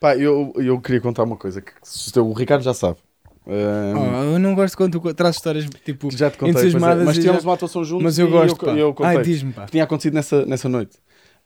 Pá, 0.00 0.16
eu, 0.16 0.52
eu 0.56 0.80
queria 0.80 1.00
contar 1.00 1.24
uma 1.24 1.36
coisa 1.36 1.60
que 1.60 1.72
o 2.20 2.32
Ricardo 2.32 2.62
já 2.62 2.72
sabe. 2.72 2.98
Ahm, 3.46 3.96
Oh, 3.96 4.34
eu 4.34 4.38
não 4.38 4.54
gosto 4.54 4.76
quando 4.76 5.00
tu 5.00 5.14
trazes 5.14 5.36
histórias 5.36 5.64
tipo. 5.84 6.10
já 6.10 6.30
te 6.30 6.36
contei, 6.38 6.54
é. 6.54 6.58
entusiasmadas 6.58 7.04
mas 7.04 7.16
e 7.16 7.20
tínhamos 7.20 7.42
já- 7.42 7.48
uma 7.48 7.54
atuação 7.54 7.82
juntos 7.84 8.04
Mas 8.04 8.18
eu 8.18 8.30
gosto. 8.30 8.66
eu, 8.66 8.76
eu. 8.76 8.96
Ai, 9.00 9.22
diz-me, 9.22 9.52
pá. 9.52 9.64
que 9.64 9.72
tinha 9.72 9.84
acontecido 9.84 10.14
nessa, 10.14 10.44
nessa 10.46 10.68
noite. 10.68 10.98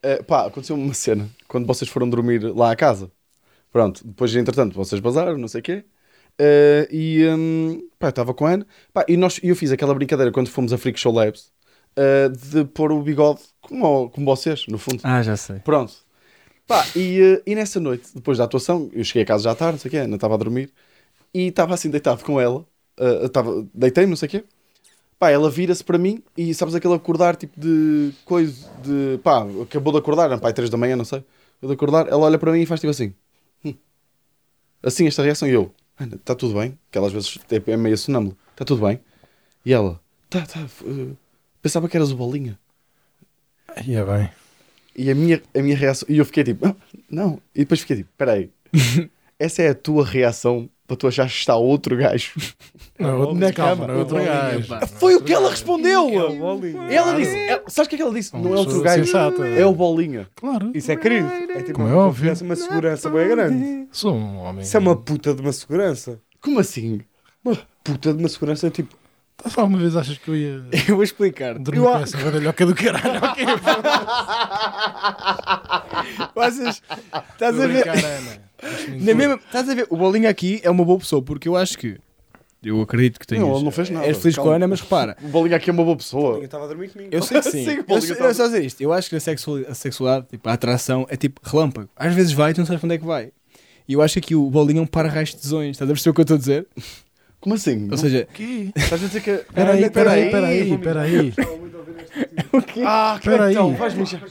Uh, 0.05 0.23
pá, 0.25 0.47
aconteceu 0.47 0.75
uma 0.77 0.93
cena 0.95 1.29
quando 1.47 1.65
vocês 1.67 1.89
foram 1.89 2.11
dormir 2.11 2.43
lá 2.55 2.73
à 2.73 2.77
casa. 2.77 3.11
Pronto, 3.71 4.07
depois, 4.07 4.35
entretanto, 4.35 4.75
vocês 4.75 5.01
bazaram, 5.01 5.39
não 5.39 5.49
sei 5.49 5.61
o 5.61 5.65
quê. 5.65 5.85
Uh, 6.41 6.89
e 6.91 7.27
hum, 7.29 7.89
pá, 7.99 8.09
eu 8.09 8.11
estava 8.11 8.35
com 8.35 8.45
a 8.47 8.51
Ana. 8.51 8.67
Pá, 8.93 9.05
e 9.09 9.17
nós, 9.17 9.39
eu 9.43 9.55
fiz 9.55 9.71
aquela 9.71 9.95
brincadeira 9.95 10.33
quando 10.33 10.49
fomos 10.49 10.73
a 10.73 10.79
Freak 10.79 10.99
Show 10.99 11.13
Labs 11.13 11.53
uh, 11.97 12.29
de 12.31 12.65
pôr 12.65 12.91
o 12.91 13.01
bigode 13.01 13.41
como, 13.61 14.11
como 14.11 14.27
vocês, 14.27 14.67
no 14.67 14.77
fundo. 14.77 15.01
Ah, 15.05 15.23
já 15.23 15.37
sei. 15.37 15.61
Pronto. 15.61 15.95
Pá, 16.73 16.87
e, 16.97 17.21
uh, 17.21 17.43
e 17.45 17.55
nessa 17.55 17.79
noite, 17.79 18.09
depois 18.15 18.39
da 18.39 18.45
atuação, 18.45 18.89
eu 18.95 19.05
cheguei 19.05 19.25
a 19.25 19.27
casa 19.27 19.45
já 19.45 19.55
tarde, 19.55 19.73
não 19.75 19.79
sei 19.79 19.89
o 19.91 19.91
quê, 19.91 19.99
a 19.99 20.05
Ana 20.05 20.15
estava 20.15 20.33
a 20.33 20.39
dormir 20.39 20.71
e 21.35 21.49
estava 21.49 21.75
assim 21.75 21.91
deitado 21.91 22.25
com 22.25 22.41
ela. 22.41 22.61
Uh, 22.99 23.27
estava- 23.27 23.67
Deitei-me, 23.75 24.09
não 24.09 24.17
sei 24.17 24.27
o 24.27 24.31
quê. 24.31 24.45
Pá, 25.19 25.31
ela 25.31 25.51
vira-se 25.51 25.85
para 25.85 25.99
mim 25.99 26.23
e 26.35 26.55
sabes 26.55 26.75
aquele 26.75 26.95
acordar 26.95 27.37
tipo 27.37 27.61
de 27.61 28.13
coisa 28.25 28.71
de 28.83 29.19
pá, 29.23 29.47
acabou 29.63 29.93
de 29.93 29.99
acordar, 29.99 30.25
era 30.31 30.39
pá, 30.39 30.51
3 30.51 30.71
da 30.71 30.79
manhã, 30.79 30.97
não 30.97 31.05
sei. 31.05 31.23
Eu 31.61 31.69
de 31.69 31.75
acordar, 31.75 32.09
ela 32.09 32.25
olha 32.25 32.39
para 32.39 32.51
mim 32.51 32.63
e 32.63 32.67
faz 32.67 32.81
tipo 32.81 32.91
assim. 32.91 33.13
Hum. 33.63 33.75
Assim, 34.83 35.07
esta 35.07 35.23
reação 35.23 35.47
e 35.47 35.53
eu, 35.53 35.75
está 36.01 36.35
tudo 36.35 36.55
bem? 36.59 36.79
Que 36.91 36.97
ela 36.97 37.07
às 37.07 37.13
vezes 37.13 37.39
é 37.51 37.71
é 37.71 37.77
meio 37.77 37.99
sonâmbula, 37.99 38.35
está 38.53 38.65
tudo 38.65 38.87
bem? 38.87 38.99
E 39.63 39.75
ela, 39.75 40.01
tá, 40.31 40.41
tá, 40.47 40.67
uh, 40.85 41.17
pensava 41.61 41.87
que 41.87 41.99
eras 41.99 42.11
o 42.13 42.17
bolinha. 42.17 42.59
É 43.77 43.83
bem. 44.05 44.42
E 44.97 45.11
a 45.11 45.15
minha, 45.15 45.41
a 45.57 45.63
minha 45.63 45.77
reação, 45.77 46.07
e 46.09 46.19
eu 46.19 46.25
fiquei 46.25 46.45
tipo, 46.45 46.67
"Ah, 46.67 46.75
não. 47.11 47.39
E 47.55 47.61
depois 47.61 47.81
fiquei 47.81 47.97
tipo, 47.99 48.11
peraí, 48.17 48.51
essa 49.39 49.63
é 49.63 49.69
a 49.71 49.75
tua 49.75 50.05
reação 50.05 50.69
para 50.87 50.97
tu 50.97 51.07
achares 51.09 51.33
que 51.33 51.39
está 51.39 51.57
outro 51.57 51.97
gajo? 51.97 52.33
Não, 52.99 53.19
outro- 53.21 53.35
Na 53.37 53.53
cama, 53.53 53.87
não 53.87 53.95
é 53.95 53.99
outro 53.99 54.17
gajo. 54.17 54.69
Foi 54.99 55.15
o 55.17 55.23
que 55.23 55.33
ela 55.33 55.49
respondeu! 55.51 56.09
É. 56.89 56.95
Ela 56.95 57.15
disse, 57.17 57.35
ela- 57.49 57.63
sabes 57.69 57.87
o 57.87 57.89
que 57.89 57.95
é 57.95 57.99
que 57.99 58.03
ela 58.03 58.13
disse? 58.15 58.37
Não 58.37 58.55
é 58.55 58.59
outro 58.59 58.81
gajo, 58.83 59.05
sensata. 59.07 59.47
é 59.49 59.65
o 59.65 59.73
bolinha. 59.73 60.29
Claro. 60.37 60.71
Isso 60.75 60.93
é 60.93 60.97
querido. 60.97 61.27
É 61.29 61.63
tipo 61.63 61.75
Como 61.75 61.89
é 61.89 61.93
uma 61.93 62.05
óbvio. 62.07 62.21
confiança, 62.21 62.45
uma 62.45 62.57
segurança 62.57 63.09
bem 63.11 63.29
grande. 63.29 63.89
Sou 63.91 64.15
um 64.15 64.37
homem. 64.39 64.63
Isso 64.63 64.77
é 64.77 64.81
uma 64.81 64.95
puta 64.97 65.33
de 65.35 65.41
uma 65.41 65.53
segurança. 65.53 66.21
Como 66.41 66.59
assim? 66.61 67.01
Uma 67.45 67.57
puta 67.83 68.13
de 68.13 68.19
uma 68.21 68.29
segurança, 68.29 68.69
tipo. 68.71 68.95
Estás 69.45 69.59
alguma 69.59 69.79
vez 69.79 69.97
achas 69.97 70.17
que 70.19 70.29
eu 70.29 70.37
ia 70.37 70.63
Eu 70.89 70.95
vou 70.95 71.03
explicar. 71.03 71.59
dormir 71.59 71.81
Eu 71.81 71.85
com 71.91 71.95
a- 71.97 72.01
essa 72.03 72.17
badalhoca 72.17 72.65
do 72.67 72.75
caralho? 72.75 73.21
Ok, 73.25 73.45
Vocês. 76.35 76.83
Estás 77.33 77.61
a 77.61 77.67
ver? 77.67 77.89
Ana. 77.89 78.43
Na 79.01 79.15
mesma, 79.15 79.35
estás 79.35 79.69
a 79.69 79.75
ver? 79.75 79.87
O 79.91 79.97
Bolinho 79.97 80.29
aqui 80.29 80.61
é 80.63 80.71
uma 80.71 80.85
boa 80.85 80.99
pessoa, 80.99 81.23
porque 81.23 81.49
eu 81.49 81.57
acho 81.57 81.77
que. 81.79 81.99
Eu 82.63 82.81
acredito 82.81 83.19
que 83.19 83.27
tenhas. 83.27 83.45
Não, 83.45 83.57
ele 83.57 83.65
não 83.65 83.73
fez 83.73 83.91
nada. 83.91 84.07
És 84.07 84.19
feliz 84.19 84.37
com 84.37 84.43
a 84.43 84.45
Calma. 84.45 84.57
Ana, 84.57 84.69
mas 84.69 84.81
repara. 84.81 85.17
O 85.21 85.27
bolinha 85.27 85.57
aqui 85.57 85.69
é 85.69 85.73
uma 85.73 85.83
boa 85.83 85.97
pessoa. 85.97 86.35
Ninguém 86.35 86.45
estava 86.45 86.65
a 86.65 86.69
dormir 86.69 86.91
comigo. 86.91 87.11
Eu 87.13 87.21
sei 87.21 87.41
que 87.41 87.51
sim. 87.51 87.65
Sim, 87.67 87.71
eu, 87.79 87.85
Bolinha 87.85 88.15
tá- 88.15 88.25
eu 88.27 88.35
só 88.35 88.47
dizer 88.47 88.65
isto. 88.65 88.81
Eu 88.81 88.93
acho 88.93 89.11
que 89.11 89.17
a, 89.17 89.21
sexual- 89.21 89.65
a 89.69 89.75
sexualidade, 89.75 90.29
tipo, 90.31 90.49
a 90.49 90.53
atração 90.53 91.05
é 91.11 91.17
tipo 91.17 91.41
relâmpago. 91.43 91.89
Às 91.97 92.15
vezes 92.15 92.31
vai 92.31 92.53
e 92.53 92.55
tu 92.55 92.59
não 92.59 92.67
sabes 92.67 92.81
para 92.81 92.87
onde 92.87 92.95
é 92.95 92.99
que 92.99 93.05
vai. 93.05 93.33
E 93.89 93.95
eu 93.95 94.01
acho 94.01 94.13
que 94.15 94.19
aqui 94.21 94.35
o 94.37 94.49
Bolinho 94.49 94.79
é 94.79 94.83
um 94.83 94.87
para-raios 94.87 95.31
de 95.31 95.39
tesões. 95.39 95.71
Estás 95.73 95.91
a 95.91 95.93
perceber 95.93 96.11
o 96.11 96.15
que 96.15 96.21
eu 96.21 96.23
estou 96.23 96.37
a 96.37 96.39
dizer? 96.39 96.67
Como 97.43 97.55
assim? 97.57 97.89
Ou 97.91 97.99
seja, 97.99 98.27
Que? 98.33 98.73
estás 98.75 99.03
a 99.03 99.07
dizer 99.09 99.21
que. 99.21 99.39
Peraí, 99.53 99.91
peraí, 99.91 100.31
peraí, 100.31 100.79
peraí. 100.79 101.35
Ah, 102.85 103.19
que 103.21 103.29
Peraí. 103.29 103.53
então, 103.53 103.75
vais-me 103.75 104.03
encher. 104.03 104.23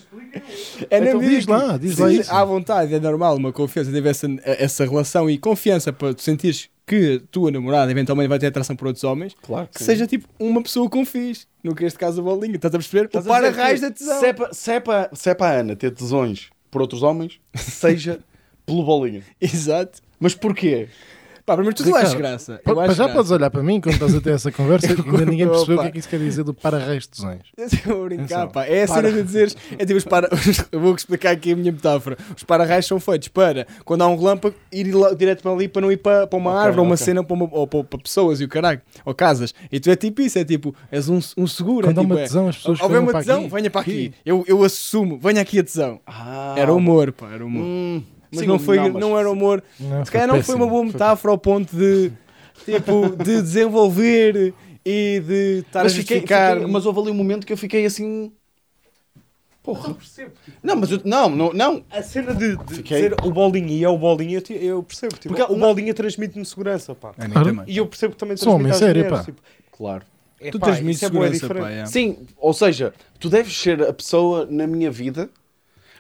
é 0.90 0.98
Então 0.98 1.20
mesmo 1.20 1.22
diz 1.22 1.46
lá, 1.46 1.78
diz 1.78 1.98
lá 1.98 2.12
isso. 2.12 2.34
À 2.34 2.44
vontade, 2.46 2.94
é 2.94 3.00
normal 3.00 3.36
uma 3.36 3.52
confiança, 3.52 3.92
teve 3.92 4.10
essa, 4.10 4.28
essa 4.44 4.86
relação 4.86 5.30
e 5.30 5.38
confiança 5.38 5.92
para 5.92 6.14
tu 6.14 6.22
sentires 6.22 6.70
que 6.88 7.22
a 7.22 7.28
tua 7.32 7.52
namorada 7.52 7.92
eventualmente 7.92 8.28
vai 8.30 8.40
ter 8.40 8.48
atração 8.48 8.76
por 8.76 8.88
outros 8.88 9.04
homens, 9.04 9.36
Claro 9.42 9.68
que 9.74 9.84
seja 9.84 10.06
tipo 10.08 10.28
uma 10.40 10.62
pessoa 10.62 10.90
com 10.90 11.06
fiz. 11.06 11.48
No 11.64 11.76
que 11.76 11.86
este 11.86 11.98
caso 12.00 12.22
a 12.22 12.24
bolinha, 12.24 12.56
estás 12.56 12.74
a 12.74 12.78
perceber? 12.78 13.06
Estás 13.06 13.26
o 13.26 13.30
para-raios 13.30 13.80
que 13.82 13.86
da 13.88 13.92
tesão. 13.92 14.20
Se 14.20 14.26
é, 14.26 14.34
para, 14.34 14.54
se, 14.54 14.72
é 14.72 14.80
para, 14.80 15.10
se 15.14 15.30
é 15.30 15.34
para 15.34 15.58
a 15.58 15.60
Ana 15.60 15.76
ter 15.76 15.92
tesões 15.92 16.50
por 16.70 16.82
outros 16.82 17.04
homens, 17.04 17.40
seja 17.56 18.20
pelo 18.66 18.84
bolinha. 18.84 19.24
Exato. 19.40 20.02
Mas 20.20 20.34
porquê? 20.36 20.88
Pá, 21.46 21.58
mas 21.58 21.74
tu 21.76 21.84
Ricardo, 21.84 22.06
achas 22.06 22.14
graça. 22.14 22.62
Eu 22.66 22.80
acho 22.80 22.94
já 22.94 23.04
graça. 23.04 23.14
podes 23.18 23.32
olhar 23.32 23.50
para 23.50 23.64
mim 23.64 23.82
quando 23.82 23.94
estás 23.96 24.16
a 24.16 24.22
ter 24.22 24.34
essa 24.34 24.52
conversa 24.52 24.88
e 24.94 25.10
ainda 25.10 25.26
ninguém 25.26 25.48
percebeu 25.48 25.78
o 25.78 25.82
que 25.82 25.88
é 25.88 25.92
que 25.92 26.00
isso 26.00 26.10
quer 26.10 26.20
dizer 26.20 26.44
do 26.44 26.54
para-reis 26.54 27.04
de 27.04 27.10
tesões. 27.10 27.42
Eu 27.58 27.66
Estou 27.66 28.02
a 28.02 28.06
brincar, 28.06 28.48
pá. 28.48 28.66
É 28.66 28.84
a 28.84 28.88
cena 28.88 29.12
de 29.12 29.24
dizeres. 29.24 29.56
É 29.78 29.86
tipo 29.86 29.98
os 29.98 30.04
para. 30.06 30.30
Eu 30.72 30.80
vou 30.80 30.96
explicar 30.96 31.32
aqui 31.32 31.52
a 31.52 31.56
minha 31.56 31.72
metáfora. 31.72 32.18
Os 32.36 32.44
para-raios 32.44 32.86
são 32.86 33.00
feitos 33.00 33.28
para, 33.30 33.66
quando 33.86 34.02
há 34.04 34.08
um 34.08 34.16
relâmpago, 34.18 34.56
ir 34.72 34.92
lá- 34.94 35.14
direto 35.14 35.42
para 35.42 35.52
ali 35.52 35.68
para 35.68 35.82
não 35.82 35.92
ir 35.92 35.98
para, 35.98 36.28
para 36.28 36.38
uma 36.38 36.52
Ok, 36.52 36.62
árvore, 36.62 36.80
ou 36.80 36.86
uma 36.86 36.98
cena, 36.98 37.24
para, 37.24 37.34
uma- 37.34 37.50
ou 37.52 37.68
para, 37.68 37.84
para 37.84 38.00
pessoas 38.00 38.40
e 38.42 38.44
o 38.46 38.48
caralho. 38.48 38.82
Ou 39.06 39.14
casas. 39.14 39.54
E 39.72 39.80
tu 39.80 39.90
é 39.90 39.96
tipo 39.96 40.22
isso, 40.22 40.38
é 40.40 40.46
tipo, 40.46 40.76
és 40.92 41.10
um, 41.10 41.20
um 41.38 41.48
seguro. 41.48 41.88
Quando 41.88 41.98
é 41.98 42.02
há 42.02 42.04
tipo, 42.04 42.14
uma 42.14 42.20
é, 42.22 42.24
tesão, 42.24 42.48
as 42.48 42.58
pessoas 42.58 42.80
ver 42.80 42.88
venham 42.88 43.04
uma 43.04 43.14
tesão, 43.14 43.50
venha 43.50 43.70
para 43.70 43.82
aqui. 43.82 44.14
Eu, 44.26 44.44
eu 44.48 44.64
assumo, 44.64 45.18
venha 45.22 45.42
aqui 45.42 45.60
a 45.60 45.64
tesão. 45.64 46.00
Ah, 46.06 46.56
Era 46.58 46.74
humor, 46.74 47.12
pá, 47.12 47.30
era 47.34 47.46
humor. 47.46 47.64
Hum, 47.64 48.04
Mas 48.32 48.40
sim, 48.42 48.48
não, 48.48 48.58
foi, 48.60 48.80
mas- 48.80 48.94
não, 48.94 49.18
era 49.20 49.30
humor. 49.30 49.62
Não, 49.80 50.06
Se 50.06 50.12
calhar 50.12 50.28
não 50.28 50.42
foi 50.42 50.56
uma 50.56 50.68
boa 50.68 50.84
metáfora 50.86 51.32
ao 51.34 51.38
ponto 51.38 51.76
de, 51.76 52.12
tipo, 52.66 53.10
de 53.24 53.42
desenvolver 53.44 54.54
e 54.86 55.22
de 55.26 55.60
estar 55.66 55.84
Mas, 55.84 55.92
a 55.94 55.96
fiquei, 55.96 56.18
justificar. 56.18 56.54
fiquei- 56.58 56.72
mas 56.72 56.86
houve 56.86 57.00
ali 57.02 57.12
um 57.12 57.14
momento 57.14 57.46
que 57.46 57.54
eu 57.54 57.58
fiquei 57.58 57.86
assim. 57.86 58.32
Porra. 59.64 59.96
Não, 60.64 60.76
mas 60.76 60.90
eu, 60.92 61.00
não, 61.06 61.30
não, 61.30 61.54
não. 61.54 61.84
A 61.92 62.02
cena 62.02 62.34
de, 62.34 62.58
de 62.58 62.76
Fiquei- 62.78 62.98
dizer 63.10 63.16
o 63.24 63.32
bolinho 63.32 63.68
e 63.70 63.84
é 63.84 63.90
o 63.90 63.96
bolinho, 63.98 64.42
eu, 64.50 64.56
eu 64.58 64.84
percebo. 64.84 65.14
Tipo, 65.16 65.36
Porque 65.36 65.54
o 65.54 65.56
não- 65.56 65.68
bolinho 65.68 65.94
transmite-me 65.94 66.44
segurança, 66.44 66.96
pá. 66.96 67.14
Nem 67.18 67.30
Claro. 67.30 67.64
E 67.68 67.78
eu 67.78 67.86
percebo 67.86 68.14
que 68.14 68.20
também 68.20 68.36
Sou 68.38 68.54
homem 68.56 68.68
transmite 68.70 68.74
às 68.84 68.88
sério, 68.96 69.04
mulheres, 69.04 69.20
pá. 69.20 69.24
tipo, 69.32 69.42
Claro. 69.78 70.04
é, 70.40 70.50
Tu 70.50 70.60
pá, 70.60 70.66
transmites 70.68 71.04
é 71.04 71.06
segurança, 71.06 71.34
diferente. 71.34 71.62
pá, 71.64 71.70
é. 71.70 71.86
Sim, 71.86 72.18
ou 72.38 72.54
seja, 72.54 72.92
tu 73.20 73.30
deves 73.30 73.56
ser 73.56 73.84
a 73.84 73.94
pessoa 73.94 74.48
na 74.50 74.66
minha 74.66 74.90
vida. 74.90 75.30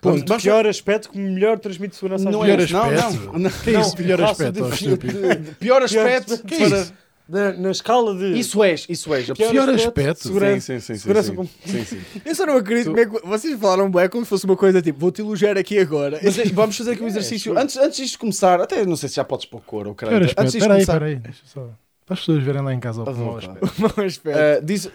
Ponto, 0.02 0.26
vamos- 0.28 0.44
pior 0.44 0.66
aspecto 0.66 1.10
que 1.12 1.18
melhor 1.20 1.60
transmite 1.60 1.96
segurança 1.96 2.26
Não 2.30 2.42
Pior 2.42 2.60
é 2.60 2.64
isso, 2.64 2.74
não, 2.74 2.82
aspecto. 2.90 3.26
não, 3.34 3.40
não. 3.40 3.50
Que 3.52 3.70
é 3.76 3.80
isso, 3.80 3.96
pior 3.98 4.22
aspecto, 4.24 4.62
de- 4.68 4.74
estúpido. 4.74 5.36
De- 5.36 5.52
Pior 5.56 5.84
aspecto 5.84 6.44
Que 6.44 6.58
para. 6.58 6.78
isso? 6.82 6.94
Na, 7.30 7.54
na 7.54 7.72
escala 7.72 8.14
de. 8.18 8.38
Isso 8.38 8.62
és, 8.62 8.86
isso 8.90 9.14
és. 9.14 9.30
A 9.30 9.36
Pior 9.36 9.52
Pior 9.52 9.70
aspecto, 9.70 9.88
aspecto. 9.88 10.24
segurança. 10.24 10.60
Sim, 10.60 10.80
sim, 10.80 10.80
sim, 10.80 10.94
sim, 10.96 11.00
segurança 11.00 11.30
sim. 11.30 11.36
com- 11.36 11.46
Sim, 11.66 11.86
sim. 11.86 12.00
Eu 12.26 12.36
só 12.36 12.46
não 12.46 12.58
acredito 12.58 12.88
como 12.88 13.00
é 13.00 13.06
que 13.06 13.26
vocês 13.28 13.58
falaram 13.60 13.90
bem 13.90 14.10
como 14.10 14.26
se 14.26 14.30
fosse 14.30 14.44
uma 14.44 14.58
coisa 14.58 14.82
tipo, 14.82 15.00
vou-te 15.00 15.22
elogiar 15.22 15.58
aqui 15.58 15.78
agora. 15.80 16.20
Mas 16.22 16.38
é, 16.38 16.44
vamos 16.46 16.76
fazer 16.76 16.92
aqui 16.94 17.04
um 17.04 17.08
exercício. 17.08 17.58
Antes, 17.58 17.78
antes 17.78 17.98
disto 17.98 18.14
de 18.14 18.18
começar, 18.18 18.60
até 18.60 18.84
não 18.86 18.98
sei 18.98 19.08
se 19.08 19.16
já 19.16 19.24
podes 19.24 19.46
pôr 19.46 19.62
cor 19.62 19.88
ou 19.88 19.96
caralho. 19.96 20.26
Antes 20.26 20.34
disto 20.36 20.42
de 20.52 20.58
Espera 20.58 20.74
aí, 20.74 20.78
começar. 20.86 20.94
espera 20.94 21.06
aí. 21.06 21.16
Deixa 21.18 21.42
só. 21.46 21.70
Para 22.06 22.14
as 22.16 22.20
pessoas 22.20 22.44
verem 22.44 22.62
lá 22.64 22.74
em 22.74 22.80
casa 22.82 23.04
o 23.04 23.16
mau 23.16 23.38
aspecto. 23.38 23.72
Mau 23.78 24.06
aspecto. 24.06 24.38
ah, 24.40 24.60
diz, 24.62 24.90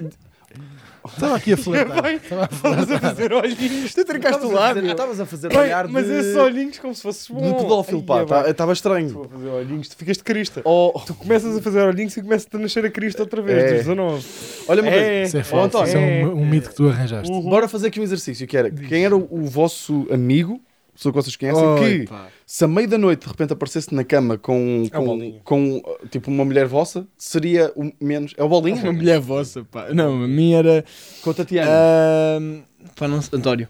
Estava 1.15 1.37
aqui 1.37 1.53
a 1.53 1.57
flertar. 1.57 2.03
Bem, 2.03 2.17
Estava 2.17 2.43
a 2.43 2.49
Estavas 2.53 2.91
a 2.91 2.99
fazer 3.01 3.33
olhinhos. 3.33 3.95
Tu 3.95 4.05
trincaste 4.05 4.45
o 4.45 4.49
Estavas 4.49 4.55
a 4.57 4.69
fazer- 4.69 4.75
lábio. 4.81 4.91
Estavas 4.91 5.21
a 5.21 5.27
fazer 5.27 5.57
olhar 5.57 5.89
mas 5.89 6.07
de, 6.07 6.13
esses 6.13 6.37
olhinhos 6.37 6.79
como 6.79 6.95
se 6.95 7.03
fosse 7.03 7.27
de 7.29 7.33
bom. 7.33 7.55
pedófilo, 7.55 8.03
pá. 8.03 8.19
Ai, 8.21 8.27
tá- 8.27 8.47
é, 8.47 8.51
Estava 8.51 8.73
Estou 8.73 8.97
estranho. 8.97 9.23
a 9.25 9.29
fazer 9.29 9.49
olhinhos, 9.49 9.89
tu 9.89 9.97
ficas 9.97 10.17
de 10.17 10.25
crista. 10.25 10.63
Oh, 10.65 10.93
Tu 11.07 11.15
começas 11.15 11.57
a 11.57 11.63
fazer 11.63 11.81
olhinhos 11.81 12.17
e 12.17 12.23
começa 12.23 12.47
a 12.53 12.59
nascer 12.59 12.85
a 12.85 12.91
crista 12.91 13.23
outra 13.23 13.41
vez, 13.43 13.59
É. 13.59 13.67
dos 13.69 13.77
19. 13.79 14.27
olha 14.69 14.83
uma 14.83 14.91
coisa. 14.91 15.07
É. 15.07 15.23
Isso 15.25 15.37
é 15.37 15.45
Oh. 15.53 15.61
António. 15.61 15.89
Isso 15.89 15.97
é 15.97 16.25
um, 16.27 16.47
mito 16.47 16.69
que 16.71 16.75
tu 16.75 16.89
arranjaste. 16.89 17.31
Bora 17.43 17.69
fazer 17.69 17.89
aqui 17.89 18.01
um 18.01 18.03
exercício 18.03 18.47
que 18.47 18.57
era 18.57 18.71
quem 18.71 19.05
era 19.05 19.17
o 19.17 19.45
vosso 19.47 20.07
amigo, 20.11 20.61
pessoa 20.97 21.13
que 21.13 21.23
vocês 21.23 21.37
conhecem, 21.37 21.65
Oi, 21.65 21.99
que 22.01 22.07
pá. 22.07 22.29
se 22.45 22.65
a 22.65 22.69
meio 22.69 22.89
da 22.89 22.99
noite 22.99 23.21
de 23.23 23.29
repente 23.29 23.53
aparecesse 23.53 23.95
na 23.95 24.03
cama 24.05 24.37
com, 24.39 24.85
É 24.91 25.41
com, 25.45 25.77
uh, 25.79 26.09
tipo 26.11 26.31
uma 26.31 26.45
mulher 26.45 26.67
vossa, 26.67 27.07
seria 27.17 27.73
o 27.77 27.93
menos. 28.01 28.35
É 28.37 28.43
o 28.43 28.49
Bolinha? 28.49 28.83
Uma 28.83 28.93
mulher 28.93 29.21
vossa, 29.21 29.65
pá. 29.65 29.93
Não, 29.95 30.25
a 30.25 30.29
minha 30.29 30.59
era. 30.59 30.85
Com 31.23 31.31
a 31.31 31.35
Tatiana. 31.35 31.71
ahm, 31.71 32.63
pá, 32.97 33.07
não. 33.09 33.21
António. 33.33 33.69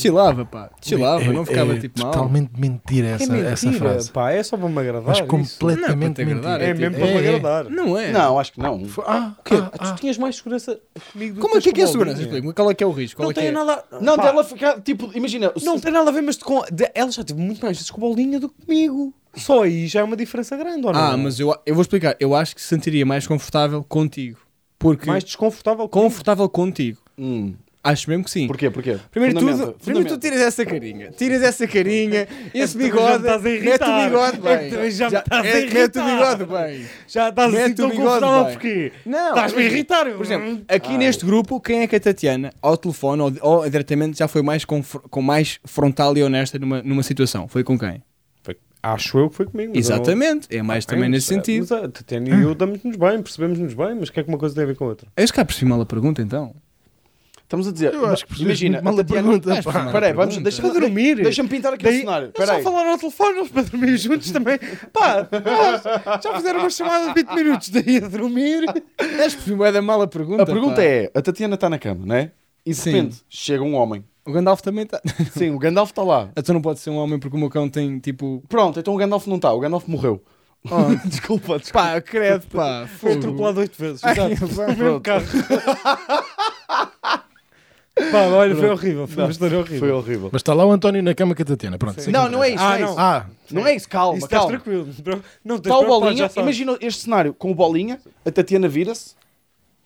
Chilava, 0.00 0.44
pá. 0.44 0.70
Chilava, 0.80 1.24
É- 1.24 1.32
não 1.32 1.44
ficava 1.44 1.74
é 1.74 1.78
tipo 1.78 2.00
mal. 2.00 2.10
Totalmente 2.12 2.50
mentira 2.58 3.08
essa, 3.08 3.24
é 3.24 3.26
mentira, 3.26 3.50
essa 3.50 3.72
frase. 3.72 4.10
pá, 4.10 4.30
é 4.32 4.42
só 4.42 4.56
para 4.56 4.68
me 4.68 4.78
agradar. 4.78 5.02
Mas 5.06 5.18
isso. 5.18 5.26
completamente 5.26 6.24
Não 6.24 6.32
é 6.32 6.34
mentira. 6.34 6.64
É 6.64 6.74
mesmo 6.74 6.96
para 6.96 7.06
me 7.06 7.12
É, 7.12 7.14
é. 7.14 7.28
agradar. 7.36 7.64
Não 7.70 7.98
é. 7.98 8.12
Não, 8.12 8.38
acho 8.38 8.52
que 8.52 8.60
não. 8.60 8.84
Foi- 8.86 9.04
Ah, 9.06 9.34
O 9.38 9.42
quê? 9.42 9.54
ah, 9.56 9.70
tu 9.70 9.78
ah. 9.80 9.94
tinhas 9.94 10.18
mais 10.18 10.36
segurança 10.36 10.78
comigo 11.12 11.34
do 11.36 11.40
Como 11.40 11.56
é 11.56 11.60
que 11.60 11.68
é, 11.68 11.72
que 11.72 11.80
é 11.80 11.84
a 11.84 11.86
segurança? 11.88 12.22
Explica-me. 12.22 12.52
Qual 12.52 12.70
é 12.70 12.74
que 12.74 12.84
é 12.84 12.86
o 12.86 12.92
risco? 12.92 13.16
Qual 13.20 13.26
Não 13.26 13.30
é 13.30 13.34
tem 13.34 13.46
é? 13.46 13.50
nada. 13.52 13.84
Não, 14.00 14.16
pá, 14.16 14.22
dela 14.24 14.44
ficar, 14.44 14.80
tipo, 14.80 15.10
imagina. 15.14 15.52
Não 15.62 15.78
tem 15.78 15.92
nada 15.92 16.10
a 16.10 16.12
ver, 16.12 16.22
mas 16.22 16.36
com... 16.38 16.62
ela 16.94 17.10
já 17.10 17.24
teve 17.24 17.40
muito 17.40 17.60
mais 17.60 17.76
vezes 17.76 17.90
com 17.90 18.00
Bolinha 18.00 18.38
do 18.40 18.48
que 18.48 18.64
comigo. 18.64 19.12
Só 19.34 19.62
aí 19.62 19.86
já 19.86 20.00
é 20.00 20.02
uma 20.02 20.16
diferença 20.16 20.56
grande, 20.56 20.86
ou 20.86 20.92
não? 20.92 21.00
Ah, 21.00 21.16
mas 21.16 21.38
eu, 21.38 21.54
eu 21.66 21.74
vou 21.74 21.82
explicar. 21.82 22.16
Eu 22.18 22.34
acho 22.34 22.54
que 22.54 22.60
se 22.60 22.68
sentiria 22.68 23.04
mais 23.06 23.26
confortável 23.26 23.84
contigo. 23.84 24.38
Porque. 24.78 25.06
Mais 25.06 25.22
desconfortável 25.24 25.88
comigo. 25.88 26.08
confortável 26.10 26.48
contigo. 26.48 26.98
Hum. 27.18 27.54
Acho 27.82 28.10
mesmo 28.10 28.24
que 28.24 28.30
sim. 28.30 28.46
Porquê? 28.48 28.68
Porquê? 28.70 28.98
Primeiro 29.10 29.38
Fundamenta, 29.38 29.66
tudo, 29.72 29.78
primeiro 29.84 30.08
tu 30.08 30.18
tiras 30.18 30.40
essa 30.40 30.66
carinha, 30.66 31.10
tiras 31.12 31.42
essa 31.42 31.66
carinha, 31.66 32.26
esse 32.52 32.72
já 32.74 32.78
me 32.78 32.84
bigode, 32.84 33.16
estás 33.16 33.40
a 33.40 33.48
mete 33.48 33.60
o 33.60 33.64
irritar. 33.68 34.04
bigode 34.10 34.36
É 34.36 34.56
bem. 34.58 34.70
também 34.70 34.90
já 34.90 35.10
me 35.10 35.16
estás 35.16 35.44
a 35.44 35.48
é, 35.48 35.52
mete 35.54 35.72
o 35.74 35.78
irritar. 35.78 36.36
bigode 36.36 36.44
bem. 36.52 36.86
Já 37.06 37.28
estás 37.28 37.52
Mete 37.52 37.72
o 37.72 37.74
tão 37.76 37.88
bigode, 37.90 38.06
confortável 38.08 38.52
porquê? 38.52 38.92
Não, 39.06 39.28
Estás-me 39.28 39.62
a 39.62 39.64
irritar. 39.64 40.10
Por 40.12 40.24
exemplo, 40.24 40.62
aqui 40.68 40.98
neste 40.98 41.24
grupo, 41.24 41.60
quem 41.60 41.80
é 41.82 41.86
que 41.86 41.96
a 41.96 42.00
Tatiana, 42.00 42.52
ao 42.60 42.76
telefone 42.76 43.22
ou, 43.22 43.32
ou 43.40 43.70
diretamente, 43.70 44.18
já 44.18 44.26
foi 44.28 44.42
mais 44.42 44.64
com, 44.64 44.82
com 44.82 45.22
mais 45.22 45.60
frontal 45.64 46.16
e 46.18 46.22
honesta 46.22 46.58
numa, 46.58 46.82
numa 46.82 47.02
situação? 47.04 47.46
Foi 47.48 47.62
com 47.64 47.78
quem? 47.78 48.02
Acho 48.80 49.18
eu 49.18 49.28
que 49.28 49.34
foi 49.36 49.46
comigo. 49.46 49.70
eu 49.70 49.74
não- 49.74 49.78
Exatamente, 49.80 50.46
é 50.56 50.62
mais 50.62 50.84
Ok, 50.84 50.94
também 50.96 51.10
mas, 51.10 51.16
nesse 51.18 51.26
sentido. 51.34 51.66
Mas 51.68 51.72
a 51.72 51.88
Tatiana 51.88 52.28
e 52.28 52.42
eu 52.42 52.54
damos-nos 52.54 52.96
bem, 52.96 53.20
percebemos-nos 53.22 53.74
bem, 53.74 53.96
mas 53.98 54.08
o 54.08 54.12
que 54.12 54.20
é 54.20 54.22
que 54.22 54.28
uma 54.28 54.38
coisa 54.38 54.54
tem 54.54 54.62
a 54.64 54.66
ver 54.68 54.76
com 54.76 54.84
a 54.84 54.88
outra? 54.88 55.08
Eu 55.16 55.26
se 55.26 55.32
calhar 55.32 55.46
percebi 55.46 55.68
mal 55.68 55.80
a 55.80 55.86
pergunta 55.86 56.22
então. 56.22 56.54
Estamos 57.48 57.66
a 57.66 57.72
dizer. 57.72 57.94
Eu 57.94 58.04
acho 58.04 58.26
que 58.26 58.42
imagina, 58.42 58.82
mal 58.82 59.00
a 59.00 59.02
pergunta. 59.02 59.58
Espera 59.58 60.06
aí, 60.08 60.12
vamos, 60.12 60.36
deixa-me 60.36 60.68
Para 60.70 60.80
dormir. 60.80 61.14
Deixa-me 61.16 61.48
pintar 61.48 61.72
aqui 61.72 61.86
o 61.86 61.88
Daí, 61.88 62.00
cenário. 62.00 62.30
eles 62.36 62.46
só 62.50 62.60
falaram 62.60 62.90
ao 62.90 62.98
telefone, 62.98 63.38
eles 63.38 63.50
para 63.50 63.62
dormir 63.62 63.96
juntos 63.96 64.30
também. 64.30 64.58
Pá, 64.92 65.26
já 66.22 66.34
fizeram 66.36 66.60
uma 66.60 66.68
chamada 66.68 67.08
de 67.08 67.14
20 67.14 67.34
minutos 67.34 67.70
daí 67.70 67.96
a 67.96 68.00
dormir. 68.06 68.64
Acho 68.68 68.76
que 68.98 69.18
percebi 69.36 69.56
bué 69.56 69.72
da 69.72 69.80
mal 69.80 70.02
a 70.02 70.06
pergunta. 70.06 70.42
A 70.42 70.46
pergunta 70.46 70.74
pá. 70.74 70.82
é: 70.82 71.10
a 71.14 71.22
Tatiana 71.22 71.54
está 71.54 71.70
na 71.70 71.78
cama, 71.78 72.04
não 72.04 72.16
é? 72.16 72.32
E 72.66 72.70
de 72.72 72.76
Sim. 72.76 72.90
repente 72.90 73.16
chega 73.30 73.62
um 73.64 73.74
homem. 73.76 74.04
O 74.26 74.32
Gandalf 74.32 74.60
também 74.60 74.84
está. 74.84 75.00
Sim, 75.32 75.52
o 75.52 75.58
Gandalf 75.58 75.88
está 75.88 76.02
lá. 76.02 76.28
Então 76.36 76.52
não 76.52 76.60
pode 76.60 76.80
ser 76.80 76.90
um 76.90 76.96
homem 76.96 77.18
porque 77.18 77.34
o 77.34 77.40
meu 77.40 77.48
cão 77.48 77.66
tem 77.66 77.98
tipo. 77.98 78.44
Pronto, 78.46 78.78
então 78.78 78.92
o 78.92 78.96
Gandalf 78.98 79.26
não 79.26 79.36
está. 79.36 79.54
O 79.54 79.58
Gandalf 79.60 79.88
morreu. 79.88 80.22
Oh, 80.70 80.94
desculpa, 81.08 81.58
desculpa. 81.58 81.86
pá, 81.94 82.00
credo, 82.02 82.46
pá. 82.48 82.86
Foi 82.98 83.14
atropelado 83.14 83.60
8 83.60 83.74
vezes. 83.78 84.04
Ai, 84.04 84.12
Exato. 84.12 84.54
pá, 84.54 84.66
No 84.66 84.76
mesmo 84.76 85.00
carro. 85.00 85.24
Pá, 88.10 88.22
olha, 88.28 88.54
foi 88.56 88.70
horrível. 88.70 89.06
Foi 89.06 89.24
uma 89.24 89.30
história 89.30 89.58
horrível. 89.58 89.78
Foi 89.80 89.90
horrível. 89.90 90.28
Mas 90.32 90.40
está 90.40 90.54
lá 90.54 90.64
o 90.64 90.70
António 90.72 91.02
na 91.02 91.14
cama 91.14 91.34
com 91.34 91.42
a 91.42 91.44
Tatiana. 91.44 91.78
Pronto. 91.78 92.00
é 92.00 92.04
que 92.04 92.10
Não, 92.10 92.28
não 92.30 92.42
é 92.42 92.50
isso. 92.50 92.62
Ah, 92.62 92.68
não, 92.68 92.74
é 92.76 92.80
não. 92.80 92.88
isso. 92.90 92.98
Ah, 93.00 93.26
Não 93.50 93.66
é 93.66 93.74
isso, 93.74 93.88
calma, 93.88 94.16
Isso 94.18 94.26
estás 94.26 94.42
calma. 94.42 94.58
tranquilo. 94.58 94.88
Não, 95.44 95.58
tens 95.58 95.72
Está 95.74 95.78
o 95.78 95.86
Bolinha, 95.86 96.30
imagina 96.36 96.78
este 96.80 97.02
cenário 97.02 97.34
com 97.34 97.50
o 97.50 97.54
Bolinha, 97.54 98.00
a 98.24 98.30
Tatiana 98.30 98.68
vira-se, 98.68 99.14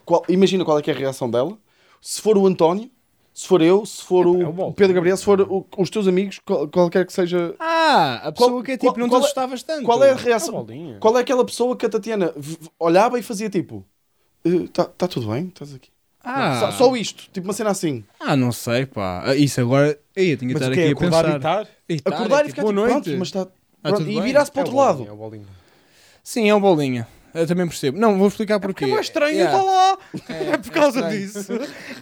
qual- 0.04 0.24
imagina 0.28 0.64
qual 0.64 0.78
é 0.78 0.82
que 0.82 0.90
é 0.90 0.94
a 0.94 0.96
reação 0.96 1.30
dela. 1.30 1.56
Se 2.00 2.20
for 2.20 2.36
o 2.36 2.46
António, 2.46 2.90
se 3.32 3.46
for 3.46 3.62
eu, 3.62 3.86
se 3.86 4.02
for 4.04 4.24
É 4.26 4.28
o 4.28 4.48
o 4.48 4.52
Bolinha. 4.52 4.74
Pedro 4.74 4.94
Gabriel, 4.94 5.16
se 5.16 5.24
for 5.24 5.40
o- 5.40 5.66
os 5.78 5.88
teus 5.88 6.06
amigos, 6.08 6.38
qual- 6.44 6.66
qualquer 6.68 7.06
que 7.06 7.12
seja. 7.12 7.54
Ah, 7.58 8.20
a 8.28 8.32
pessoa 8.32 8.50
Qual- 8.50 8.62
que 8.62 8.72
é 8.72 8.76
tipo, 8.76 8.92
qual- 8.92 8.98
não 8.98 9.06
te 9.06 9.10
qual 9.10 9.20
é- 9.20 9.24
assustavas 9.24 9.62
tanto. 9.62 9.84
Qual 9.84 10.02
é 10.04 10.08
a 10.08 10.12
É 10.12 10.14
o 10.14 10.18
reação? 10.18 10.54
Bolinha. 10.64 10.96
Qual 11.00 11.16
é 11.16 11.20
aquela 11.20 11.44
pessoa 11.44 11.76
que 11.76 11.86
a 11.86 11.88
Tatiana 11.88 12.32
v- 12.36 12.58
v- 12.60 12.68
olhava 12.78 13.18
e 13.18 13.22
fazia 13.22 13.48
tipo: 13.48 13.84
Está 14.44 14.84
tá 14.86 15.06
tudo 15.06 15.28
bem? 15.28 15.46
Estás 15.46 15.72
aqui? 15.72 15.88
Ah, 16.24 16.58
Só, 16.60 16.70
só 16.70 16.96
isto, 16.96 17.24
tipo 17.32 17.46
uma 17.46 17.52
cena 17.52 17.70
assim. 17.70 18.04
ah, 18.20 18.36
não 18.36 18.52
sei, 18.52 18.86
pá. 18.86 19.22
Ah, 19.26 19.34
Isso 19.34 19.60
agora. 19.60 19.98
Ei, 20.14 20.32
eu 20.34 20.36
tinha 20.36 20.48
que 20.48 20.54
Mas 20.54 20.62
estar 20.62 20.72
aqui 20.72 20.80
é? 20.80 20.88
a 20.88 20.92
Acordar 20.92 21.24
pensar. 21.24 21.32
e 21.32 21.36
estar? 21.36 21.66
E 21.88 22.00
tá, 22.00 22.14
Acordar 22.14 22.44
é 22.44 22.46
e 22.46 22.50
ficar 22.50 22.62
boa 22.62 22.72
tipo: 22.72 22.86
noite. 22.86 23.02
Pronto, 23.04 23.18
mas 23.18 23.28
está. 23.28 23.40
Ah, 23.42 23.46
pronto, 23.82 23.96
tudo 23.98 24.10
e 24.10 24.14
bem. 24.14 24.22
virar-se 24.22 24.52
para 24.52 24.60
É 24.60 24.64
outro 24.64 24.76
o 24.76 24.80
lado. 24.80 24.96
Bolinha, 24.98 25.10
é 25.10 25.12
o 25.12 25.16
Bolinha. 25.16 25.46
Sim, 26.22 26.48
é 26.48 26.54
o 26.54 26.60
bolinha. 26.60 27.08
Eu 27.34 27.46
também 27.46 27.66
percebo. 27.66 27.98
Não, 27.98 28.16
vou 28.18 28.28
explicar 28.28 28.60
porquê. 28.60 28.84
É 28.84 28.88
mais 28.88 29.06
estranho 29.06 29.34
Yeah. 29.34 29.58
estar 29.58 29.68
lá. 29.68 29.98
É, 30.28 30.44
É 30.52 30.58
por 30.58 30.70
causa 30.70 31.00
estranho. 31.00 31.20
disso. 31.20 31.52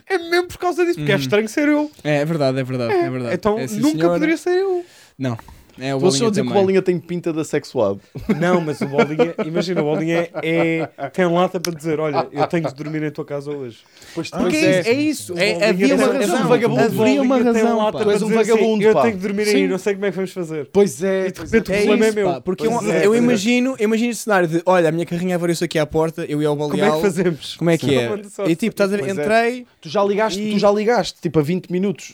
É 0.07 0.19
mesmo 0.19 0.49
por 0.49 0.59
causa 0.59 0.85
disso. 0.85 0.99
Porque 0.99 1.13
é 1.13 1.15
Uhum. 1.15 1.21
estranho 1.21 1.49
ser 1.49 1.69
eu. 1.69 1.91
É, 2.05 2.17
é 2.17 2.25
verdade, 2.25 2.59
é 2.59 2.65
verdade, 2.65 2.93
é, 2.93 3.09
verdade. 3.11 3.35
Então 3.37 3.59
É, 3.59 3.67
sim, 3.69 3.77
nunca 3.81 3.97
senhora. 3.97 4.13
poderia 4.15 4.37
ser 4.37 4.51
eu. 4.59 4.85
Não, 5.19 5.39
é 5.81 5.95
o 5.95 5.99
Vocês 5.99 6.15
estão 6.15 6.27
bolinha 6.27 6.29
a 6.29 6.31
dizer 6.31 6.43
que 6.43 6.49
o. 6.49 6.53
Bolinha 6.53 6.83
tem 6.83 6.99
pinta 6.99 7.33
de 7.33 7.41
assexuado. 7.41 8.01
Não, 8.39 8.61
mas 8.61 8.81
o 8.81 8.87
Bolinha, 8.87 9.35
imagina, 9.47 9.81
o 9.83 9.85
Bolinha 9.85 10.29
é, 10.43 10.89
tem 11.13 11.27
lata 11.27 11.59
para 11.61 11.73
dizer: 11.75 11.99
Olha, 12.01 12.27
eu 12.33 12.47
tenho 12.47 12.67
de 12.69 12.75
dormir 12.75 13.03
em 13.03 13.11
tua 13.11 13.25
casa 13.25 13.51
hoje. 13.51 13.79
Pois 14.15 14.31
tu 14.31 14.39
Porque 14.39 14.57
é, 14.57 14.81
isso, 14.81 14.89
é 14.89 14.93
isso. 14.93 15.35
O 15.35 15.39
É, 15.39 15.53
Bolinha 15.53 15.69
havia 15.71 15.87
tem- 15.89 15.97
uma 15.97 16.15
és 16.17 16.29
um 16.29 16.33
razão. 16.33 16.49
vagabundo. 16.49 16.81
Havia 16.81 17.23
uma 17.23 17.39
razão. 17.43 17.93
Tu 17.93 18.11
és 18.11 18.23
um 18.23 18.27
assim, 18.27 18.35
vagabundo, 18.35 18.83
Eu 18.85 18.95
tenho 18.95 19.15
de 19.17 19.21
dormir 19.23 19.47
Sim. 19.47 19.57
aí, 19.57 19.69
não 19.69 19.79
sei 19.79 19.95
como 19.95 20.07
é 20.07 20.11
que 20.11 20.17
vamos 20.17 20.33
fazer. 20.33 20.69
Pois 20.73 21.03
é, 21.03 21.27
E 21.29 21.33
de 21.33 21.41
repente 21.41 21.71
o 21.71 21.75
É 21.75 21.77
problema 21.79 22.05
é 22.05 22.09
isso, 22.09 22.17
meu. 22.17 22.27
pá, 22.29 22.41
porque 22.41 22.69
Pois 22.69 22.83
eu, 22.87 22.93
é, 22.93 22.99
eu 22.99 23.11
pois 23.11 23.21
é. 23.21 23.25
imagino, 23.25 23.77
eu 23.79 23.85
imagino 23.85 24.11
esse 24.11 24.21
cenário 24.23 24.49
de 24.49 24.63
olha, 24.67 24.89
a 24.89 24.93
minha 24.93 25.07
carrinha 25.07 25.37
apareceu 25.37 25.65
aqui 25.65 25.79
à 25.79 25.87
porta, 25.87 26.25
eu 26.29 26.43
ia 26.43 26.49
ao 26.49 26.57
Como 26.57 26.69
baleal. 26.71 26.93
é 26.93 26.97
que 26.97 27.03
fazemos? 27.03 27.57
Como 27.57 27.71
é 27.71 27.79
que 27.79 27.95
é? 27.95 28.11
E 28.47 28.55
tipo, 28.57 28.73
estás 28.73 28.93
a 28.93 28.97
ver, 28.97 29.05
Pois 29.05 29.19
é. 29.19 29.23
entrei. 29.23 29.67
Tu 29.81 29.89
já 29.89 30.05
ligaste, 30.05 30.51
tu 30.53 30.59
já 30.59 30.71
ligaste, 30.71 31.21
tipo 31.21 31.39
a 31.39 31.43
20 31.43 31.71
minutos. 31.71 32.13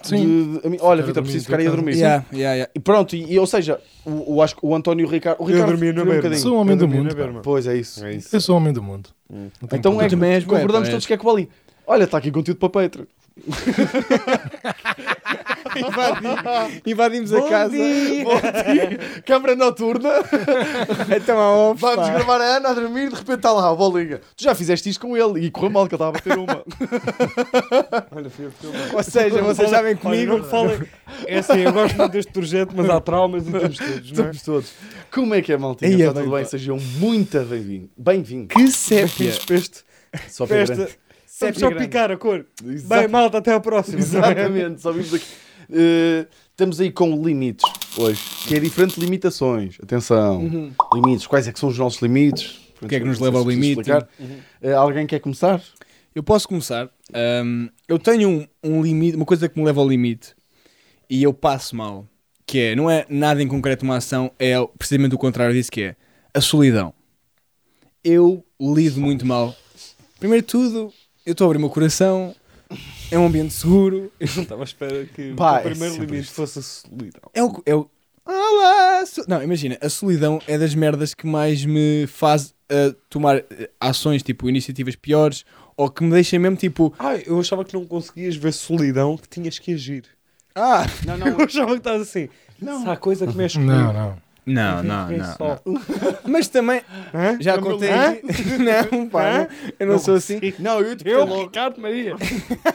Olha, 0.80 1.02
Vitor, 1.02 1.22
preciso 1.22 1.44
ficar 1.46 1.58
aí 1.58 1.66
a 1.66 1.70
dormir. 1.70 1.96
E 2.74 2.80
pronto, 2.80 3.14
e, 3.16 3.32
e, 3.34 3.38
ou 3.38 3.46
seja, 3.56 3.80
o, 4.04 4.36
o, 4.36 4.42
acho 4.42 4.56
que 4.56 4.64
o 4.64 4.74
António 4.74 5.04
e 5.04 5.06
o 5.06 5.08
Ricardo. 5.08 5.40
Eu 5.40 5.46
Ricardo 5.46 5.70
dormi 5.70 5.92
na 5.92 6.02
um 6.02 6.04
berma. 6.04 6.14
bocadinho. 6.16 6.40
Sou 6.40 6.54
um 6.54 6.60
homem 6.60 6.76
do 6.76 6.88
mundo. 6.88 7.14
Pois 7.42 7.66
é 7.66 7.76
isso. 7.76 8.04
É 8.04 8.14
isso. 8.14 8.34
Eu 8.34 8.40
sou 8.40 8.54
um 8.54 8.58
homem 8.58 8.72
do 8.72 8.82
mundo. 8.82 9.10
Tenho 9.28 9.50
Então 9.62 10.00
é 10.00 10.06
Tu 10.06 10.10
também 10.10 10.32
és 10.32 10.44
bué, 10.44 10.56
concordamos 10.56 10.88
pá, 10.88 10.92
todos 10.92 11.06
que 11.06 11.12
é 11.12 11.16
o 11.16 11.22
Bolinha. 11.22 11.48
Olha, 11.86 12.04
está 12.04 12.18
aqui 12.18 12.30
conteúdo 12.30 12.58
para 12.58 12.68
Patreon. 12.68 13.04
Invadi- 15.78 16.82
Invadimos 16.86 17.32
a 17.32 17.42
casa. 17.48 17.76
Câmara 19.24 19.54
noturna. 19.56 20.10
Então 21.16 21.36
off, 21.38 21.80
Vamos 21.80 22.06
pá. 22.06 22.12
gravar 22.14 22.40
a 22.40 22.56
Ana 22.56 22.68
a 22.70 22.74
dormir. 22.74 23.08
De 23.10 23.14
repente 23.16 23.36
está 23.36 23.52
lá 23.52 23.70
a 23.70 23.74
Bolinha. 23.74 24.20
Tu 24.36 24.44
já 24.44 24.54
fizeste 24.54 24.88
isto 24.88 25.00
com 25.06 25.16
ele 25.16 25.46
e 25.46 25.50
correu 25.50 25.70
mal 25.70 25.86
que 25.86 25.94
ele 25.94 26.02
estava 26.02 26.10
a 26.10 26.12
bater 26.12 26.38
uma. 26.38 26.64
Olha, 28.14 28.30
fui. 28.30 28.48
Ou 28.92 29.02
seja, 29.02 29.42
vocês 29.42 29.70
sabem 29.70 29.92
Olha, 29.92 29.96
comigo. 30.00 30.32
não 30.32 30.38
me 30.44 30.50
falem. 30.50 30.78
É 31.26 31.38
assim, 31.38 31.58
eu 31.60 31.72
gosto 31.72 31.96
muito 31.96 32.12
deste 32.12 32.32
projeto, 32.32 32.72
mas 32.74 32.88
há 32.90 33.00
traumas 33.00 33.46
e 33.46 33.50
temos 33.52 33.76
todos, 33.78 33.86
não 33.86 33.94
é? 33.94 34.00
Estamos 34.30 34.42
todos. 34.42 34.72
Como 35.12 35.34
é 35.34 35.42
que 35.42 35.52
é, 35.52 35.56
maltinha? 35.56 35.90
Aí 35.96 36.02
é 36.02 36.06
Está 36.08 36.20
tudo 36.20 36.32
bem. 36.34 36.44
Sejam 36.44 36.78
muito 36.98 37.38
bem-vindos. 37.40 37.90
Bem-vindos. 37.96 38.54
Que 38.54 38.70
sépia. 38.70 39.32
Peste, 39.46 39.84
Só 40.28 40.46
para 40.46 40.56
peste. 40.66 40.98
Vamos 41.38 41.58
só 41.58 41.70
picar 41.70 42.10
a 42.10 42.16
cor. 42.16 42.46
Exato. 42.64 42.88
Bem, 43.00 43.08
malta, 43.08 43.38
até 43.38 43.52
à 43.52 43.60
próxima. 43.60 43.98
Exatamente, 43.98 44.80
só 44.80 44.90
vimos 44.92 45.12
aqui. 45.12 45.26
Eh, 45.72 46.26
estamos 46.50 46.80
aí 46.80 46.90
com 46.90 47.22
limites 47.24 47.64
hoje, 47.98 48.20
que 48.46 48.54
é 48.54 48.60
diferente 48.60 48.94
de 48.94 49.00
limitações. 49.04 49.76
Atenção, 49.82 50.38
Uhum. 50.40 50.72
limites. 50.94 51.26
Quais 51.26 51.46
é 51.48 51.52
que 51.52 51.58
são 51.58 51.68
os 51.68 51.78
nossos 51.78 52.00
limites? 52.00 52.60
O 52.80 52.86
que 52.86 52.96
é 52.96 53.00
que 53.00 53.06
nos 53.06 53.18
leva 53.18 53.38
ao 53.38 53.48
limite? 53.48 53.80
explicar. 53.80 54.08
Eh, 54.62 54.72
alguém 54.72 55.06
quer 55.06 55.18
começar? 55.20 55.62
Eu 56.14 56.22
posso 56.22 56.46
começar. 56.48 56.88
Ahm, 57.12 57.68
eu 57.88 57.98
tenho 57.98 58.28
um, 58.28 58.46
um 58.62 58.82
limite, 58.82 59.16
uma 59.16 59.24
coisa 59.26 59.48
que 59.48 59.58
me 59.58 59.64
leva 59.64 59.80
ao 59.80 59.88
limite 59.88 60.34
e 61.08 61.22
eu 61.22 61.32
passo 61.32 61.74
mal. 61.76 62.06
Que 62.46 62.60
é, 62.60 62.76
não 62.76 62.88
é 62.88 63.04
nada 63.08 63.42
em 63.42 63.48
concreto 63.48 63.84
uma 63.84 63.96
ação, 63.96 64.30
é 64.38 64.54
precisamente 64.78 65.14
o 65.14 65.18
contrário 65.18 65.52
disso 65.54 65.70
que 65.70 65.82
é 65.82 65.96
a 66.32 66.40
solidão. 66.40 66.94
Eu 68.04 68.44
lido 68.60 69.00
muito 69.00 69.26
mal. 69.26 69.54
Primeiro 70.20 70.46
de 70.46 70.48
tudo, 70.52 70.92
eu 71.24 71.32
estou 71.32 71.44
a 71.44 71.48
abrir 71.48 71.58
o 71.58 71.60
meu 71.62 71.70
coração, 71.70 72.34
é 73.10 73.18
um 73.18 73.26
ambiente 73.26 73.52
seguro, 73.54 74.10
Eu 74.20 74.28
não 74.36 74.42
estava 74.42 74.62
à 74.62 74.64
espera 74.64 75.04
que 75.06 75.34
Pá, 75.34 75.58
o 75.60 75.62
primeiro 75.62 75.94
é 75.94 75.98
limite 75.98 76.22
isto. 76.24 76.34
fosse 76.34 76.58
a 76.58 76.62
solidão. 76.62 77.22
É 77.34 77.42
o. 77.42 77.62
É 77.66 77.74
o 77.74 77.88
Olá! 78.24 79.06
so- 79.06 79.24
Não, 79.28 79.40
imagina, 79.42 79.78
a 79.80 79.88
solidão 79.88 80.40
é 80.48 80.58
das 80.58 80.74
merdas 80.74 81.14
que 81.14 81.26
mais 81.26 81.64
me 81.64 82.06
faz 82.08 82.46
uh, 82.72 82.92
tomar 83.08 83.36
uh, 83.38 83.42
ações, 83.80 84.20
tipo, 84.22 84.48
iniciativas 84.48 84.96
piores, 84.96 85.44
ou 85.76 85.88
que 85.88 86.02
me 86.02 86.10
deixa 86.10 86.36
mesmo 86.38 86.56
tipo. 86.56 86.92
Ah, 86.98 87.14
eu 87.16 87.38
achava 87.38 87.64
que 87.64 87.72
não 87.74 87.86
conseguias 87.86 88.34
ver 88.34 88.52
solidão, 88.52 89.16
que 89.16 89.28
tinhas 89.28 89.58
que 89.60 89.72
agir. 89.74 90.04
Ah! 90.54 90.84
Não, 91.04 91.14
Eu 91.28 91.44
achava 91.44 91.72
que 91.72 91.78
estavas 91.78 92.02
assim. 92.02 92.28
Não. 92.60 92.82
Se 92.82 92.88
há 92.88 92.96
coisa 92.96 93.26
que 93.28 93.36
mexe 93.36 93.58
comigo. 93.58 93.74
Não, 93.74 93.92
não. 93.92 94.18
Não, 94.46 94.80
não, 94.80 95.10
é 95.10 95.16
não. 95.16 95.36
não. 95.38 95.60
Mas 96.24 96.46
também, 96.46 96.80
Hã? 97.12 97.36
já 97.40 97.58
contei. 97.58 97.90
Hã? 97.90 98.16
Não, 98.92 99.08
pá, 99.08 99.28
Hã? 99.28 99.38
não, 99.40 99.48
eu 99.80 99.86
não, 99.88 99.98
sou 99.98 100.14
assim. 100.14 100.38
Não, 100.60 100.80
eu 100.80 100.94
te 100.96 101.08
Eu, 101.08 101.24
logo. 101.24 101.42
Ricardo 101.42 101.80
Maria. 101.80 102.14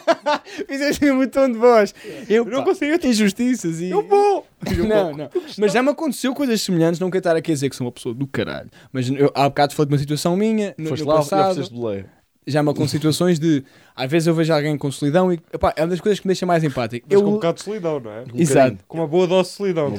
Fizeste 0.67 1.09
um 1.09 1.25
tom 1.27 1.49
de 1.51 1.57
voz. 1.57 1.95
Eu, 2.29 2.45
Eu 2.45 2.45
não 2.45 2.63
consigo. 2.63 2.99
Injustiças 3.05 3.79
e. 3.79 3.89
Eu 3.89 4.05
vou. 4.05 4.45
Não, 4.87 5.13
não. 5.15 5.29
Mas 5.57 5.71
já 5.71 5.81
me 5.81 5.89
aconteceu 5.89 6.33
coisas 6.33 6.61
semelhantes, 6.61 6.99
não 6.99 7.09
quero 7.09 7.19
estar 7.19 7.35
aqui 7.35 7.51
a 7.51 7.53
dizer 7.53 7.69
que 7.69 7.75
sou 7.75 7.85
uma 7.87 7.91
pessoa 7.91 8.13
do 8.13 8.27
caralho. 8.27 8.69
Mas 8.91 9.09
eu, 9.09 9.31
há 9.33 9.47
bocado 9.47 9.73
falei 9.73 9.87
de 9.87 9.93
uma 9.93 9.99
situação 9.99 10.35
minha, 10.35 10.75
no, 10.77 10.89
Foste 10.89 11.03
no 11.03 11.09
lá 11.09 11.15
e 11.15 11.17
passado. 11.19 11.51
ofereceste 11.51 11.73
boleia. 11.73 12.05
Já 12.45 12.63
me 12.63 12.69
acontecem 12.69 12.97
situações 12.99 13.39
de 13.39 13.63
às 13.95 14.09
vezes 14.09 14.27
eu 14.27 14.33
vejo 14.33 14.53
alguém 14.53 14.77
com 14.77 14.91
solidão 14.91 15.31
e 15.31 15.39
epá, 15.53 15.73
é 15.75 15.81
uma 15.81 15.89
das 15.89 16.01
coisas 16.01 16.19
que 16.19 16.27
me 16.27 16.31
deixa 16.31 16.45
mais 16.45 16.63
empático. 16.63 17.05
Mas 17.09 17.13
Eu, 17.13 17.23
com 17.23 17.29
um 17.29 17.33
bocado 17.33 17.57
de 17.57 17.63
solidão, 17.63 17.99
não 17.99 18.11
é? 18.11 18.23
Exato. 18.35 18.77
Com 18.87 18.97
uma 18.97 19.07
boa 19.07 19.27
dose 19.27 19.49
de 19.49 19.55
solidão, 19.55 19.93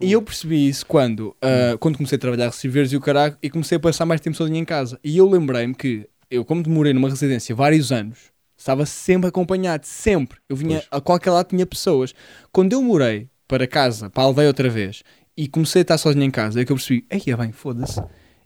e 0.00 0.12
eu 0.12 0.22
percebi 0.22 0.68
isso 0.68 0.86
quando, 0.86 1.34
ah, 1.42 1.76
quando 1.78 1.96
comecei 1.96 2.16
a 2.16 2.20
trabalhar 2.20 2.46
recibeiros 2.46 2.92
e 2.92 2.96
o 2.96 3.00
caralho 3.00 3.36
e 3.42 3.50
comecei 3.50 3.76
a 3.76 3.80
passar 3.80 4.06
mais 4.06 4.20
tempo 4.20 4.36
sozinho 4.36 4.58
em 4.58 4.64
casa. 4.64 4.98
E 5.02 5.16
eu 5.16 5.28
lembrei-me 5.28 5.74
que 5.74 6.08
eu, 6.30 6.44
como 6.44 6.62
demorei 6.62 6.92
numa 6.92 7.08
residência 7.08 7.54
vários 7.54 7.90
anos, 7.90 8.18
estava 8.56 8.84
sempre 8.84 9.28
acompanhado, 9.28 9.86
sempre. 9.86 10.38
Eu 10.48 10.56
vinha 10.56 10.78
Pois. 10.78 10.88
a 10.90 11.00
qualquer 11.00 11.30
lado 11.30 11.48
tinha 11.48 11.64
pessoas. 11.64 12.14
Quando 12.52 12.72
eu 12.72 12.82
morei 12.82 13.28
para 13.46 13.66
casa, 13.66 14.10
para 14.10 14.24
a 14.24 14.26
aldeia 14.26 14.48
outra 14.48 14.68
vez, 14.68 15.02
e 15.36 15.48
comecei 15.48 15.80
a 15.80 15.82
estar 15.82 15.98
sozinho 15.98 16.24
em 16.24 16.30
casa, 16.30 16.60
é 16.60 16.64
que 16.64 16.72
eu 16.72 16.76
percebi, 16.76 17.06
ei, 17.08 17.22
é 17.32 17.36
bem, 17.36 17.52
foda-se. 17.52 18.02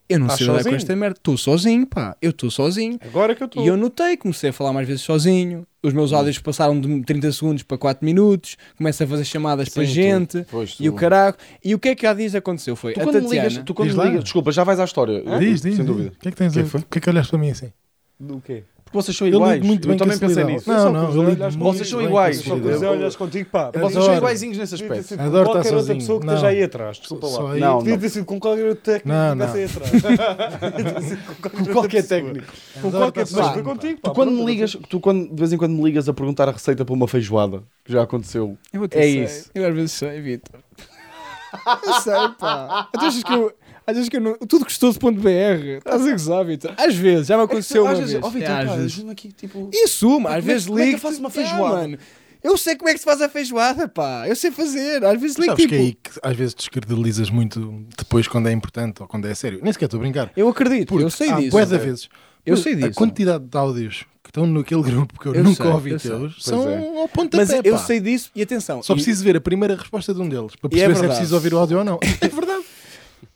Eu 0.08 0.18
não 0.18 0.26
Estás 0.26 0.38
sei 0.38 0.46
lidar 0.46 0.58
com 0.58 0.62
sozinho? 0.64 0.76
esta 0.76 0.96
merda. 0.96 1.16
Estou 1.18 1.36
sozinho, 1.38 1.86
pá. 1.86 2.16
Eu 2.20 2.30
estou 2.30 2.50
sozinho. 2.50 2.98
Agora 3.00 3.34
que 3.34 3.42
eu 3.42 3.46
estou. 3.46 3.64
E 3.64 3.66
eu 3.66 3.76
notei, 3.76 4.16
comecei 4.16 4.50
a 4.50 4.52
falar 4.52 4.72
mais 4.72 4.86
vezes 4.86 5.02
sozinho. 5.02 5.66
Os 5.82 5.92
meus 5.94 6.12
áudios 6.12 6.38
passaram 6.38 6.78
de 6.80 7.02
30 7.02 7.32
segundos 7.32 7.62
para 7.62 7.78
4 7.78 8.04
minutos. 8.04 8.56
Começo 8.76 9.02
a 9.02 9.06
fazer 9.06 9.24
chamadas 9.24 9.68
para 9.70 9.82
Sim, 9.84 9.88
tu- 9.88 9.94
gente. 9.94 10.46
pois, 10.50 10.76
tu- 10.76 10.82
E 10.82 10.88
o 10.88 10.92
caralho. 10.92 11.34
E 11.64 11.74
o 11.74 11.78
que 11.78 11.88
é 11.90 11.94
que 11.94 12.06
há 12.06 12.12
dias 12.12 12.34
aconteceu? 12.34 12.76
Foi 12.76 12.92
Tu 12.92 13.00
a 13.00 13.04
Tatiana. 13.06 13.28
ligas, 13.28 13.56
tu 13.64 13.72
quando 13.74 13.88
Diz 13.88 13.96
me 13.96 14.02
lá. 14.02 14.08
ligas, 14.08 14.24
desculpa, 14.24 14.52
já 14.52 14.64
vais 14.64 14.78
à 14.80 14.84
história. 14.84 15.22
Diz, 15.38 15.62
diz. 15.62 15.62
Sem 15.62 15.72
diz. 15.76 15.86
dúvida. 15.86 16.12
O 16.14 16.18
que 16.20 16.28
é 16.28 16.30
que 16.30 16.36
tens 16.36 16.52
Que 16.52 16.60
a... 16.60 16.64
foi? 16.66 16.80
O 16.80 16.84
que 16.84 16.98
é 16.98 17.00
que 17.00 17.10
olhaste 17.10 17.30
para 17.30 17.38
mim 17.40 17.50
assim? 17.50 17.72
Do 18.20 18.40
quê? 18.44 18.64
Porque 18.92 19.04
vocês 19.06 19.16
são 19.16 19.26
Eu 19.26 19.34
iguais. 19.36 19.64
muito 19.64 19.84
Eu 19.84 19.88
bem 19.88 19.96
também 19.96 20.18
com 20.18 20.26
pensei 20.26 20.44
nisso. 20.44 20.68
Não, 20.70 20.92
não, 20.92 21.14
eu 21.14 21.30
lido 21.30 21.44
com 21.44 21.58
vocês 21.72 21.88
são 21.88 22.02
iguais. 22.02 22.42
com 22.42 22.44
Só 22.44 22.50
Eu- 22.50 22.56
lidar. 22.58 22.68
cruzei 22.70 22.88
olhas 22.90 23.16
contigo, 23.16 23.48
pá. 23.50 23.70
Vocês 23.74 24.04
são 24.04 24.16
iguaizinhos 24.16 24.58
nesse 24.58 24.74
aspecto. 24.74 25.16
com 25.16 25.22
Adoro 25.22 25.28
estar 25.30 25.44
qualquer 25.44 25.58
outra 25.58 25.70
sozinho. 25.78 25.98
pessoa 25.98 26.20
que 26.20 26.26
Não. 26.26 26.34
esteja 26.34 26.52
aí 26.52 26.62
atrás. 26.62 26.96
Desculpa 26.98 27.26
lá. 27.26 27.54
Não, 27.54 27.82
não. 27.82 27.98
ter 27.98 28.08
sido 28.10 28.24
com 28.26 28.38
qualquer 28.38 28.66
outro 28.68 28.84
técnico 28.84 29.08
Não, 29.08 29.36
que 29.36 29.44
estivesse 29.44 29.80
não. 29.80 29.86
aí 29.86 30.14
atrás. 30.14 31.18
Com 31.42 31.72
qualquer 31.72 32.06
técnico. 32.06 32.52
Com 32.82 32.90
qualquer 32.90 33.20
pessoa. 33.24 33.52
pá. 33.54 33.62
contigo, 33.62 34.00
pá. 34.00 34.10
Tu 34.10 34.14
quando 34.14 34.30
me 34.30 34.44
ligas, 34.44 34.76
tu 34.88 35.00
quando, 35.00 35.28
de 35.30 35.36
vez 35.36 35.52
em 35.52 35.56
quando 35.56 35.72
me 35.72 35.82
ligas 35.84 36.08
a 36.08 36.12
perguntar 36.12 36.48
a 36.48 36.52
receita 36.52 36.84
para 36.84 36.94
uma 36.94 37.08
feijoada, 37.08 37.62
que 37.84 37.92
já 37.92 38.02
aconteceu. 38.02 38.56
É 38.90 39.06
isso. 39.06 39.50
Eu 39.54 39.66
às 39.66 39.74
vezes 39.74 39.92
sei, 39.92 40.20
Vitor. 40.20 40.60
Eu 41.86 41.92
sei, 42.00 42.12
pá. 42.38 42.88
Às 42.96 43.02
vezes 43.02 43.22
que 43.24 43.32
eu. 43.32 43.52
Às 43.86 43.96
vezes 43.96 44.08
que 44.08 44.16
eu 44.16 44.20
não. 44.20 44.36
Tudo 44.38 44.64
gostoso.br. 44.64 45.28
Estás 45.78 46.06
a 46.06 46.10
gozar, 46.12 46.44
Vitor. 46.44 46.74
Às 46.76 46.94
vezes, 46.94 47.26
já 47.26 47.36
me 47.36 47.42
aconteceu 47.44 47.82
uma 47.82 47.92
às 47.92 47.98
vezes, 47.98 48.12
vez. 48.14 48.24
oh, 48.24 48.30
Vitor, 48.30 48.50
É, 48.50 48.60
às 48.60 48.68
pá, 48.68 48.76
vezes. 48.76 48.92
ajuda-me 48.92 49.12
aqui, 49.12 49.32
tipo... 49.32 49.70
E 49.72 49.84
assuma, 49.84 50.30
às 50.30 50.36
é- 50.36 50.40
vezes 50.40 50.66
como 50.66 50.78
é 50.78 50.82
que 50.82 50.86
ligo. 50.86 50.96
eu 50.98 51.00
faço 51.00 51.18
uma 51.20 51.30
tipo, 51.30 51.42
feijoada? 51.42 51.74
"Ah, 51.76 51.80
mano, 51.80 51.98
eu 52.44 52.56
sei 52.56 52.76
como 52.76 52.88
é 52.88 52.92
que 52.92 52.98
se 52.98 53.04
faz 53.04 53.20
a 53.20 53.28
feijoada, 53.28 53.88
pá. 53.88 54.24
Eu 54.28 54.36
sei 54.36 54.50
fazer. 54.50 55.04
Às 55.04 55.20
vezes 55.20 55.36
ligo 55.36 55.50
Sabes 55.52 55.62
tipo. 55.64 55.74
que 55.74 55.80
é 55.80 55.84
aí 55.84 55.92
que 55.94 56.10
às 56.22 56.36
vezes 56.36 56.54
descredibilizas 56.54 57.30
muito 57.30 57.84
depois 57.96 58.26
quando 58.28 58.48
é 58.48 58.52
importante 58.52 59.00
ou 59.02 59.08
quando 59.08 59.26
é 59.26 59.34
sério. 59.34 59.60
Nem 59.62 59.72
sequer 59.72 59.84
estou 59.86 59.98
a 59.98 60.02
brincar. 60.02 60.30
Eu 60.36 60.48
acredito, 60.48 60.88
Porque 60.88 61.04
eu 61.04 61.10
sei 61.10 61.30
há 61.30 61.36
disso. 61.36 61.50
bué 61.50 61.64
de 61.64 61.78
vezes. 61.78 62.08
Eu 62.44 62.56
sei 62.56 62.74
disso. 62.74 62.88
A 62.88 62.94
quantidade 62.94 63.44
de 63.44 63.56
áudios 63.56 64.04
que 64.24 64.30
estão 64.30 64.44
naquele 64.46 64.82
grupo 64.82 65.20
que 65.20 65.26
eu, 65.26 65.34
Eu 65.36 65.44
nunca 65.44 65.62
sei, 65.62 65.72
ouvi 65.72 65.90
eu 65.92 65.98
sei. 66.00 66.10
teus 66.10 66.32
Pois 66.32 66.44
são 66.44 66.68
é. 66.68 67.00
ao 67.02 67.08
pontapé, 67.08 67.44
Mas 67.44 67.64
eu 67.64 67.74
pá. 67.74 67.78
sei 67.78 68.00
disso 68.00 68.30
e 68.34 68.42
atenção. 68.42 68.82
Só 68.82 68.92
e 68.94 68.96
preciso 68.96 69.22
ver 69.22 69.36
a 69.36 69.40
primeira 69.40 69.76
resposta 69.76 70.12
de 70.12 70.20
um 70.20 70.28
deles 70.28 70.56
para 70.56 70.66
é 70.66 70.70
perceber 70.70 70.78
se 70.78 70.82
é 70.82 70.86
verdade. 71.00 71.08
preciso 71.18 71.34
ouvir 71.36 71.54
o 71.54 71.58
áudio 71.58 71.78
ou 71.78 71.84
não. 71.84 72.00
É 72.20 72.28
verdade. 72.28 72.62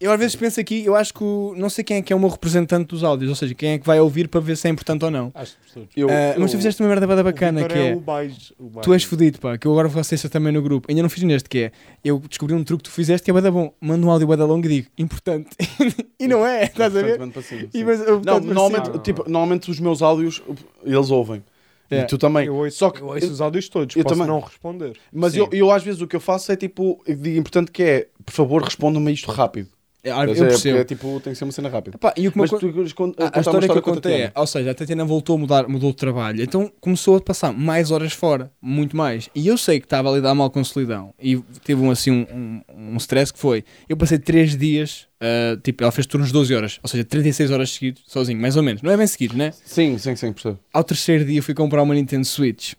Eu 0.01 0.13
às 0.13 0.19
vezes 0.19 0.37
penso 0.37 0.61
aqui, 0.61 0.85
eu 0.85 0.95
acho 0.95 1.13
que 1.15 1.23
o- 1.25 1.55
não 1.57 1.69
sei 1.71 1.83
quem 1.83 1.97
é 1.99 2.03
que 2.03 2.13
é 2.13 2.17
o 2.17 2.19
meu 2.21 2.29
representante 2.29 2.89
dos 2.89 3.03
áudios, 3.03 3.31
ou 3.31 3.35
seja, 3.37 3.55
quem 3.55 3.71
é 3.71 3.79
que 3.79 3.87
vai 3.87 3.99
ouvir 4.01 4.29
para 4.29 4.41
ver 4.41 4.57
se 4.57 4.67
é 4.69 4.71
importante 4.71 5.05
ou 5.05 5.11
não. 5.11 5.31
Acho 5.35 5.57
que 5.57 5.73
todos. 5.75 5.89
Eu, 5.97 6.09
Ah, 6.11 6.35
mas 6.39 6.51
tu 6.51 6.57
fizeste 6.57 6.83
uma 6.83 6.89
merda 6.89 7.07
bada 7.07 7.23
bacana 7.23 7.63
O 7.63 7.69
que 7.69 7.75
Vitor 7.75 7.87
é. 7.93 7.95
o 7.97 8.01
mais- 8.01 8.53
o 8.59 8.65
mais- 8.71 8.85
Tu 8.85 8.93
és 8.93 9.05
fodido, 9.05 9.39
pá, 9.41 9.57
que 9.57 9.67
eu 9.67 9.73
agora 9.73 9.89
vou 9.89 10.03
ser 10.05 10.17
também 10.29 10.53
no 10.53 10.61
grupo. 10.63 10.87
Ainda 10.91 11.03
não 11.03 11.09
fiz 11.09 11.23
neste, 11.23 11.49
que 11.49 11.59
é. 11.59 11.73
Eu 12.05 12.19
descobri 12.29 12.55
um 12.55 12.63
truque 12.65 12.83
que 12.85 12.91
tu 12.91 12.93
fizeste 12.95 13.25
que 13.25 13.31
é 13.31 13.35
bada 13.35 13.51
bom. 13.51 13.73
Mando 13.81 14.07
um 14.07 14.11
áudio 14.11 14.27
bada 14.27 14.45
longo 14.45 14.67
e 14.67 14.69
digo, 14.69 14.89
importante. 14.99 15.51
e 16.21 16.27
não 16.29 16.45
é, 16.47 16.65
estás 16.65 16.95
a 16.97 17.03
ver? 17.03 17.19
Cima, 17.43 17.69
E 17.73 17.85
mas, 17.85 18.01
Não, 18.25 18.41
normalmente, 18.41 18.87
Não, 18.89 18.95
não, 18.95 19.03
tipo, 19.03 19.23
normalmente 19.25 19.71
os 19.71 19.81
meus 19.81 20.03
áudios, 20.03 20.43
eles 20.85 21.11
ouvem. 21.11 21.43
É. 21.89 22.01
E 22.01 22.05
tu 22.07 22.19
também. 22.19 22.47
Eu 22.47 22.57
ouço, 22.57 22.77
Só 22.79 22.91
que 22.91 23.01
eu 23.01 23.07
ouço 23.07 23.31
os 23.31 23.41
áudios 23.41 23.69
todos, 23.69 23.95
eu 23.95 24.03
posso 24.03 24.15
também. 24.17 24.27
não 24.27 24.41
responder. 24.41 24.97
Mas 25.13 25.35
Sim. 25.35 25.39
eu, 25.39 25.49
eu 25.53 25.71
às 25.71 25.85
vezes 25.85 26.01
o 26.01 26.07
que 26.09 26.17
eu 26.17 26.21
faço 26.21 26.51
é 26.51 26.57
tipo, 26.57 27.01
digo 27.07 27.39
importante 27.39 27.71
que 27.71 27.83
é, 27.83 28.09
por 28.25 28.33
favor, 28.33 28.61
responda-me 28.63 29.13
isto 29.13 29.31
rápido. 29.31 29.69
É, 30.07 30.23
eu 30.23 30.35
ver? 30.35 30.49
percebo. 30.49 30.79
Porque 30.79 30.93
é 30.93 30.97
tipo, 30.97 31.21
tem 31.21 31.33
que 31.33 31.39
ser 31.39 31.45
uma 31.45 31.53
cena 31.53 31.69
rápida. 31.69 31.99
Pá, 31.99 32.15
e 32.17 32.29
o 32.29 32.33
que 32.33 32.39
Mas 32.39 32.53
acon- 32.53 32.61
tu, 32.61 32.67
a, 32.67 33.25
a 33.25 33.31
uma 33.31 33.41
história 33.41 33.69
que 33.69 33.79
eu 33.79 33.83
contei 33.83 34.13
é, 34.23 34.33
ou 34.35 34.47
seja, 34.47 34.71
a 34.71 34.75
Tatiana 34.75 35.05
voltou 35.05 35.37
a 35.37 35.39
mudar, 35.39 35.69
mudou 35.69 35.91
de 35.91 35.97
trabalho, 35.97 36.43
então 36.43 36.71
começou 36.81 37.17
a 37.17 37.21
passar 37.21 37.53
mais 37.53 37.91
horas 37.91 38.13
fora, 38.13 38.51
muito 38.61 38.97
mais. 38.97 39.29
E 39.35 39.47
eu 39.49 39.59
sei 39.59 39.81
que 39.81 39.87
estava 39.87 40.11
a 40.11 40.15
lidar 40.15 40.35
mal 40.35 40.51
com 40.51 40.63
solidão. 40.63 41.13
E 41.21 41.37
teve 41.65 41.81
um, 41.81 41.91
assim, 41.91 42.11
um, 42.11 42.63
um, 42.75 42.93
um 42.95 42.97
stress 42.99 43.33
que 43.33 43.39
foi: 43.39 43.65
eu 43.89 43.97
passei 43.97 44.19
3 44.19 44.57
dias, 44.57 45.09
ah, 45.21 45.59
tipo, 45.63 45.83
ela 45.83 45.91
fez 45.93 46.07
turnos 46.07 46.29
de 46.29 46.33
12 46.35 46.55
horas, 46.55 46.79
ou 46.83 46.89
seja, 46.89 47.05
36 47.05 47.51
horas 47.51 47.71
seguidos, 47.71 48.03
sozinho, 48.07 48.41
mais 48.41 48.57
ou 48.57 48.63
menos. 48.63 48.83
Não 48.83 48.91
é 48.93 48.97
bem 48.97 49.07
seguidos, 49.07 49.37
né? 49.37 49.53
Sim, 49.65 49.99
sim, 49.99 50.15
sim, 50.15 50.33
percebo. 50.33 50.59
Ao 50.73 50.85
terceiro 50.85 51.25
dia 51.25 51.43
fui 51.43 51.55
comprar 51.55 51.83
uma 51.83 51.95
Nintendo 51.95 52.25
Switch. 52.25 52.75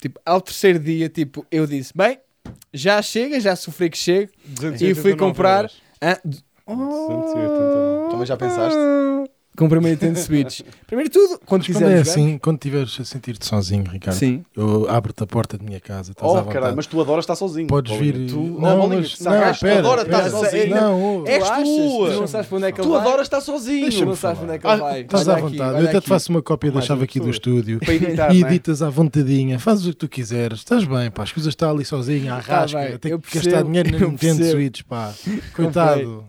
Tipo, 0.00 0.20
ao 0.24 0.40
terceiro 0.40 0.78
dia, 0.78 1.08
tipo, 1.08 1.44
eu 1.50 1.66
disse: 1.66 1.92
bem, 1.96 2.18
já 2.72 3.00
chega, 3.02 3.40
já 3.40 3.56
sofri 3.56 3.90
que 3.90 3.96
chego. 3.98 4.30
E 4.80 4.94
fui 4.94 5.16
comprar. 5.16 5.70
Ah, 6.00 6.18
d- 6.24 6.38
289. 6.66 8.10
Também 8.10 8.26
já 8.26 8.36
pensaste? 8.36 8.78
Comprei 9.56 9.78
uma 9.80 9.88
Nintendo 9.88 10.18
Switch. 10.18 10.60
Primeiro 10.86 11.10
de 11.10 11.14
tudo, 11.18 11.28
quando 11.28 11.38
Mas 11.38 11.46
quando 11.46 11.62
quiseres 11.64 11.92
é 11.92 11.98
jogar- 11.98 12.10
assim, 12.10 12.38
quando 12.38 12.56
estiveres 12.56 13.00
a 13.00 13.04
sentir-te 13.04 13.46
sozinho, 13.46 13.84
Ricardo, 13.90 14.16
Sim. 14.18 14.44
eu 14.56 14.86
abro-te 14.88 15.22
a 15.22 15.26
porta 15.26 15.56
da 15.56 15.64
minha 15.64 15.80
casa, 15.80 16.12
estás 16.12 16.28
à 16.28 16.32
Oh, 16.32 16.36
vontade. 16.38 16.52
caralho, 16.54 16.76
mas 16.76 16.86
tu 16.86 17.00
adoras 17.00 17.22
estar 17.24 17.34
sozinho. 17.36 17.66
Podes 17.66 17.96
vir. 17.96 18.26
Tu, 18.28 18.36
não, 18.36 18.76
Bolinha, 18.80 19.00
mas, 19.00 19.14
tu 19.16 19.24
não, 19.24 19.32
sagaste, 19.32 19.64
pera, 19.64 19.78
adora 19.80 20.02
estar 20.02 20.16
pera. 20.18 20.30
sozinho. 20.30 20.74
Não, 20.76 21.22
oh, 21.22 21.26
És 21.26 21.44
Tu 21.44 21.54
tu. 21.56 22.06
Tu 22.12 22.20
não 22.20 22.26
sabes 22.26 22.46
para 22.48 22.56
onde 22.56 22.66
é 22.66 22.72
que 22.72 22.80
ele 22.80 22.86
Tu 22.88 22.92
vai? 22.92 23.00
adoras 23.00 23.22
estar 23.26 23.40
sozinho. 23.40 23.90
Tu 23.90 24.04
não 24.04 24.16
sabes 24.16 24.38
para 24.38 24.44
onde 24.46 24.54
é 24.54 24.58
que 24.58 24.66
ele 24.66 24.76
vai. 24.76 25.00
Estás 25.00 25.28
à 25.28 25.36
vontade. 25.36 25.80
eu 25.82 25.88
até 25.88 26.00
te 26.00 26.08
faço 26.08 26.30
uma 26.30 26.42
cópia 26.42 26.70
da 26.72 26.80
chave 26.80 27.04
aqui 27.04 27.18
do 27.18 27.30
estúdio. 27.30 27.78
Para 27.80 27.94
editar, 27.94 28.34
E 28.34 28.40
não 28.40 28.46
é? 28.48 28.50
editas 28.50 28.82
à 28.82 28.90
vontadinha, 28.90 29.58
fazes 29.58 29.86
o 29.86 29.90
que 29.90 29.96
tu 29.96 30.08
quiseres, 30.08 30.58
estás 30.58 30.84
bem, 30.84 31.10
pá, 31.10 31.22
as 31.22 31.32
coisas 31.32 31.50
estão 31.52 31.70
ali 31.70 31.84
sozinha, 31.84 32.34
à 32.34 32.42
Tá 32.42 32.60
rasca, 32.60 32.98
tem 32.98 33.18
que 33.18 33.34
gastar 33.38 33.62
dinheiro 33.62 33.90
na 33.90 33.98
eu 33.98 34.10
Nintendo. 34.10 34.44
Switch, 34.44 34.82
pá, 34.88 35.12
coitado, 35.54 36.24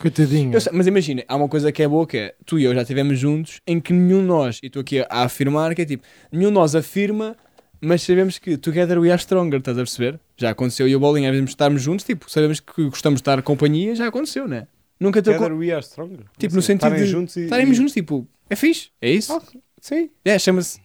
coitadinho. 0.00 0.52
Eu 0.54 0.60
sei, 0.60 0.72
mas 0.74 0.86
imagina, 0.86 1.22
há 1.28 1.36
uma 1.36 1.48
coisa 1.48 1.70
que 1.70 1.82
é 1.82 1.88
boa 1.88 2.06
que 2.06 2.16
é 2.16 2.34
tu 2.46 2.58
e 2.58 2.64
eu 2.64 2.74
já 2.74 2.82
estivemos 2.82 3.18
juntos 3.18 3.60
em 3.66 3.78
que 3.80 3.92
nenhum 3.92 4.20
de 4.20 4.26
nós, 4.26 4.58
e 4.62 4.66
estou 4.66 4.80
aqui 4.80 5.00
a, 5.00 5.06
afirmar 5.10 5.74
que 5.74 5.82
é 5.82 5.84
tipo, 5.84 6.02
nenhum 6.32 6.48
de 6.48 6.54
nós 6.54 6.74
afirma, 6.74 7.36
mas 7.80 8.02
sabemos 8.02 8.38
que 8.38 8.56
together 8.56 8.98
we 8.98 9.10
are 9.10 9.20
stronger, 9.20 9.58
estás 9.58 9.76
a 9.78 9.80
perceber? 9.82 10.18
Já 10.36 10.50
aconteceu 10.50 10.88
e 10.88 10.96
o 10.96 11.00
Bolinha, 11.00 11.28
às 11.30 11.34
vezes 11.36 11.50
estarmos 11.50 11.82
juntos, 11.82 12.04
tipo, 12.04 12.30
sabemos 12.30 12.60
que 12.60 12.84
gostamos 12.88 13.18
de 13.18 13.22
estar 13.22 13.38
em 13.38 13.42
companhia, 13.42 13.94
já 13.94 14.06
aconteceu, 14.08 14.48
né? 14.48 14.66
Nunca 14.98 15.22
te 15.22 15.26
Together 15.32 15.52
we 15.56 15.70
are 15.72 15.82
stronger. 15.82 16.24
Tipo, 16.38 16.54
no 16.54 16.58
Assim, 16.58 16.66
sentido 16.66 16.86
estarem 16.88 17.04
de 17.04 17.10
juntos 17.10 17.36
e- 17.36 17.40
estaremos 17.44 17.74
e- 17.74 17.78
juntos, 17.78 17.94
tipo, 17.94 18.26
é 18.50 18.56
fixe, 18.56 18.90
é 19.00 19.10
isso? 19.10 19.32
Ah, 19.32 19.42
Sim. 19.80 20.10
É, 20.24 20.38
chama-se 20.38 20.78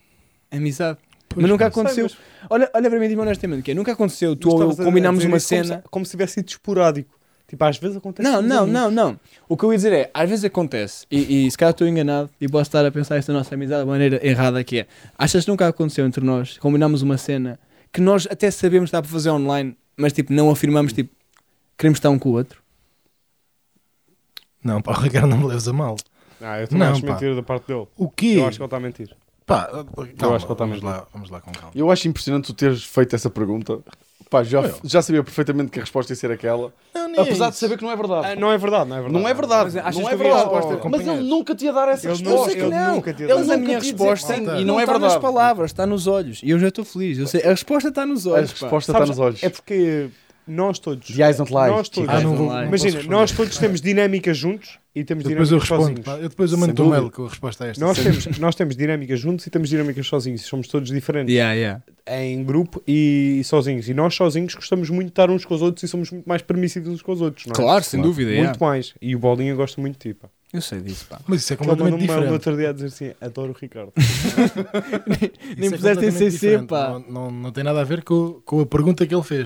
amizade. 0.50 1.00
Pois, 1.28 1.42
mas 1.42 1.50
nunca 1.52 1.66
aconteceu. 1.66 2.08
Sei, 2.08 2.18
Olha, 2.50 2.70
olha 2.74 2.90
para 2.90 3.00
mim, 3.00 3.08
diz-me 3.08 3.22
honestamente, 3.24 3.62
que 3.64 3.72
é, 3.72 3.74
nunca 3.74 3.92
aconteceu, 3.92 4.36
tu 4.36 4.48
mas 4.48 4.62
ou 4.62 4.70
eu 4.72 4.86
combinámos 4.86 5.26
uma 5.26 5.36
isso 5.38 5.50
como 5.50 5.64
se- 5.64 5.68
cena. 5.70 5.84
Como 5.90 6.06
se 6.06 6.12
tivesse 6.12 6.34
sido 6.36 6.48
esporádico. 6.48 7.15
Tipo, 7.48 7.64
às 7.64 7.78
vezes 7.78 7.98
acontece. 7.98 8.28
Não, 8.28 8.42
não, 8.42 8.66
não, 8.66 8.90
não. 8.90 9.20
O 9.48 9.56
que 9.56 9.64
eu 9.64 9.72
ia 9.72 9.78
dizer 9.78 9.94
é, 9.94 10.12
às 10.14 10.28
vezes 10.28 10.44
acontece, 10.46 11.06
e, 11.12 11.46
e 11.46 11.52
se 11.52 11.58
calhar 11.58 11.72
estou 11.72 11.88
enganado 11.88 12.30
e 12.42 12.48
posso 12.48 12.64
estar 12.64 12.84
a 12.86 12.92
pensar 12.92 13.18
esta 13.18 13.32
nossa 13.32 13.54
amizade 13.54 13.84
de 13.84 13.90
maneira 13.90 14.26
errada 14.26 14.64
que 14.64 14.80
é. 14.80 14.88
Achas 15.18 15.46
que 15.46 15.52
nunca 15.52 15.68
aconteceu 15.68 16.06
entre 16.06 16.26
nós, 16.26 16.58
combinámos 16.58 17.02
uma 17.04 17.18
cena 17.18 17.60
que 17.94 18.02
nós 18.02 18.28
até 18.30 18.50
sabemos 18.50 18.90
que 18.90 18.94
dá 18.94 19.02
para 19.02 19.12
fazer 19.12 19.30
online, 19.30 19.78
mas 19.96 20.12
tipo, 20.12 20.34
não 20.34 20.50
afirmamos, 20.50 20.92
tipo, 20.92 21.14
queremos 21.78 21.98
estar 22.00 22.10
um 22.10 22.18
com 22.18 22.30
o 22.30 22.34
outro? 22.34 22.62
Não, 24.64 24.82
pá, 24.82 24.92
o 24.94 25.02
Ricardo 25.02 25.28
não 25.28 25.38
me 25.38 25.46
leves 25.46 25.68
a 25.68 25.74
mal. 25.74 25.96
Ah, 26.42 26.60
eu 26.60 26.68
também 26.68 26.86
Não, 26.88 26.94
acho 26.94 27.02
pá. 27.04 27.14
mentira 27.14 27.36
da 27.36 27.44
parte 27.44 27.68
dele. 27.68 27.88
O 27.96 28.10
quê? 28.10 28.34
Eu 28.38 28.48
acho 28.48 28.58
que 28.58 28.64
ele 28.64 28.66
está 28.66 28.78
a 28.78 28.80
mentir. 28.80 29.16
Pá, 29.46 29.70
calma, 30.18 30.36
acho 30.36 30.46
que 30.46 30.52
ele 30.52 30.58
tá 30.58 30.66
vamos, 30.66 30.76
mesmo. 30.78 30.90
lá, 30.90 31.08
vamos 31.14 31.30
lá 31.30 31.40
com 31.40 31.52
calma. 31.52 31.72
Eu 31.76 31.92
acho 31.92 32.08
impressionante 32.08 32.48
tu 32.48 32.54
teres 32.54 32.84
feito 32.84 33.16
essa 33.16 33.30
pergunta. 33.30 33.80
Pá, 34.30 34.44
já, 34.44 34.62
já 34.84 35.02
sabia 35.02 35.24
perfeitamente 35.24 35.70
que 35.72 35.80
a 35.80 35.84
resposta 35.84 36.12
ia 36.12 36.16
ser 36.16 36.32
aquela. 36.32 36.74
Não, 36.94 37.08
nem 37.08 37.20
é 37.20 37.22
Apesar 37.22 37.46
de 37.50 37.52
isso. 37.52 37.60
saber 37.60 37.78
que 37.78 37.84
não 37.84 37.92
é 37.92 37.96
verdade. 37.96 38.28
Ah, 38.28 38.36
não 38.36 38.52
é 38.52 38.58
verdade, 38.58 38.90
não 38.90 38.96
é 38.98 39.02
verdade. 39.02 39.22
não 39.24 39.30
é 39.30 39.34
verdade. 39.34 39.64
Mas 39.66 39.78
achas 39.78 39.96
não 39.96 40.02
que 40.04 40.10
é 40.10 40.14
havia 40.14 40.24
verdade. 40.34 40.54
resposta? 40.56 40.90
mas 40.90 41.02
ele 41.08 41.30
nunca 41.30 41.56
te 41.56 41.66
ia 41.66 41.74
dar 41.74 41.90
essa 41.90 42.08
Ele 42.08 42.14
resposta. 42.18 42.30
não- 42.36 42.38
Eu 42.38 42.46
sei 42.46 42.56
que 42.56 42.62
ele 42.62 42.70
não. 42.76 42.96
nunca 42.96 43.14
te 43.14 43.20
ia 43.22 43.26
Ele 43.26 43.34
dar. 43.34 43.40
Mas 43.40 43.50
a 43.50 43.58
minha 43.58 43.80
resposta 43.80 44.34
que 44.34 44.40
sim, 44.40 44.46
não 44.46 44.60
e 44.60 44.66
não 44.66 44.80
é 44.80 44.84
está 44.84 44.94
nas 44.94 45.02
verdade. 45.14 45.22
palavras, 45.22 45.72
está 45.72 45.86
nos 45.86 46.08
olhos. 46.08 46.42
E 46.44 46.50
eu 46.50 46.60
já 46.60 46.68
estou 46.70 46.84
feliz. 46.84 47.18
Eu 47.20 47.28
sei, 47.28 47.44
a 47.44 47.50
resposta 47.50 47.90
está 47.90 48.06
nos 48.06 48.26
A 48.26 48.32
olhos. 48.32 48.54
pá. 48.54 48.60
resposta 48.66 48.92
está 48.92 49.00
Sabes, 49.00 49.10
nos 49.10 49.20
olhos. 49.20 49.44
É 49.44 49.50
porque 49.50 50.10
nós 50.48 50.80
todos. 50.80 51.08
The 51.08 51.24
eyes 51.28 51.38
don't 51.38 51.52
lie. 51.52 51.68
Nós 51.70 51.90
todos. 51.90 52.10
Ah, 52.10 52.22
não 52.22 52.36
não 52.36 52.64
Imagina, 52.66 53.04
nós 53.04 53.32
todos 53.32 53.58
temos 53.58 53.82
dinâmicas 53.82 54.38
juntos 54.38 54.78
e 54.94 55.04
temos 55.04 55.24
Depois 55.24 55.52
eu 55.52 55.58
dinâmicas 55.60 55.70
respondo, 55.70 55.82
sozinhos. 55.82 56.06
pá. 56.06 56.24
Eu 56.24 56.30
depois 56.30 56.52
eu 56.52 56.58
mando 56.58 56.84
um 56.84 56.90
mail 56.90 57.12
com 57.12 57.26
a 57.26 57.30
resposta 57.30 57.64
a 57.66 57.68
esta. 57.68 57.84
Nós 57.86 57.98
temos, 57.98 58.38
nós 58.40 58.56
temos 58.56 58.76
dinâmicas 58.76 59.20
juntos 59.20 59.46
e 59.48 59.50
temos 59.50 59.70
dinâmicas 59.70 60.06
sozinhos. 60.08 60.42
Somos 60.44 60.68
todos 60.68 60.90
diferentes. 60.90 61.34
Yeah, 61.34 61.54
yeah. 61.54 61.82
Em 62.08 62.44
grupo 62.44 62.82
e 62.88 63.42
sozinhos. 63.46 63.90
E 63.90 63.94
nós 63.94 64.14
sozinhos 64.16 64.54
gostamos 64.56 64.90
muito 64.90 65.08
de 65.08 65.12
estar 65.12 65.30
uns 65.30 65.44
com 65.46 65.54
os 65.56 65.62
outros 65.62 65.84
e 65.84 65.88
somos 65.88 66.12
muito 66.12 66.26
mais 66.28 66.42
permissivos 66.42 66.90
uns 66.90 67.02
com 67.02 67.12
os 67.12 67.22
outros. 67.22 67.46
Não 67.48 67.54
é? 67.54 67.56
Claro, 67.56 67.84
sem 67.84 68.00
Claro. 68.00 68.10
dúvida. 68.12 68.30
Muito 68.32 68.42
yeah. 68.42 68.58
mais. 68.60 68.94
E 69.02 69.16
o 69.16 69.20
Bolinha 69.20 69.56
gosta 69.56 69.82
muito 69.82 69.96
de 69.96 70.14
ti. 70.14 70.20
Pá. 70.20 70.30
Eu 70.54 70.62
sei 70.62 70.80
disso, 70.80 71.06
pá. 71.10 71.20
Mas 71.28 71.42
isso 71.42 71.52
é 71.52 71.56
Ele 71.56 71.58
completamente 71.60 71.94
um 71.96 71.98
mail 71.98 72.08
no 72.08 72.14
diferente. 72.14 72.32
outro 72.34 72.56
dia 72.56 72.70
a 72.70 72.74
dizer 72.74 72.86
assim: 72.88 73.12
adoro 73.20 73.52
o 73.52 73.56
Ricardo. 73.60 73.92
Nem 75.58 75.66
Isso 75.66 75.76
é 75.76 75.78
puseste 75.78 76.06
em 76.06 76.12
CC, 76.12 76.30
diferente. 76.30 76.68
pá. 76.68 76.90
Não, 76.90 77.00
não, 77.10 77.32
não 77.32 77.52
tem 77.52 77.64
nada 77.64 77.82
a 77.82 77.84
ver 77.84 78.04
com, 78.04 78.40
com 78.46 78.62
a 78.62 78.66
pergunta 78.66 79.06
que 79.06 79.14
ele 79.14 79.24
fez. 79.24 79.46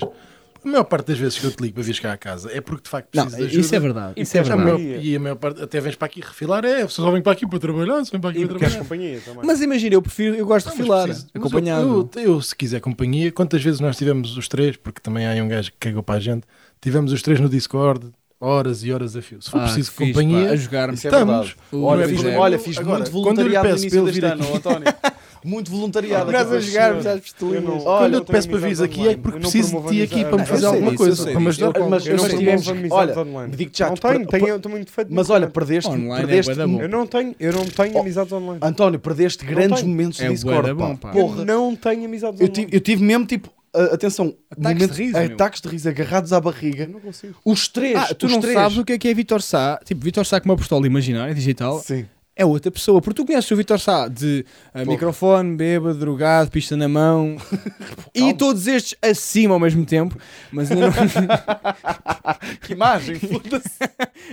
A 0.64 0.68
maior 0.68 0.84
parte 0.84 1.08
das 1.08 1.18
vezes 1.18 1.38
que 1.40 1.46
eu 1.46 1.52
te 1.52 1.62
ligo 1.62 1.74
para 1.76 1.84
vir 1.84 2.00
cá 2.02 2.14
a 2.14 2.18
casa 2.18 2.50
é 2.52 2.60
porque 2.62 2.84
de 2.84 2.90
facto 2.90 3.10
Não, 3.16 3.24
preciso 3.24 3.42
de 3.44 3.48
ajuda. 3.50 3.62
isso 3.66 3.76
é 3.76 3.80
verdade. 3.80 4.14
E 4.18 4.22
Isso 4.22 4.38
é 4.38 4.42
depois 4.44 4.60
A 4.60 4.64
verdade. 4.66 4.84
maior- 4.88 5.04
e 5.04 5.16
a 5.16 5.20
maior 5.20 5.36
parte, 5.36 5.62
até 5.64 5.80
vens 5.80 5.96
para 5.96 6.06
aqui 6.06 6.22
refilar, 6.22 6.66
é, 6.66 6.88
só 6.88 7.10
vem 7.12 7.22
para 7.22 7.32
aqui 7.32 7.48
para 7.48 7.60
trabalhar, 7.60 8.04
só 8.06 8.12
vem 8.12 8.22
para 8.22 8.30
aqui 8.32 8.40
E 8.42 8.46
para 8.48 8.58
trabalhar. 8.60 8.80
companhia 8.80 9.22
também. 9.24 9.42
Mas 9.46 9.62
imagina, 9.62 9.96
eu 9.96 10.02
prefiro, 10.02 10.36
eu 10.36 10.46
gosto 10.46 10.66
de 10.72 10.72
Não, 10.72 10.78
mas 10.78 10.88
refilar, 10.88 11.04
preciso- 11.08 11.28
acompanhado. 11.34 12.10
Eu, 12.16 12.22
eu, 12.22 12.34
eu, 12.34 12.42
se 12.42 12.56
quiser 12.56 12.80
companhia, 12.82 13.32
quantas 13.32 13.64
vezes 13.64 13.80
nós 13.80 13.98
tivemos 13.98 14.36
os 14.38 14.48
três, 14.48 14.76
porque 14.76 15.00
também 15.02 15.26
há 15.28 15.44
um 15.44 15.48
gajo 15.48 15.72
que 15.72 15.78
cagou 15.80 16.04
para 16.04 16.16
a 16.16 16.20
gente, 16.20 16.44
tivemos 16.82 17.12
os 17.14 17.22
três 17.22 17.40
no 17.40 17.48
Discord, 17.50 18.08
horas 18.42 18.84
e 18.84 18.92
horas 18.92 19.16
a 19.16 19.22
fio. 19.22 19.42
Se 19.42 19.50
for 19.52 19.60
Ah, 19.60 19.64
preciso 19.66 19.92
fixe, 19.92 20.14
companhia, 20.14 20.48
pá, 20.48 20.52
a 20.52 20.56
jogar 20.56 20.94
Isso 20.94 21.08
é 21.08 21.10
Estamos. 21.10 21.34
verdade. 21.48 21.56
Olha, 21.74 22.06
Luís 22.06 22.18
fiz, 22.22 22.26
é- 22.30 22.38
olha, 22.38 22.60
fiz 22.60 22.78
Agora, 22.78 23.00
muito 23.00 23.12
quando 23.12 23.40
eu 23.40 23.48
lhe 23.48 23.54
voluntariado 23.54 23.68
no 23.70 23.78
início 23.84 24.06
deste 24.06 24.26
ano, 24.26 24.56
António. 24.56 24.84
Muito 25.44 25.72
voluntariado. 25.72 26.32
Nós 26.32 26.52
a 26.52 26.56
aqui 26.58 26.62
jogarmos 26.68 27.06
às 27.06 27.20
pistolinhas. 27.22 27.84
Quando 27.84 28.14
eu 28.14 28.22
te 28.22 28.32
peço 28.32 28.50
para 28.50 28.60
vir 28.60 28.84
aqui 28.84 29.08
é 29.08 29.18
porque 29.18 29.40
preciso 29.40 29.82
de 29.82 29.88
ti 29.90 30.02
aqui 30.02 30.26
para 30.26 30.38
me 30.38 30.46
fazer 30.46 30.60
sei 30.62 30.70
alguma 30.70 30.96
coisa, 30.96 31.40
mas 31.40 31.58
Eu 31.60 31.74
não 32.18 32.24
Nós 32.24 32.34
tivemos- 32.34 32.68
olha, 32.92 33.20
online. 33.20 33.56
digo-te 33.56 33.80
já, 33.80 33.88
não 33.90 33.96
tenho, 33.96 34.28
per- 34.28 34.42
tenho, 34.42 34.56
estou 34.56 34.72
muito 34.72 34.92
feito. 34.92 35.14
Mas 35.14 35.30
olha, 35.30 35.48
perdeste, 35.48 35.90
Online 35.90 36.32
é. 36.32 36.84
Eu 36.84 36.90
não 36.90 37.08
tenho, 37.08 37.36
eu 37.40 37.54
não 37.54 37.66
tenho 37.66 37.96
Oh, 37.96 38.00
amizades 38.02 38.32
online. 38.34 38.60
António, 38.62 39.00
perdeste 39.00 39.46
grandes 39.46 39.80
tenho. 39.80 39.90
momentos 39.90 40.20
É 40.20 40.24
de 40.24 40.30
bué 40.44 40.62
Discord, 40.62 40.98
Porra. 41.12 41.46
não 41.46 41.76
tenho 41.76 42.06
amizades 42.06 42.40
Eu 42.40 42.48
online. 42.48 42.66
tive, 42.66 42.76
eu 42.78 42.82
tive 42.82 43.04
mesmo, 43.04 43.26
tipo, 43.26 43.50
atenção, 43.74 44.34
Ataques 44.52 44.74
momentos- 44.74 44.98
de 44.98 45.04
riso, 45.04 45.18
meu. 45.18 45.34
ataques 45.34 45.62
de 45.62 45.68
riso 45.70 45.90
agarrados 45.90 46.34
à 46.34 46.38
Eu 46.38 46.42
barriga. 46.42 46.88
não 46.88 47.00
consigo. 47.00 47.36
Os 47.46 47.68
três, 47.68 47.96
Ah, 47.96 48.14
tu 48.14 48.26
os 48.26 48.32
não 48.34 48.40
três. 48.42 48.56
sabes 48.56 48.78
o 48.78 48.84
que 48.86 48.94
é 48.94 48.98
que 48.98 49.08
é 49.08 49.14
Vitor 49.14 49.42
Sá? 49.42 49.80
Tipo, 49.86 50.04
Vitor 50.04 50.26
Sá 50.26 50.40
com 50.42 50.50
uma 50.50 50.58
pistola 50.58 50.86
imaginária, 50.88 51.34
digital, 51.34 51.80
Sim. 51.80 52.06
É 52.40 52.46
outra 52.46 52.72
pessoa. 52.72 53.02
Porque 53.02 53.22
tu 53.22 53.26
conheces 53.26 53.52
o 53.52 53.56
Vitor 53.58 53.78
Sá 53.80 54.08
de 54.08 54.46
ah, 54.74 54.86
microfone, 54.86 55.58
bêbado, 55.58 56.00
drogado, 56.00 56.50
pista 56.50 56.78
na 56.78 56.88
mão 56.88 57.36
e 58.16 58.34
todos 58.34 58.66
estes 58.66 58.96
acima 59.02 59.54
ao 59.54 59.60
mesmo 59.60 59.86
tempo, 59.86 60.18
mas 60.52 60.72
ainda 60.72 60.88
não. 60.88 60.94
Que 62.62 62.74
imagem, 62.74 63.16
foda-se. 63.20 63.78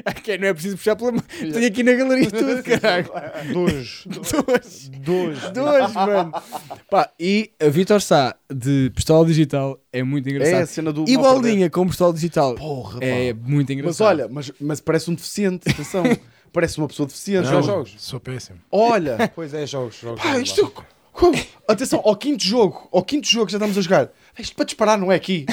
Ok, 0.07 0.39
não 0.39 0.47
é 0.49 0.53
preciso 0.53 0.77
puxar 0.77 0.95
pela 0.97 1.13
mão. 1.13 1.23
Tenho 1.39 1.67
aqui 1.67 1.83
na 1.83 1.93
galeria 1.95 2.31
tudo, 2.31 2.63
caralho. 2.63 3.11
Dois. 3.53 4.05
Dois. 4.07 4.89
Dois. 5.01 5.39
Dois, 5.53 5.93
mano. 5.95 6.33
Pá, 6.91 7.11
e 7.19 7.51
a 7.61 7.69
Vitor 7.69 8.01
Sá 8.01 8.37
de 8.53 8.91
pistola 8.95 9.27
digital 9.27 9.81
é 9.93 10.03
muito 10.03 10.29
É 10.29 10.33
a 10.33 10.35
engraçado. 10.35 10.67
cena 10.67 10.93
do. 10.93 11.05
Igualdinha 11.09 11.69
com 11.71 11.87
pistola 11.89 12.13
digital. 12.13 12.55
Porra, 12.55 12.99
É 13.03 13.35
pá. 13.35 13.41
muito 13.45 13.69
Mas 13.69 13.79
engraçado. 13.79 14.07
olha, 14.07 14.29
mas, 14.31 14.53
mas 14.61 14.81
parece 14.81 15.11
um 15.11 15.15
deficiente, 15.15 15.69
atenção. 15.69 16.05
Parece 16.57 16.79
uma 16.79 16.89
pessoa 16.89 17.07
deficiente. 17.07 17.51
Não, 17.51 17.63
jogos. 17.63 17.95
Sou 17.99 18.19
péssimo. 18.19 18.59
Olha, 18.73 19.31
Pois 19.35 19.53
é, 19.53 19.67
jogos. 19.67 19.97
jogos 20.01 20.23
pá, 20.23 20.39
isto. 20.39 20.73
como? 21.13 21.37
Atenção, 21.69 22.01
ao 22.05 22.17
quinto 22.17 22.45
jogo, 22.45 22.89
ao 22.93 23.03
quinto 23.05 23.27
jogo 23.29 23.47
que 23.47 23.53
já 23.53 23.59
estamos 23.59 23.77
a 23.77 23.81
jogar. 23.83 24.09
Isto 24.39 24.55
para 24.57 24.65
disparar 24.65 24.99
não 24.99 25.11
é 25.13 25.17
aqui. 25.17 25.45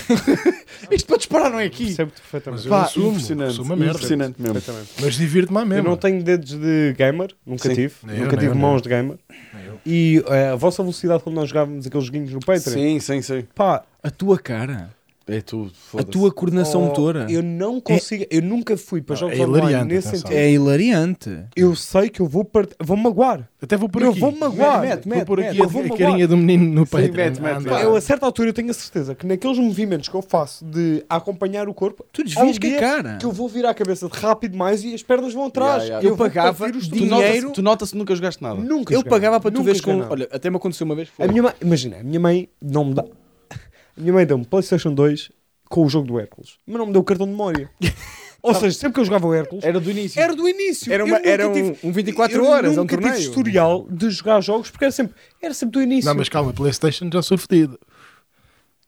isto 0.91 1.07
para 1.07 1.17
disparar 1.17 1.51
não 1.51 1.60
é 1.60 1.65
aqui. 1.65 1.86
Percebo-te 1.88 2.22
perfeitamente. 2.22 2.65
eu 2.65 2.69
Pá, 2.69 2.83
assumo, 2.83 3.07
impressionante. 3.10 3.53
sou 3.55 3.65
uma 3.65 3.75
merda. 3.75 3.93
Impressionante 3.95 4.41
mesmo. 4.41 4.62
Mas 5.01 5.15
divirto-me 5.15 5.57
à 5.57 5.62
Eu 5.62 5.65
mesma. 5.67 5.89
não 5.89 5.98
tenho 5.98 6.24
dedos 6.24 6.51
de 6.57 6.93
gamer, 6.98 7.33
nunca 7.45 7.67
Sim. 7.69 7.75
tive. 7.75 7.93
Nem 8.03 8.17
eu, 8.17 8.24
nunca 8.24 8.36
nem 8.38 8.45
tive 8.45 8.57
eu, 8.57 8.62
mãos 8.62 8.81
de 8.81 8.89
gamer. 8.89 9.17
Eu. 9.65 9.79
E 9.86 10.24
eh, 10.27 10.50
a 10.50 10.55
vossa 10.55 10.81
velocidade 10.83 11.24
quando 11.24 11.36
nós 11.36 11.50
jogávamos 11.50 11.86
aqueles 11.88 12.05
joguinhos 12.05 12.31
no 12.31 12.39
Patreon, 12.39 12.74
Sim, 12.74 13.00
sim, 13.00 13.22
sim. 13.22 13.48
pá, 13.55 13.83
A 14.03 14.10
tua 14.12 14.38
cara, 14.38 14.89
É 15.25 15.39
tudo. 15.39 15.72
a 15.98 16.03
tua 16.03 16.34
coordenação 16.34 16.82
oh, 16.82 16.86
motora 16.88 17.27
eu 17.30 17.42
não 17.42 17.80
consigo, 17.80 18.25
eu 18.30 18.42
nunca 18.42 18.75
fui 18.75 19.01
para 19.01 19.15
jogos 19.15 19.39
é 19.39 19.42
online 19.42 19.86
nesse 19.86 20.10
atenção. 20.10 20.30
sentido. 20.30 20.38
é 20.38 20.51
hilariante. 20.51 21.39
Eu 21.56 21.75
sei 21.75 22.10
que 22.10 22.20
eu 22.20 22.27
vou 22.27 22.44
part... 22.44 22.72
vou 22.82 22.98
magoar. 22.98 23.48
Até 23.62 23.77
vou 23.77 23.88
por 23.88 24.01
eu 24.01 24.12
aqui. 24.12 24.20
vou 24.20 24.32
magoar. 24.34 24.82
Mete, 24.82 25.08
Vou 25.08 25.15
mete, 25.15 25.30
mete. 25.30 25.48
aqui 25.48 25.58
eu 25.60 25.63
a, 25.63 25.68
vou 25.68 25.84
a 25.86 25.98
carinha 25.98 26.27
do 26.27 26.36
menino 26.36 26.82
no 26.82 26.86
peito. 26.86 27.15
mete, 27.15 27.39
mete, 27.42 27.53
a 27.53 27.58
andar. 27.58 27.72
mete. 27.75 27.84
Eu 27.84 27.96
a 27.96 28.01
certa 28.01 28.25
altura 28.25 28.50
eu 28.50 28.53
tenho 28.53 28.70
a 28.70 28.74
certeza 28.74 29.15
que 29.15 29.25
naqueles 29.25 29.58
movimentos 29.58 30.10
que 30.10 30.15
eu 30.15 30.22
faço 30.22 30.65
de 30.65 31.06
acompanhar 31.10 31.70
o 31.70 31.74
corpo, 31.74 32.06
Tu 32.12 32.22
um 32.22 32.25
desvias 32.25 32.60
com 32.60 32.68
a 32.75 32.80
cara. 32.80 33.18
que 33.18 33.25
eu 33.25 33.32
vou 33.32 33.48
virar 33.48 33.70
a 33.70 33.74
cabeça 33.74 34.10
de 34.10 34.18
rápido 34.18 34.58
mais 34.58 34.84
e 34.84 34.94
as 34.94 35.01
pernas 35.01 35.34
vão 35.34 35.46
atrás. 35.46 35.84
Yeah, 35.84 35.86
yeah. 35.86 36.06
Eu 36.06 36.15
vou 36.15 36.27
pagava 36.27 36.70
dinheiro- 36.72 37.51
Tu 37.51 37.62
notas 37.62 37.92
que 37.92 37.98
nunca 37.98 38.13
jogaste 38.13 38.44
nada. 38.44 38.60
Nunca 38.60 38.94
Eu 38.94 39.03
pagava 39.06 39.39
para 39.39 39.51
tu 39.51 39.63
veres 39.63 39.80
com. 39.80 40.01
Olha, 40.10 40.27
até 40.32 40.50
me 40.50 40.58
aconteceu 40.58 40.86
uma 40.86 40.96
vez. 40.96 41.08
A 41.18 41.27
minha 41.27 41.44
mãe, 41.44 41.53
imagina, 41.62 41.98
a 42.00 42.03
minha 42.03 42.20
mãe 42.20 42.50
não 42.62 42.86
me 42.86 42.94
dá. 42.94 43.06
Minha 43.97 44.13
mãe 44.13 44.25
deu-me 44.25 44.45
PlayStation 44.45 44.93
2 44.93 45.31
com 45.69 45.85
o 45.85 45.89
jogo 45.89 46.07
do 46.07 46.19
Hércules, 46.19 46.57
mas 46.67 46.77
não 46.77 46.85
me 46.88 46.91
deu 46.93 47.01
o 47.01 47.03
cartão 47.03 47.25
de 47.25 47.31
memória. 47.31 47.69
Ou 48.41 48.53
seja, 48.53 48.77
sempre 48.77 48.95
que 48.95 49.00
eu 49.00 49.05
jogava 49.05 49.25
o 49.25 49.33
Hércules, 49.33 49.63
Era 49.63 49.79
do 49.79 49.89
início. 49.89 50.19
era 50.21 50.35
do 50.35 50.50
início. 50.50 50.91
Era, 50.91 51.03
Eu 51.03 51.07
uma, 51.07 51.17
era 51.23 51.47
um, 51.47 51.53
tive- 51.53 51.77
um 51.81 51.91
24 51.93 52.35
eu 52.38 52.45
horas, 52.45 52.71
é 52.71 52.73
um 52.73 52.81
nunca 52.83 52.97
tive 52.97 53.07
torneio. 53.07 53.29
historial 53.29 53.88
de 53.89 54.09
jogar 54.09 54.41
jogos 54.41 54.69
porque 54.69 54.83
era 54.83 54.91
sempre, 54.91 55.15
era 55.41 55.53
sempre 55.53 55.71
do 55.73 55.81
início. 55.81 56.09
Não, 56.09 56.15
mas 56.17 56.27
calma, 56.27 56.51
Playstation 56.51 57.09
já 57.13 57.21
sou 57.21 57.38
fedido. 57.38 57.79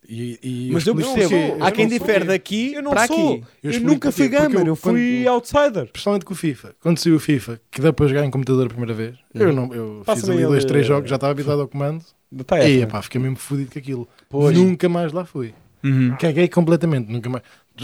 E, 0.08 0.38
e 0.44 0.70
Mas 0.72 0.86
eu 0.86 0.94
explico 0.94 1.16
percebo, 1.16 1.48
porquê. 1.48 1.64
há 1.64 1.68
Eu 1.70 1.72
quem 1.72 1.90
sou. 1.90 1.98
difere 2.00 2.26
daqui 2.26 2.74
eu 2.74 2.84
não 2.84 2.92
para 2.92 3.08
sou. 3.08 3.16
aqui. 3.36 3.44
Eu 3.64 3.72
Eu, 3.72 3.80
nunca 3.82 4.12
fui 4.12 4.28
gamer, 4.28 4.60
eu, 4.60 4.66
eu 4.68 4.76
fui 4.76 5.24
quando- 5.24 5.34
outsider. 5.34 5.88
Principalmente 5.92 6.26
com 6.26 6.34
o 6.34 6.36
FIFA. 6.36 6.76
Quando 6.80 7.00
saiu 7.00 7.16
o 7.16 7.20
FIFA, 7.20 7.60
que 7.72 7.82
dá 7.82 7.92
para 7.92 8.06
jogar 8.08 8.24
em 8.26 8.30
computador 8.30 8.66
a 8.66 8.70
primeira 8.70 8.94
vez, 8.94 9.16
eu, 9.34 9.52
não, 9.52 9.74
eu 9.74 10.04
fiz 10.14 10.30
ali 10.30 10.44
dois, 10.44 10.64
três 10.66 10.86
jogos, 10.86 11.10
já 11.10 11.16
estava 11.16 11.32
habituado 11.32 11.62
ao 11.62 11.68
comando. 11.68 12.04
Tá 12.44 12.68
e 12.68 12.86
pá, 12.86 13.02
fiquei 13.02 13.22
mesmo 13.22 13.38
fodido 13.38 13.72
com 13.72 13.80
aquilo. 13.80 14.08
Pois. 14.30 14.58
Nunca 14.58 14.90
mais 14.90 15.12
lá 15.14 15.24
fui. 15.26 15.54
Uhum. 15.84 16.16
Caguei 16.20 16.48
completamente. 16.48 17.12
Nunca 17.12 17.30
mais. 17.30 17.44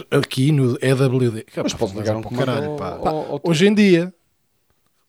Aqui 0.09 0.51
no 0.51 0.77
EWD. 0.81 1.45
Mas 1.63 1.73
Pá, 1.73 1.79
podes 1.79 1.95
ligar 1.95 2.15
um 2.15 2.21
caralho, 2.21 2.75
pá. 2.75 2.89
ao- 2.91 3.07
ao- 3.33 3.41
Hoje 3.43 3.67
em 3.67 3.73
dia, 3.73 4.13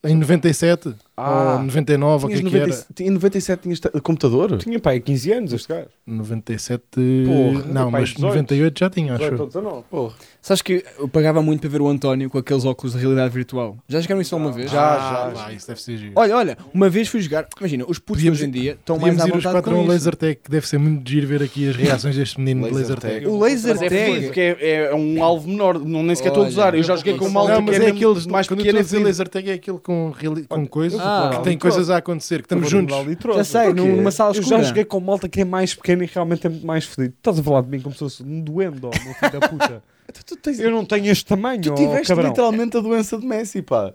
em 0.05 0.17
97 0.17 0.95
Ah, 1.17 1.55
ou 1.55 1.63
99, 1.63 2.25
o 2.25 2.29
que 2.29 2.35
é 2.35 2.43
que 2.43 2.57
era? 2.57 2.67
90 2.67 3.03
Em 3.03 3.11
97 3.11 3.63
tinhas 3.63 3.81
computador? 4.03 4.59
Tinha 4.59 4.79
pá, 4.81 4.99
15 4.99 5.33
anos 5.33 5.53
este 5.53 5.69
gajo. 5.69 5.89
97. 6.05 6.83
Porra, 7.27 7.65
não, 7.73 7.91
mas 7.91 8.09
18. 8.11 8.21
98 8.21 8.79
já 8.81 8.91
tinha, 8.91 9.15
acho. 9.15 9.23
18 9.23 9.41
ou 9.41 9.47
eu. 9.47 9.47
19. 9.47 9.85
Porra. 9.89 10.15
Sabes 10.45 10.61
que 10.61 10.85
eu 10.99 11.07
pagava 11.07 11.41
muito 11.41 11.61
para 11.61 11.71
ver 11.71 11.81
o 11.81 11.89
António 11.89 12.29
com 12.29 12.37
aqueles 12.37 12.65
óculos 12.65 12.95
de 12.95 12.99
realidade 12.99 13.33
virtual. 13.33 13.79
Já 13.89 14.01
jogaram 14.01 14.21
isso 14.21 14.35
alguma 14.35 14.51
vez? 14.51 14.69
Já, 14.73 14.83
Ah, 14.83 15.33
já. 15.33 15.41
lá, 15.43 15.53
isso 15.53 15.69
deve 15.69 15.81
ser 15.81 15.97
giro. 15.97 16.13
Olha, 16.17 16.37
olha, 16.37 16.59
uma 16.75 16.91
vez 16.91 17.07
fui 17.07 17.21
jogar. 17.21 17.47
Imagina, 17.61 17.85
os 17.87 18.01
putos 18.01 18.17
Podíamos- 18.23 18.41
hoje 18.41 18.49
em 18.49 18.51
dia 18.51 18.73
estão 18.73 18.99
mais 18.99 19.15
Podíamos 19.15 19.23
à 19.23 19.25
ir 19.29 19.39
os 19.39 19.45
vontade 19.45 19.55
quatro 19.63 19.71
com 19.87 19.89
um 19.93 19.95
isso. 19.95 20.11
tag, 20.11 20.35
que 20.43 20.51
deve 20.51 20.67
ser 20.67 20.79
muito 20.79 21.09
giro 21.09 21.29
ver 21.29 21.45
aqui 21.45 21.69
as 21.69 21.77
reações 21.77 22.17
deste 22.17 22.41
menino 22.41 22.67
de 22.67 22.75
Laser 22.75 22.99
tag. 22.99 23.15
tag. 23.15 23.27
O 23.29 23.39
laser 23.39 23.75
Mas 23.77 23.83
é 23.83 23.89
tag. 23.89 24.05
fedido, 24.05 24.27
porque 24.27 24.41
é, 24.41 24.75
é 24.91 24.95
um 24.97 25.23
alvo 25.23 25.49
menor, 25.49 25.79
não, 25.79 26.03
nem 26.03 26.17
sequer 26.17 26.31
estou 26.31 26.43
a 26.43 26.47
Olha, 26.47 26.53
usar. 26.53 26.75
Eu 26.75 26.83
já 26.83 26.97
joguei 26.97 27.17
com 27.17 27.25
uma 27.27 27.35
malta 27.35 27.53
Não, 27.55 27.65
que 27.65 27.71
mas 27.71 27.81
é, 27.81 27.85
é 27.85 27.91
aqueles 27.91 28.27
mais 28.27 28.49
quando 28.49 28.61
eu 28.61 28.67
estou 28.67 28.81
a 28.81 28.83
dizer 28.83 28.99
laser 28.99 29.29
tag 29.29 29.49
é 29.49 29.55
aquele 29.55 29.79
com, 29.79 30.11
reali- 30.11 30.43
com 30.49 30.67
coisas 30.67 30.99
Ah, 31.01 31.31
que 31.37 31.45
tem 31.45 31.57
coisas 31.57 31.89
a 31.89 31.99
acontecer, 31.99 32.39
que 32.41 32.47
estamos 32.47 32.69
juntos. 32.69 32.97
Já 33.37 33.45
sei, 33.45 33.73
num- 33.73 33.95
numa 33.95 34.11
sala 34.11 34.35
Eu 34.35 34.41
escura. 34.41 34.59
já 34.59 34.65
joguei 34.71 34.85
com 34.85 34.99
malta 34.99 35.29
que 35.29 35.41
é 35.41 35.45
mais 35.45 35.73
pequena 35.73 36.03
e 36.03 36.11
realmente 36.13 36.45
é 36.49 36.51
muito 36.51 36.67
mais 36.67 36.85
fedido. 36.85 37.15
Estás 37.17 37.39
a 37.39 37.43
falar 37.45 37.61
de 37.61 37.69
mim 37.69 37.79
como 37.81 37.93
se 37.95 38.01
fosse 38.01 38.25
um 38.25 38.41
doendo, 38.41 38.89
ó, 38.89 39.05
meu 39.05 39.15
filho 39.15 39.41
da 39.41 39.49
puta. 39.49 39.83
Tu, 40.13 40.25
tu 40.25 40.37
tens- 40.37 40.59
Eu 40.61 40.71
não 40.71 40.85
tenho 40.85 41.07
este 41.07 41.25
tamanho, 41.25 41.63
tu 41.63 41.75
tiveste 41.75 42.09
cabrão. 42.09 42.29
literalmente 42.31 42.77
a 42.77 42.81
doença 42.81 43.17
de 43.19 43.27
Messi, 43.27 43.63
pá. 43.63 43.93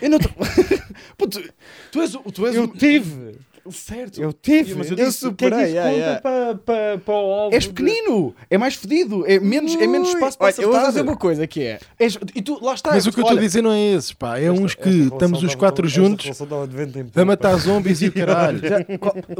Eu 0.00 0.10
não. 0.10 0.18
Pô, 1.16 1.26
tu, 1.28 1.42
tu 1.90 2.00
és, 2.00 2.14
o- 2.14 2.20
tu 2.32 2.46
és 2.46 2.54
Eu 2.56 2.64
o- 2.64 2.68
tive. 2.68 3.36
Certo. 3.70 4.20
Eu 4.20 4.32
tive. 4.32 4.74
Mas 4.74 4.90
eu 4.90 4.96
eu 4.96 5.06
disse, 5.06 5.18
superei. 5.20 5.50
Que 5.58 5.64
é 5.64 5.66
que 5.66 5.72
yeah, 5.72 5.90
yeah. 5.90 6.20
para 6.20 6.54
para 6.56 6.98
para 6.98 7.14
o 7.14 7.32
alvo? 7.32 7.54
És 7.54 7.64
de- 7.64 7.70
pequenino, 7.70 8.34
é 8.50 8.58
mais 8.58 8.74
fedido, 8.74 9.24
é 9.26 9.38
menos, 9.38 9.74
é 9.76 9.86
menos 9.86 10.08
espaço 10.08 10.36
para 10.36 10.46
Olha, 10.48 10.54
eu 10.58 10.62
vou 10.62 10.70
acertar. 10.72 10.88
dizer 10.90 11.02
uma 11.02 11.16
coisa 11.16 11.46
que 11.46 11.62
é. 11.62 11.78
És- 11.98 12.18
e 12.34 12.42
tu, 12.42 12.58
lá 12.64 12.74
está. 12.74 12.90
Mas 12.92 13.06
o 13.06 13.12
que 13.12 13.20
eu 13.20 13.22
estou 13.22 13.38
a 13.38 13.40
dizer 13.40 13.62
não 13.62 13.72
é 13.72 13.80
esses, 13.92 14.12
pá. 14.12 14.38
É 14.38 14.50
uns 14.50 14.72
Esta 14.72 14.82
que 14.82 14.88
relação 14.90 15.14
estamos 15.16 15.42
os 15.42 15.54
quatro 15.54 15.88
juntos 15.88 16.26
de 16.26 17.20
a 17.20 17.24
matar 17.24 17.56
zombies 17.56 18.02
e 18.02 18.06
o 18.08 18.12
caralho. 18.14 18.60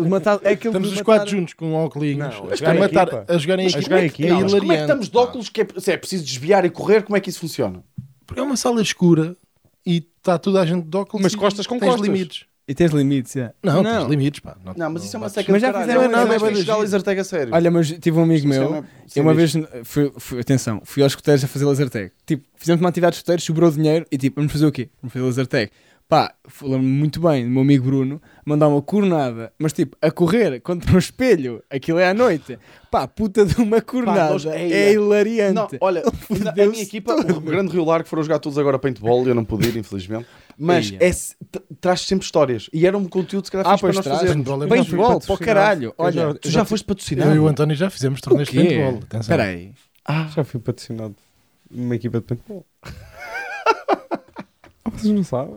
Matar, 0.08 0.40
é 0.44 0.52
Estamos 0.52 0.80
de 0.82 0.86
os 0.88 0.90
matar- 1.00 1.04
quatro 1.04 1.30
juntos 1.30 1.54
com 1.54 1.74
óculos 1.74 2.08
a 2.20 2.54
jogar 2.56 2.76
em 2.76 2.78
matar, 2.78 3.08
equipa. 3.08 3.24
a 3.28 3.38
jogarem 3.38 3.66
em 3.66 3.70
Mas 3.72 3.74
equipa. 3.74 3.88
como 3.88 3.98
é 4.04 4.08
que- 4.08 4.22
como 4.60 4.72
é 4.72 4.76
que 4.76 4.80
estamos 4.82 5.08
de 5.08 5.16
óculos 5.16 5.48
que 5.48 5.60
é, 5.62 5.66
é 5.88 5.96
preciso 5.96 6.24
desviar 6.24 6.64
e 6.64 6.70
correr, 6.70 7.02
como 7.02 7.16
é 7.16 7.20
que 7.20 7.28
isso 7.30 7.40
funciona? 7.40 7.82
Porque 8.26 8.40
é 8.40 8.42
uma 8.44 8.56
sala 8.56 8.80
escura 8.80 9.36
e 9.84 9.96
está 10.18 10.38
toda 10.38 10.60
a 10.60 10.66
gente 10.66 10.86
de 10.86 10.96
óculos. 10.96 11.22
Mas 11.22 11.34
costas 11.34 11.66
com 11.66 11.78
costas. 11.80 12.00
limites. 12.00 12.44
E 12.72 12.74
tens 12.74 12.90
limites, 12.90 13.36
é. 13.36 13.52
Não, 13.62 13.82
tens 13.82 14.08
limites, 14.08 14.40
pá. 14.40 14.56
Não, 14.74 14.88
mas 14.88 15.04
isso 15.04 15.14
é 15.14 15.18
uma 15.18 15.28
seca 15.28 15.52
Mas 15.52 15.60
já 15.60 15.78
fizeram 15.78 16.04
Não 16.04 16.10
nada, 16.10 16.34
é 16.34 16.76
laser 16.78 17.02
tag 17.02 17.20
a 17.20 17.24
sério. 17.24 17.52
Olha, 17.54 17.70
mas 17.70 17.90
tive 17.90 18.18
um 18.18 18.22
amigo 18.22 18.48
Isso 18.48 18.54
é 18.54 18.58
meu. 18.60 18.68
uma- 18.70 18.84
Eu 19.14 19.22
uma 19.24 19.34
sinistro. 19.34 19.60
vez, 19.70 19.86
fui, 19.86 20.12
fui- 20.16 20.40
atenção, 20.40 20.80
fui 20.82 21.02
aos 21.02 21.12
escuteiros 21.12 21.44
a 21.44 21.48
fazer 21.48 21.66
laser 21.66 21.90
tag. 21.90 22.10
Tipo, 22.24 22.46
fizemos 22.56 22.80
uma 22.80 22.88
atividade 22.88 23.12
de 23.12 23.16
escuteiros, 23.18 23.44
sobrou 23.44 23.70
dinheiro 23.70 24.06
e 24.10 24.16
tipo, 24.16 24.36
vamos 24.40 24.52
fazer 24.52 24.64
o 24.64 24.72
quê? 24.72 24.88
Vamos 25.02 25.12
fazer 25.12 25.24
laser 25.26 25.46
tag. 25.46 25.70
Pá, 26.08 26.34
lembro-me 26.62 26.88
muito 26.88 27.20
bem 27.20 27.44
do 27.44 27.50
meu 27.50 27.62
amigo 27.62 27.84
Bruno 27.86 28.20
mandar 28.44 28.68
uma 28.68 28.82
cornada, 28.82 29.50
mas 29.58 29.72
tipo, 29.72 29.96
a 30.02 30.10
correr 30.10 30.60
contra 30.60 30.94
um 30.94 30.98
espelho, 30.98 31.62
aquilo 31.70 31.98
é 31.98 32.08
à 32.08 32.12
noite. 32.12 32.58
Pá, 32.90 33.08
puta 33.08 33.46
de 33.46 33.58
uma 33.62 33.80
cornada. 33.80 34.30
nós- 34.30 34.44
é 34.44 34.62
Eia. 34.62 34.92
hilariante. 34.92 35.54
Não, 35.54 35.68
olha, 35.80 36.02
na- 36.44 36.50
a 36.64 36.66
minha 36.66 36.82
equipa, 36.82 37.14
o 37.14 37.40
Grande 37.40 37.72
Rio 37.72 37.84
Largo, 37.86 38.06
foram 38.06 38.22
jogar 38.22 38.40
todos 38.40 38.58
agora 38.58 38.78
paintball, 38.78 39.26
eu 39.26 39.34
não 39.34 39.42
pude 39.44 39.68
ir, 39.68 39.76
infelizmente. 39.78 40.26
Mas 40.64 40.92
é, 41.00 41.10
traz 41.80 42.02
sempre 42.02 42.24
histórias. 42.24 42.68
E 42.72 42.86
era 42.86 42.96
um 42.96 43.06
conteúdo, 43.06 43.44
se 43.44 43.50
calhar, 43.50 43.66
Ah, 43.66 43.70
fixe 43.76 43.80
para 43.82 43.94
nós 43.94 44.04
traz. 44.04 44.18
fazermos. 44.20 44.44
Paintball 44.46 44.62
é 44.64 44.66
Bem 44.68 44.82
de 44.82 44.88
futebol, 44.90 45.20
para 45.20 45.34
o 45.34 45.38
caralho. 45.38 45.94
Olha, 45.98 46.12
já- 46.12 46.34
Tu 46.34 46.50
já 46.50 46.64
foste 46.64 46.84
patrocinado? 46.84 47.30
Eu 47.30 47.36
e 47.36 47.38
o 47.40 47.48
António 47.48 47.74
já 47.76 47.90
fizemos 47.90 48.20
torneios 48.20 48.48
de 48.48 48.56
paintball. 48.56 48.98
Atenção. 48.98 49.20
Espera 49.20 49.42
aí. 49.44 49.72
Ah, 50.04 50.28
Já 50.34 50.44
fui 50.44 50.60
patrocinado 50.60 51.14
numa 51.70 51.94
equipa 51.96 52.18
de 52.20 52.26
paintball. 52.26 52.64
Vocês 54.92 55.12
não 55.12 55.24
sabem. 55.24 55.56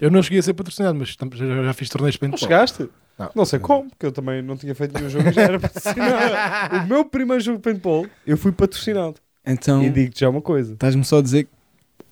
Eu 0.00 0.10
não 0.10 0.22
cheguei 0.22 0.38
a 0.38 0.42
ser 0.42 0.52
patrocinado, 0.54 0.98
mas 0.98 1.08
já, 1.38 1.62
já 1.64 1.72
fiz 1.72 1.88
torneios 1.88 2.14
de 2.16 2.22
Não 2.22 2.30
paintball. 2.30 2.48
chegaste? 2.48 2.88
Não. 3.18 3.30
Não 3.34 3.44
sei 3.46 3.58
como, 3.58 3.88
porque 3.88 4.04
eu 4.04 4.12
também 4.12 4.42
não 4.42 4.56
tinha 4.58 4.74
feito 4.74 4.94
nenhum 4.94 5.08
jogo 5.08 5.28
e 5.28 5.32
já 5.32 5.42
era 5.42 5.58
patrocinado. 5.58 6.84
o 6.84 6.86
meu 6.86 7.04
primeiro 7.04 7.42
jogo 7.42 7.56
de 7.58 7.62
paintball, 7.62 8.06
eu 8.26 8.36
fui 8.36 8.52
patrocinado. 8.52 9.14
Então, 9.46 9.82
E 9.82 9.88
digo-te 9.88 10.20
já 10.20 10.28
uma 10.28 10.42
coisa. 10.42 10.74
estás-me 10.74 11.02
só 11.04 11.18
a 11.18 11.22
dizer 11.22 11.44
que 11.44 11.50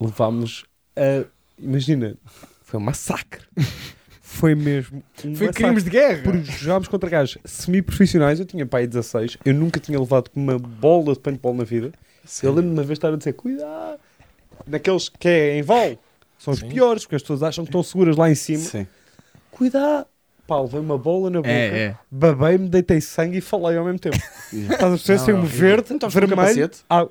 Levámos 0.01 0.65
a... 0.97 1.25
Imagina, 1.59 2.17
foi 2.63 2.79
um 2.81 2.83
massacre. 2.83 3.43
foi 4.21 4.55
mesmo 4.55 5.03
um 5.25 5.35
foi 5.35 5.47
massacre. 5.47 5.53
crimes 5.65 5.85
de 5.85 5.91
guerra. 5.91 6.23
Porque 6.23 6.51
jogámos 6.53 6.89
contra 6.89 7.09
gajos 7.11 7.39
semi-profissionais, 7.45 8.41
eu 8.41 8.47
tinha 8.47 8.67
pai 8.67 8.87
16, 8.87 9.39
eu 9.45 9.55
nunca 9.55 9.79
tinha 9.79 9.99
levado 9.99 10.31
uma 10.35 10.59
bola 10.59 11.13
de 11.15 11.21
paintball 11.21 11.55
na 11.55 11.65
vida. 11.65 11.93
Eu 12.43 12.51
lembro-me 12.53 12.77
uma 12.79 12.83
vez 12.85 12.97
estar 12.99 13.13
a 13.13 13.17
dizer, 13.17 13.35
cuidado, 13.35 13.99
naqueles 14.67 15.09
que 15.11 15.29
é 15.29 15.59
em 15.59 15.63
val, 15.63 15.97
são 16.39 16.53
os 16.55 16.61
Sim. 16.61 16.69
piores, 16.69 17.05
porque 17.05 17.17
as 17.17 17.23
pessoas 17.23 17.43
acham 17.43 17.65
que 17.65 17.69
estão 17.69 17.83
seguras 17.83 18.17
lá 18.17 18.31
em 18.31 18.35
cima. 18.35 18.59
sim. 18.65 18.87
Cuidado! 19.51 20.07
Pá, 20.47 20.61
levei 20.61 20.81
uma 20.81 20.99
bola 20.99 21.31
na 21.31 21.39
boca, 21.39 21.49
É, 21.51 21.79
é. 21.79 21.97
babei-me, 22.11 22.69
deitei 22.69 23.01
sangue 23.01 23.39
e 23.39 23.41
falei 23.41 23.79
ao 23.79 23.85
mesmo 23.85 23.99
tempo. 23.99 24.17
Estás 24.53 24.83
a 24.83 24.89
perceber? 24.89 25.19
Sem 25.21 25.35
um 25.35 25.39
horrível. 25.39 25.59
verde, 25.59 25.95
Então, 25.95 26.09
vermelho, 26.11 26.37
capacete? 26.37 26.81
ah, 26.91 27.07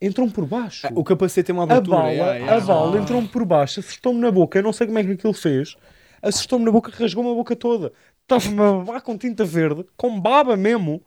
entram 0.00 0.28
por 0.30 0.46
baixo. 0.46 0.86
Ah, 0.86 0.92
O 0.94 1.02
capacete 1.04 1.46
tem 1.46 1.54
uma 1.54 1.62
A 1.62 1.64
abertura. 1.64 1.96
bala, 1.98 2.12
yeah, 2.12 2.34
yeah. 2.34 2.56
a 2.56 2.60
bala 2.66 2.98
entrou-me 2.98 3.28
por 3.28 3.44
baixo, 3.44 3.80
acertou-me 3.80 4.20
na 4.20 4.30
boca, 4.30 4.58
eu 4.58 4.62
não 4.62 4.72
sei 4.72 4.86
como 4.86 4.98
é 4.98 5.04
que 5.04 5.12
aquilo 5.12 5.32
fez. 5.32 5.76
Acertou-me 6.22 6.64
na 6.64 6.70
boca, 6.72 6.92
rasgou-me 6.96 7.30
a 7.30 7.34
boca 7.34 7.54
toda. 7.56 7.92
Estava-me 8.22 8.60
a 8.60 8.72
babar 8.72 9.02
com 9.02 9.16
tinta 9.16 9.44
verde, 9.44 9.84
com 9.96 10.20
baba 10.20 10.56
mesmo. 10.56 11.00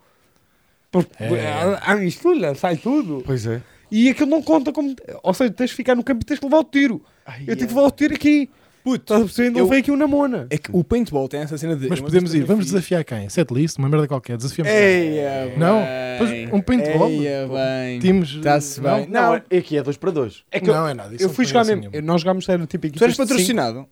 Porque 0.92 1.24
É. 1.24 1.78
a 1.82 1.96
mistura 1.96 2.54
sai 2.56 2.76
tudo. 2.78 3.22
Pois 3.26 3.46
é. 3.46 3.62
E 3.92 4.10
aquilo 4.10 4.30
não 4.30 4.42
conta 4.42 4.72
como. 4.72 4.96
Ou 5.24 5.34
seja, 5.34 5.52
tens 5.52 5.70
de 5.70 5.76
ficar 5.76 5.96
no 5.96 6.04
campo 6.04 6.22
e 6.24 6.26
tens 6.26 6.40
de 6.40 6.46
levar 6.46 6.60
o 6.60 6.64
tiro. 6.64 7.02
eu 7.48 7.56
tive 7.56 7.68
que 7.68 7.74
levar 7.74 7.88
o 7.88 7.92
tiro 7.92 8.14
aqui. 8.16 8.50
Puto, 8.84 9.04
Estás 9.04 9.22
a 9.22 9.24
perceber? 9.26 9.48
Ainda 9.50 9.60
eu- 9.60 9.64
levei 9.66 9.80
aqui 9.80 9.92
um 9.92 9.96
namona. 9.96 10.48
é 10.50 10.58
que 10.58 10.70
o 10.74 10.84
paintball 10.84 11.28
tem 11.28 11.42
essa 11.42 11.58
cena 11.58 11.76
de. 11.76 11.88
Mas 11.88 12.00
eu 12.00 12.06
podemos 12.06 12.34
ir, 12.34 12.44
vamos 12.44 12.66
desafiar 12.66 13.04
quem? 13.04 13.30
Setlist, 13.30 13.78
uma 13.78 13.88
merda 13.90 14.08
qualquer, 14.08 14.38
desafiamos. 14.38 14.72
Eia, 14.72 15.54
Não, 15.58 15.82
pois, 16.18 16.32
um 16.54 16.62
paintball. 16.62 17.10
Eia, 17.10 17.48
bem. 17.48 18.00
Times. 18.00 18.30
Está-se 18.30 18.82
não, 18.82 18.96
bem. 18.98 19.08
Não, 19.08 19.22
Não, 19.34 19.42
é 19.50 19.58
aqui 19.58 19.78
é 19.78 19.84
2 19.84 19.98
para 19.98 20.12
2. 20.12 20.44
É 20.52 20.60
que 20.60 20.70
eu, 20.70 20.74
não 20.74 20.88
é 20.88 20.94
nada. 20.94 21.14
isso 21.14 21.24
eu 21.24 21.28
não 21.28 21.34
fui 21.36 21.46
jogar 21.46 21.60
graça 21.66 21.76
mesmo. 21.76 21.92
nenhuma. 21.92 22.08
Nós 22.12 22.22
jogámos 22.22 22.50
era 22.50 22.66
tipo 22.68 22.90
tu 22.90 23.04
eras 23.04 23.18
patrocinado. 23.18 23.86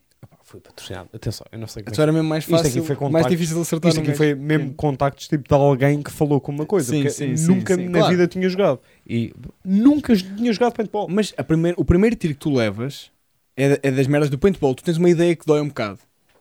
Fui 0.43 0.59
patrocinado. 0.59 1.09
Atenção, 1.13 1.45
eu 1.51 1.59
não 1.59 1.67
sei 1.67 1.83
como 1.83 1.93
é 1.93 1.95
Tu 1.95 2.01
era 2.01 2.11
mesmo 2.11 2.27
mais 2.27 2.43
Isto 2.43 2.55
aqui 2.55 2.63
fácil, 2.63 2.83
foi 2.83 3.09
mais 3.11 3.27
difícil 3.27 3.55
de 3.55 3.61
acertar 3.61 3.89
Isto 3.89 4.01
aqui 4.01 4.15
foi 4.15 4.33
mesmo 4.33 4.73
contactos 4.73 5.27
tipo 5.27 5.47
de 5.47 5.53
alguém 5.53 6.01
que 6.01 6.09
falou 6.09 6.41
com 6.41 6.51
uma 6.51 6.65
coisa. 6.65 6.89
Sim, 6.89 7.03
porque 7.03 7.09
sim, 7.11 7.29
eu 7.31 7.37
sim, 7.37 7.47
nunca 7.53 7.75
sim, 7.75 7.85
na 7.87 7.99
claro. 7.99 8.11
vida 8.11 8.27
tinha 8.27 8.49
jogado. 8.49 8.79
E 9.07 9.31
nunca 9.63 10.15
tinha 10.15 10.51
jogado 10.51 10.73
paintball. 10.73 11.07
Mas 11.07 11.35
a 11.37 11.43
primeir- 11.43 11.75
o 11.77 11.85
primeiro 11.85 12.15
tiro 12.15 12.33
que 12.33 12.39
tu 12.39 12.51
levas 12.51 13.11
é, 13.59 13.79
é 13.83 13.91
das 13.91 14.07
merdas 14.07 14.29
do 14.29 14.37
paintball. 14.37 14.73
Tu 14.73 14.83
tens 14.83 14.97
uma 14.97 15.09
ideia 15.09 15.35
que 15.35 15.45
dói 15.45 15.61
um 15.61 15.67
bocado. 15.67 15.99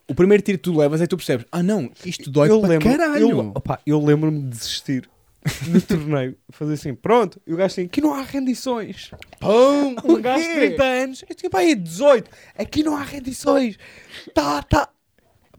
O 0.08 0.14
primeiro 0.14 0.42
tiro 0.42 0.56
que 0.56 0.64
tu 0.64 0.76
levas 0.76 1.00
é 1.00 1.04
que 1.04 1.10
tu 1.10 1.16
percebes: 1.16 1.44
ah, 1.50 1.62
não, 1.62 1.90
isto 2.04 2.30
dói 2.30 2.48
eu 2.48 2.60
para 2.60 2.70
lembro, 2.70 2.88
caralho. 2.88 3.30
Eu, 3.30 3.38
opá, 3.54 3.78
eu 3.84 4.02
lembro-me 4.02 4.40
de 4.40 4.48
desistir 4.48 5.08
no 5.66 5.80
torneio. 5.80 6.36
Fazer 6.50 6.74
assim, 6.74 6.94
pronto. 6.94 7.40
E 7.46 7.52
o 7.52 7.56
gajo 7.56 7.72
assim, 7.72 7.84
aqui 7.84 8.00
não 8.00 8.14
há 8.14 8.22
rendições. 8.22 9.10
Pão! 9.40 9.96
Um 10.04 10.20
gajo 10.20 10.44
de 10.44 10.54
30 10.54 10.84
anos. 10.84 11.24
Eu 11.28 11.34
tinha 11.34 11.50
pá 11.50 11.58
aí 11.58 11.74
18. 11.74 12.30
Aqui 12.56 12.82
não 12.82 12.96
há 12.96 13.02
rendições. 13.02 13.76
Tá, 14.32 14.62
tá. 14.62 14.88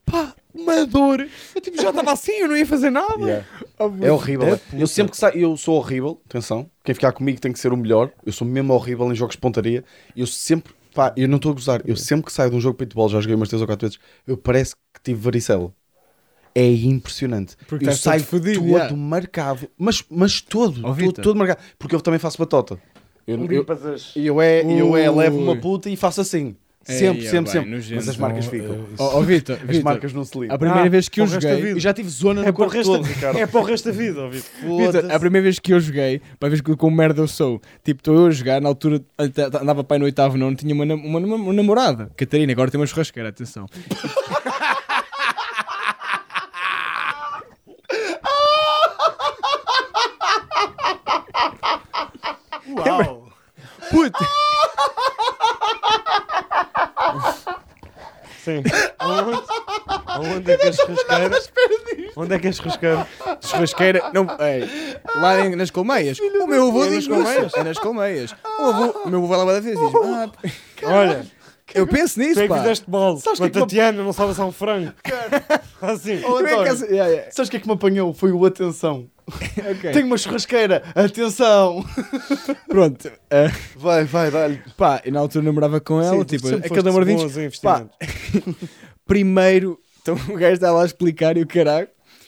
Pá, 0.06 0.34
uma 0.54 0.86
dor. 0.86 1.28
Eu 1.54 1.62
tipo, 1.62 1.80
já 1.80 1.90
estava 1.90 2.12
assim, 2.12 2.32
eu 2.32 2.48
não 2.48 2.58
ia 2.58 2.66
fazer 2.66 2.90
nada. 2.90 3.46
É 4.02 4.12
horrível. 4.12 4.56
é. 4.56 4.60
Eu 4.74 4.88
sempre 4.88 5.12
que 5.12 5.18
saio, 5.18 5.38
eu 5.38 5.56
sou 5.56 5.76
horrível, 5.76 6.20
atenção. 6.28 6.70
Quem 6.84 6.96
ficar 6.96 7.12
comigo 7.12 7.40
tem 7.40 7.52
que 7.52 7.60
ser 7.60 7.72
o 7.72 7.78
melhor. 7.78 8.12
Eu 8.26 8.32
sou 8.32 8.48
mesmo 8.48 8.74
horrível 8.74 9.12
em 9.12 9.16
jogos 9.16 9.36
de 9.36 9.42
pontaria. 9.42 9.84
Eu 10.16 10.26
sempre, 10.26 10.74
pá, 11.00 11.14
eu 11.16 11.30
não 11.30 11.38
estou 11.38 11.52
a 11.54 11.56
gozar. 11.56 11.82
Eu 11.86 11.96
sempre 11.96 12.26
que 12.26 12.34
saio 12.34 12.50
de 12.50 12.58
um 12.58 12.60
jogo 12.60 12.74
de 12.74 12.80
paintball, 12.80 13.08
já 13.08 13.22
joguei 13.22 13.36
umas 13.36 13.48
3 13.48 13.62
ou 13.62 13.68
4 13.68 13.88
vezes, 13.88 14.00
eu 14.28 14.36
parece 14.36 14.76
que 14.94 15.02
tive 15.02 15.22
varicela. 15.22 15.74
É 16.54 16.68
impressionante. 16.68 17.56
Porque 17.68 17.86
eu 17.86 17.90
estás 17.90 18.02
saio 18.02 18.22
todo 18.22 18.30
fodido, 18.30 18.60
todo 18.60 18.68
yeah. 18.68 18.96
marcado. 18.98 19.70
Mas, 19.78 20.04
mas 20.10 20.42
todo, 20.42 20.82
Oh, 20.86 20.94
todo, 20.94 21.22
todo 21.22 21.38
marcado. 21.38 21.62
Porque 21.78 21.96
eu 21.96 22.02
também 22.02 22.20
faço 22.20 22.38
batota. 22.38 22.78
Eu, 23.26 23.38
eu, 23.38 23.48
Limpas 23.48 23.86
as- 23.86 24.16
e 24.16 24.26
eu, 24.26 24.42
é, 24.42 24.62
eu 24.66 24.98
é, 24.98 25.10
levo 25.10 25.38
uma 25.40 25.56
puta 25.56 25.90
e 25.90 25.96
faço 25.96 26.20
assim. 26.20 26.56
Sempre, 26.90 27.22
Eia, 27.22 27.30
sempre, 27.30 27.44
bem, 27.52 27.52
sempre. 27.62 27.70
nojento. 27.72 27.96
Mas 27.96 28.10
as 28.10 28.18
marcas 28.18 28.46
Não, 28.46 28.52
ficam. 28.52 28.72
eh, 28.74 28.78
isso- 28.94 29.04
Ó, 29.04 29.18
ó, 29.18 29.22
Vitor, 29.22 29.56
As 29.56 29.62
Vitor, 29.68 29.84
marcas 29.84 30.14
não 30.14 30.24
se 30.24 30.40
ligam. 30.40 30.56
a 30.56 30.60
primeira 30.60 30.86
Ah, 30.86 30.90
vez 30.90 31.08
que 31.10 31.22
eu 31.22 31.26
para 31.26 31.32
o 31.32 31.36
resto 31.36 31.48
da 31.48 31.56
joguei. 31.56 31.72
Eu 31.74 31.80
já 31.80 31.94
tive 31.94 32.10
zona 32.10 32.42
É 32.42 32.46
no 32.48 32.54
corpo 32.54 32.82
todo, 32.84 33.04
Ricardo. 33.04 33.38
é 33.38 33.46
para 33.46 33.60
o 33.60 33.64
resto 33.64 33.86
da 33.86 33.92
vida, 33.98 34.22
ó 34.22 34.30
Vitor. 34.30 35.12
A 35.12 35.20
primeira 35.20 35.44
vez 35.44 35.60
que 35.60 35.74
eu 35.74 35.80
joguei, 35.80 36.22
para 36.40 36.50
ver 36.50 36.62
como 36.64 36.96
merda 36.96 37.22
eu 37.22 37.28
sou, 37.28 37.62
tipo, 37.84 38.00
estou 38.02 38.16
eu 38.16 38.26
a 38.28 38.32
jogar, 38.32 38.60
na 38.62 38.70
altura 38.70 39.02
até- 39.18 39.46
andava 39.46 39.84
pai 39.84 40.00
no 40.00 40.06
oitavo, 40.06 40.38
não 40.38 40.56
tinha 40.56 40.74
uma, 40.74 40.86
nam- 40.86 41.02
uma, 41.04 41.20
uma 41.20 41.54
namorada, 41.54 42.10
Catarina, 42.18 42.52
agora 42.52 42.72
tem 42.72 42.80
uma 42.80 42.88
churrasqueira, 42.88 43.30
atenção. 43.30 43.66
Uau! 52.68 53.30
Puta, 53.90 54.26
Sim. 58.50 58.64
Aonde, 59.00 59.42
aonde 60.08 60.52
é 60.52 60.58
que 60.58 60.68
as 60.68 60.76
churrasqueiras? 60.76 61.52
Onde 62.16 62.36
é 62.36 62.40
que 62.40 62.52
churrasqueiras? 62.54 63.08
churrasqueira, 63.42 64.12
não, 64.14 64.28
ei, 64.40 64.98
lá 65.16 65.40
em- 65.46 65.56
nas 65.56 65.70
colmeias. 65.72 66.20
O 66.20 66.48
meu 66.48 66.68
avô 66.68 66.84
É 66.86 66.90
diz 66.90 67.08
nas 67.08 67.18
colmeias? 67.18 67.48
isso, 67.48 67.60
É 67.60 67.64
nas 67.64 67.78
colmeias. 67.78 68.36
O, 68.60 68.64
avô, 68.64 69.00
o 69.06 69.10
meu 69.10 69.20
avô 69.20 69.28
vai 69.28 69.38
lá 69.38 69.46
várias 69.46 69.64
vezes 69.66 69.80
diz: 69.80 69.92
ah, 69.96 70.30
Olha, 70.84 71.26
Eu 71.74 71.86
penso 71.88 72.16
tu 72.16 72.20
nisso, 72.22 72.40
é 72.40 72.44
que 72.44 72.50
pá. 72.50 72.58
fizeste 72.58 72.90
mal. 72.90 73.18
Sabes 73.18 73.40
Com 73.40 73.46
a 73.46 73.50
que 73.50 73.58
é 73.58 73.62
que 73.62 73.68
Tatiana 73.68 74.04
não 74.04 74.12
sabe 74.14 74.32
assar 74.32 74.46
um 74.48 74.52
frango. 74.52 74.92
Assim. 75.82 76.20
Oh, 76.26 76.34
Como 76.34 76.40
é 76.40 76.50
que 76.50 76.54
António, 76.56 76.72
essa- 76.74 76.86
Yeah, 76.88 77.08
yeah. 77.10 77.32
Sabes 77.32 77.48
o 77.48 77.52
que 77.52 77.58
é 77.58 77.60
que 77.60 77.68
me 77.68 77.74
apanhou? 77.74 78.14
Foi 78.14 78.32
o 78.32 78.44
atenção. 78.46 79.08
Ok. 79.72 79.92
Tenho 79.92 80.06
uma 80.08 80.18
churrasqueira, 80.18 80.84
atenção! 80.96 81.86
Pronto, 82.68 83.12
ah, 83.32 83.52
Vai, 83.76 84.04
vai, 84.06 84.32
dá-lhe. 84.32 84.62
pá, 84.78 85.02
e 85.06 85.12
na 85.12 85.20
altura 85.20 85.46
namorava 85.46 85.80
com 85.80 86.02
ela, 86.02 86.20
Sim, 86.20 86.24
tipo, 86.26 86.48
aquele 86.48 86.82
namoradinho. 86.84 87.22
investimento. 87.24 87.90
primeiro, 89.06 89.80
então 90.02 90.16
o 90.30 90.38
gajo 90.38 90.54
está 90.54 90.72
lá 90.72 90.84
a 90.84 90.86
explicar 90.86 91.38
e 91.38 91.42
o 91.42 91.48
caralho. 91.48 91.88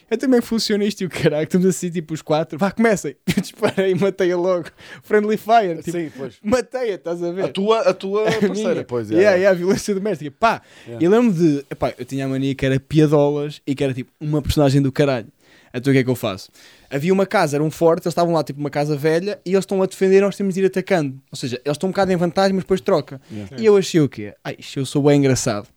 É 0.09 0.17
que 0.17 0.41
funciona 0.41 0.83
isto 0.83 0.99
e 1.01 1.05
o 1.05 1.09
caralho? 1.09 1.45
Estamos 1.45 1.65
assim, 1.65 1.89
tipo, 1.89 2.13
os 2.13 2.21
quatro. 2.21 2.59
Vá, 2.59 2.69
comecem. 2.69 3.15
Eu 3.33 3.41
disparei 3.41 3.91
e 3.91 3.95
matei-a 3.95 4.35
logo. 4.35 4.65
Friendly 5.03 5.37
fire. 5.37 5.77
Tipo, 5.81 5.91
Sim, 5.97 6.11
pois. 6.17 6.35
matei-a, 6.43 6.95
estás 6.95 7.23
a 7.23 7.31
ver? 7.31 7.45
A 7.45 7.47
tua, 7.47 7.79
a 7.79 7.93
tua 7.93 8.27
A 8.27 8.31
parceira, 8.33 8.71
minha. 8.73 8.83
pois 8.83 9.09
é. 9.09 9.15
yeah, 9.15 9.37
yeah, 9.37 9.57
violência 9.57 9.95
doméstica. 9.95 10.29
Pá, 10.37 10.61
Yeah. 10.85 11.05
eu 11.05 11.09
lembro 11.09 11.31
de. 11.33 11.65
Epá, 11.71 11.93
eu 11.97 12.03
tinha 12.03 12.25
a 12.25 12.27
mania 12.27 12.53
que 12.53 12.65
era 12.65 12.77
piadolas 12.77 13.61
e 13.65 13.73
que 13.73 13.81
era 13.81 13.93
tipo 13.93 14.11
uma 14.19 14.41
personagem 14.41 14.81
do 14.81 14.91
caralho. 14.91 15.27
Então 15.73 15.91
o 15.91 15.93
que 15.93 15.99
é 15.99 16.03
que 16.03 16.09
eu 16.09 16.15
faço? 16.15 16.49
Havia 16.91 17.13
uma 17.13 17.25
casa, 17.25 17.55
era 17.57 17.63
um 17.63 17.71
forte, 17.71 18.01
eles 18.03 18.11
estavam 18.11 18.33
lá, 18.33 18.43
tipo 18.43 18.59
uma 18.59 18.69
casa 18.69 18.95
velha, 18.97 19.39
e 19.45 19.51
eles 19.51 19.63
estão 19.63 19.81
a 19.81 19.85
defender, 19.85 20.21
nós 20.21 20.35
temos 20.35 20.53
de 20.55 20.61
ir 20.61 20.65
atacando. 20.65 21.19
Ou 21.31 21.37
seja, 21.37 21.61
eles 21.63 21.75
estão 21.77 21.87
um 21.87 21.91
bocado 21.91 22.11
em 22.11 22.15
vantagem, 22.17 22.53
mas 22.53 22.63
depois 22.63 22.81
troca. 22.81 23.21
Yeah. 23.31 23.55
E 23.59 23.65
eu 23.65 23.77
achei 23.77 24.01
o 24.01 24.09
quê? 24.09 24.33
Ai, 24.43 24.55
isto 24.59 24.79
eu 24.79 24.85
sou 24.85 25.03
bem 25.03 25.17
engraçado. 25.19 25.67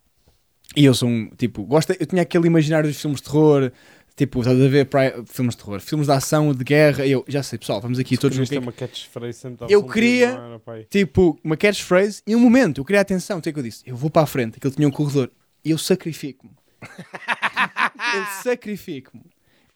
E 0.77 0.85
eu 0.85 0.93
sou 0.95 1.09
um, 1.09 1.31
tipo, 1.37 1.63
gosto, 1.65 1.93
eu 1.99 2.07
tinha 2.07 2.23
aquele 2.23 2.47
imaginário 2.49 2.89
dos 2.89 3.01
filmes 3.01 3.21
de 3.21 3.27
terror, 3.27 3.71
tipo, 4.17 4.41
estás 4.41 4.61
a 4.61 4.69
ver 4.69 4.89
filmes 5.27 5.55
de 5.55 5.63
terror, 5.63 5.81
filmes 5.81 6.07
de 6.09 6.13
ação, 6.13 6.53
de 6.53 6.65
guerra, 6.65 7.07
eu, 7.07 7.25
já 7.29 7.45
sei, 7.45 7.59
pessoal, 7.61 7.81
vamos 7.81 7.99
aqui 7.99 8.17
todos 8.17 8.37
no 8.37 8.45
pique. 8.45 8.59
uma 8.59 8.73
catchphrase 8.73 9.39
sempre 9.39 9.67
Eu 9.69 9.85
queria- 9.85 10.31
era? 10.31 10.85
Tipo, 10.91 11.39
uma 11.45 11.57
catchphrase 11.57 12.23
e 12.27 12.35
um 12.35 12.41
momento, 12.41 12.81
eu 12.81 12.85
queria 12.85 13.01
atenção, 13.01 13.39
o 13.39 13.43
que 13.43 13.51
é 13.51 13.53
que 13.53 13.59
eu 13.59 13.63
disse? 13.63 13.83
Eu 13.87 13.95
vou 13.95 14.11
para 14.11 14.23
a 14.23 14.27
frente, 14.27 14.57
aquele 14.57 14.75
tinha 14.75 14.89
um 14.89 14.91
corredor, 14.91 15.31
eu 15.65 15.79
sacrifico-me. 15.79 16.53
eu 18.15 18.25
sacrifico-me. 18.43 19.25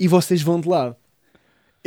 E 0.01 0.07
vocês 0.09 0.43
vão 0.43 0.61
de 0.61 0.69
lado. 0.69 0.97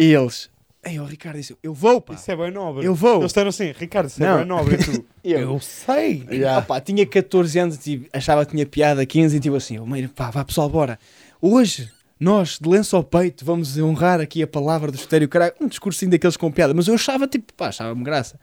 E 0.04 0.14
eles, 0.14 0.50
ei, 0.84 1.00
o 1.00 1.06
Ricardo 1.06 1.38
disse, 1.38 1.56
eu 1.62 1.74
vou, 1.74 2.02
pá. 2.02 2.16
Isso 2.16 2.32
é 2.32 2.36
bem 2.36 2.50
nobre. 2.52 2.86
Eu 2.86 2.96
vou. 2.96 3.18
Eles 3.20 3.28
disseram 3.28 3.50
assim, 3.50 3.72
Ricardo, 3.72 4.08
isso 4.08 4.24
é 4.24 4.28
Não. 4.28 4.38
bem 4.38 4.46
nobre. 4.46 4.78
E 4.82 4.84
tu, 4.84 5.06
Eu- 5.24 5.40
eu 5.54 5.60
sei. 5.60 6.26
Ah, 6.50 6.62
pá, 6.64 6.82
tinha 6.82 7.06
14 7.06 7.60
anos 7.60 7.86
e 7.86 8.08
achava 8.12 8.44
que 8.46 8.52
tinha 8.54 8.66
piada, 8.66 9.06
15 9.06 9.38
e 9.38 9.40
tipo 9.40 9.56
assim, 9.56 9.78
oh, 9.78 9.86
meio, 9.86 10.10
pá, 10.10 10.32
vá 10.32 10.44
pessoal, 10.44 10.68
bora. 10.68 10.98
Hoje, 11.40 11.88
nós, 12.20 12.58
de 12.60 12.68
lenço 12.68 12.96
ao 12.96 13.04
peito, 13.04 13.46
vamos 13.46 13.78
honrar 13.78 14.20
aqui 14.20 14.42
a 14.42 14.48
palavra 14.48 14.92
do 14.92 14.96
estéreo, 14.96 15.30
caralho, 15.30 15.54
um 15.62 15.68
discursinho 15.68 16.10
daqueles 16.10 16.36
com 16.36 16.52
piada, 16.52 16.74
mas 16.74 16.88
eu 16.88 16.96
achava 16.96 17.28
tipo, 17.28 17.54
pá, 17.54 17.68
achava-me 17.68 18.04
graça. 18.04 18.40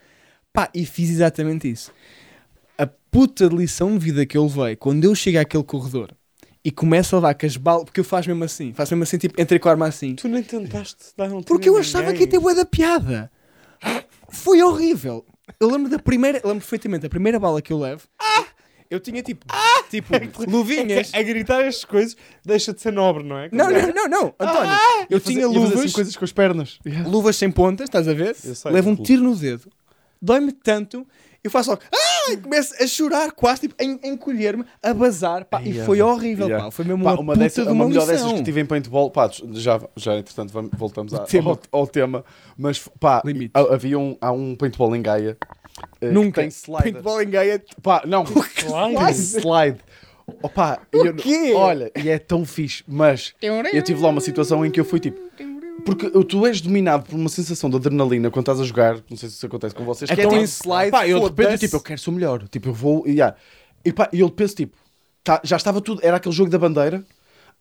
Pá, 0.53 0.68
e 0.73 0.87
fiz 0.87 1.11
exatamente 1.11 1.68
isso. 1.68 1.90
A 2.79 2.87
puta 3.11 3.49
de 3.49 3.57
lição 3.57 3.92
de 3.99 4.05
vida 4.05 4.25
que 4.25 4.38
eu 4.38 4.44
levei, 4.44 4.77
quando 4.77 5.03
eu 5.05 5.14
chego 5.16 5.40
àquele 5.40 5.64
corredor 5.64 6.12
e 6.64 6.71
começo 6.71 7.14
a 7.14 7.18
levar 7.18 7.35
com 7.35 7.47
as 7.47 7.57
balas, 7.57 7.85
porque 7.85 8.01
eu 8.01 8.05
faço 8.05 8.29
mesmo 8.29 8.44
assim, 8.44 8.73
faço 8.73 8.92
mesmo 8.94 9.05
assim, 9.05 9.18
tipo, 9.18 9.40
entrei 9.40 9.59
com 9.59 9.68
a 9.68 9.73
arma 9.73 9.87
assim. 9.87 10.14
Tu 10.14 10.29
nem 10.29 10.42
tentaste 10.42 11.12
dar 11.16 11.33
um 11.33 11.42
Porque 11.42 11.68
eu 11.68 11.77
achava 11.77 12.12
que 12.12 12.21
ia 12.21 12.27
ter 12.27 12.38
bué 12.38 12.55
da 12.55 12.64
piada. 12.64 13.31
Foi 14.31 14.62
horrível. 14.62 15.25
Eu 15.59 15.71
lembro 15.71 15.90
da 15.90 15.99
primeira, 15.99 16.38
eu 16.38 16.49
lembro 16.49 16.61
perfeitamente, 16.62 17.07
a 17.07 17.09
primeira 17.09 17.38
bala 17.38 17.62
que 17.62 17.73
eu 17.73 17.79
levo, 17.79 18.03
eu 18.90 19.01
tinha 19.01 19.23
tipo, 19.23 19.47
tipo, 19.90 20.12
luvinhas. 20.49 21.12
A 21.14 21.23
gritar 21.23 21.62
estas 21.64 21.85
coisas 21.85 22.16
deixa 22.44 22.73
de 22.73 22.81
ser 22.81 22.92
nobre, 22.92 23.23
não 23.23 23.38
é? 23.38 23.49
Não, 23.53 23.71
não, 23.71 23.92
não, 23.92 24.09
não, 24.09 24.35
António, 24.38 24.73
eu 25.11 25.21
tinha 25.21 25.40
Ia 25.40 25.47
fazer 25.47 25.59
luvas, 25.59 25.81
assim 25.81 25.92
coisas 25.92 26.16
com 26.16 26.25
as 26.25 26.33
pernas. 26.33 26.79
luvas 27.07 27.37
sem 27.37 27.51
pontas, 27.51 27.85
estás 27.85 28.09
a 28.09 28.14
ver? 28.14 28.37
Eu 28.44 28.73
Levo 28.73 28.90
um 28.90 28.97
tiro 28.97 29.23
no 29.23 29.35
dedo, 29.37 29.71
dói-me 30.21 30.53
tanto, 30.53 31.07
eu 31.42 31.51
faço 31.51 31.71
logo, 31.71 31.83
ah, 31.92 32.08
e 32.33 32.37
começo 32.37 32.75
a 32.83 32.87
chorar 32.87 33.33
quase, 33.33 33.62
tipo, 33.62 33.75
a 33.79 33.85
en- 33.85 33.99
a 34.03 34.09
encolher-me, 34.09 34.64
a 34.83 34.95
bazar, 34.95 35.45
pá, 35.45 35.61
e 35.62 35.69
Yeah. 35.69 35.85
foi 35.87 36.01
horrível, 36.03 36.47
Yeah. 36.47 36.64
pá, 36.67 36.71
foi 36.71 36.85
mesmo 36.85 37.05
Pá, 37.05 37.12
uma, 37.12 37.21
uma, 37.21 37.33
puta 37.35 37.45
dessa, 37.45 37.62
de 37.62 37.69
uma 37.69 37.75
uma 37.85 37.88
melhor 37.88 38.07
dessas 38.07 38.33
que 38.33 38.43
tive 38.43 38.61
em 38.61 38.67
paintball, 38.67 39.11
pá, 39.11 39.31
já, 39.53 39.81
já 39.97 40.17
entretanto 40.17 40.53
voltamos 40.77 41.12
Tema. 41.29 41.51
Ao, 41.51 41.81
ao 41.81 41.87
tema, 41.87 42.25
mas 42.57 42.79
pá, 43.01 43.23
ha- 43.55 43.75
havia 43.75 43.99
um, 43.99 44.17
há 44.21 44.31
um 44.33 44.55
paintball 44.55 44.95
em 44.97 45.03
Gaia. 45.03 45.37
que 46.01 46.07
Nunca, 46.07 46.41
tem 46.41 46.49
slider. 46.49 46.83
paintball 46.93 47.23
em 47.23 47.31
Gaia, 47.31 47.62
Pá, 47.83 48.03
não, 48.07 48.25
Slide? 48.57 49.14
slide. 49.41 49.79
Opa, 50.43 50.79
eu- 50.93 51.14
quê? 51.14 51.53
olha, 51.55 51.91
e 51.97 52.09
é 52.09 52.19
tão 52.19 52.45
fixe, 52.45 52.85
mas 52.87 53.35
eu 53.73 53.83
tive 53.83 54.03
lá 54.03 54.11
uma 54.11 54.21
situação 54.21 54.64
em 54.67 54.71
que 54.71 54.79
eu 54.79 54.85
fui 54.85 55.01
tipo. 55.01 55.19
Porque 55.96 56.24
tu 56.24 56.46
és 56.46 56.61
dominado 56.61 57.05
por 57.05 57.14
uma 57.14 57.29
sensação 57.29 57.70
de 57.70 57.77
adrenalina 57.77 58.31
quando 58.31 58.42
estás 58.44 58.61
a 58.61 58.64
jogar, 58.64 58.96
não 59.09 59.16
sei 59.16 59.29
se 59.29 59.37
isso 59.37 59.46
acontece 59.46 59.74
com 59.74 59.85
vocês. 59.85 60.11
que 60.11 60.20
Então 60.20 60.33
é, 60.33 60.35
em 60.42 60.44
tipo, 60.44 60.62
slide, 60.64 60.90
pá, 60.90 61.09
eu 61.09 61.18
de 61.18 61.24
repente, 61.42 61.61
tipo, 61.61 61.77
eu 61.77 61.81
quero 61.81 61.98
ser 62.01 62.11
o 62.11 62.12
melhor, 62.12 62.46
tipo, 62.48 62.68
eu 62.68 62.74
vou, 62.74 63.07
e 63.07 63.12
yeah. 63.12 63.35
e 63.85 63.92
pá, 63.92 64.09
eu 64.12 64.29
penso, 64.31 64.55
tipo, 64.55 64.77
tá, 65.24 65.40
já 65.42 65.57
estava 65.57 65.81
tudo, 65.81 66.01
era 66.05 66.16
aquele 66.18 66.35
jogo 66.35 66.51
da 66.51 66.59
bandeira, 66.59 67.03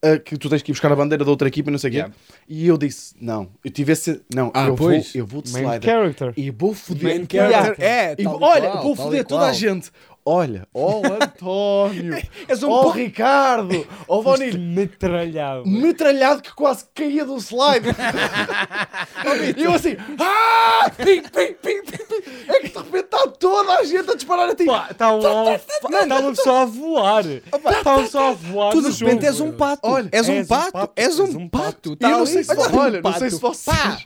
ah, 0.03 0.17
que 0.19 0.37
tu 0.37 0.47
tens 0.49 0.61
que 0.61 0.71
ir 0.71 0.73
buscar 0.73 0.91
a 0.91 0.95
bandeira 0.95 1.23
da 1.25 1.31
outra 1.31 1.47
equipa 1.47 1.69
e 1.69 1.71
não 1.71 1.79
sei 1.79 1.89
o 1.89 1.93
Yeah. 1.93 2.13
quê, 2.13 2.33
e 2.49 2.67
eu 2.67 2.77
disse, 2.77 3.15
não, 3.19 3.47
eu 3.63 3.71
tive 3.71 3.93
esse, 3.93 4.21
não, 4.33 4.51
Ah, 4.53 4.67
eu, 4.67 4.75
vou, 4.75 4.87
pois. 4.89 5.15
eu 5.15 5.25
vou 5.25 5.41
de 5.41 5.51
Main 5.53 5.63
slider, 5.63 5.89
character. 5.89 6.33
e 6.37 6.51
vou 6.51 6.73
foder, 6.73 7.03
Main 7.17 7.27
character, 7.31 7.83
é, 7.85 8.15
e, 8.19 8.27
olha, 8.27 8.69
qual, 8.71 8.83
vou 8.83 8.95
foder 8.95 9.25
toda 9.25 9.41
qual. 9.41 9.49
a 9.49 9.53
gente, 9.53 9.89
olha, 10.27 10.67
ó 10.75 11.01
António, 11.05 12.21
És 12.49 12.61
um 12.61 12.69
ó 12.69 12.89
Ricardo, 12.89 13.87
ó 14.07 14.21
Foste 14.21 14.51
Bonilho, 14.51 14.59
metralhado. 14.59 15.65
metralhado 15.65 16.41
que 16.41 16.53
quase 16.53 16.85
caía 16.93 17.23
do 17.23 17.37
slide. 17.37 17.87
e 19.55 19.63
eu 19.63 19.73
assim, 19.73 19.95
ah, 20.19 20.91
pim, 20.97 21.21
pim, 21.21 21.53
pim, 21.53 21.81
pim, 21.83 21.97
pim. 22.05 22.31
é 22.49 22.59
que 22.59 22.69
de 22.69 22.77
repente 22.77 23.05
está 23.05 23.27
toda 23.27 23.73
a 23.77 23.83
gente 23.85 24.11
a 24.11 24.15
disparar 24.15 24.49
a 24.49 24.55
ti. 24.55 24.65
Está 24.91 25.13
um 25.13 25.19
Está 25.53 26.19
uma 26.19 26.29
pessoa 26.31 26.61
a 26.61 26.65
voar. 26.65 27.25
Está 27.25 27.93
uma 27.93 28.03
pessoa 28.03 28.29
a 28.29 28.31
voar. 28.33 28.71
Tu 28.73 28.81
de 28.81 29.05
repente 29.05 29.25
és 29.25 29.39
um 29.39 29.51
pato. 29.53 29.87
Olha, 29.87 30.09
és 30.11 30.27
um 30.27 30.45
pato. 30.45 30.91
És 30.95 31.19
um 31.19 31.47
pato. 31.47 31.95
Tá 31.95 32.09
eu 32.09 32.17
não 32.19 32.25
sei 32.25 32.43
se, 32.43 32.51
olha, 32.75 33.01
não 33.01 33.13
sei 33.13 33.29
se 33.29 33.39
vocês. 33.39 34.05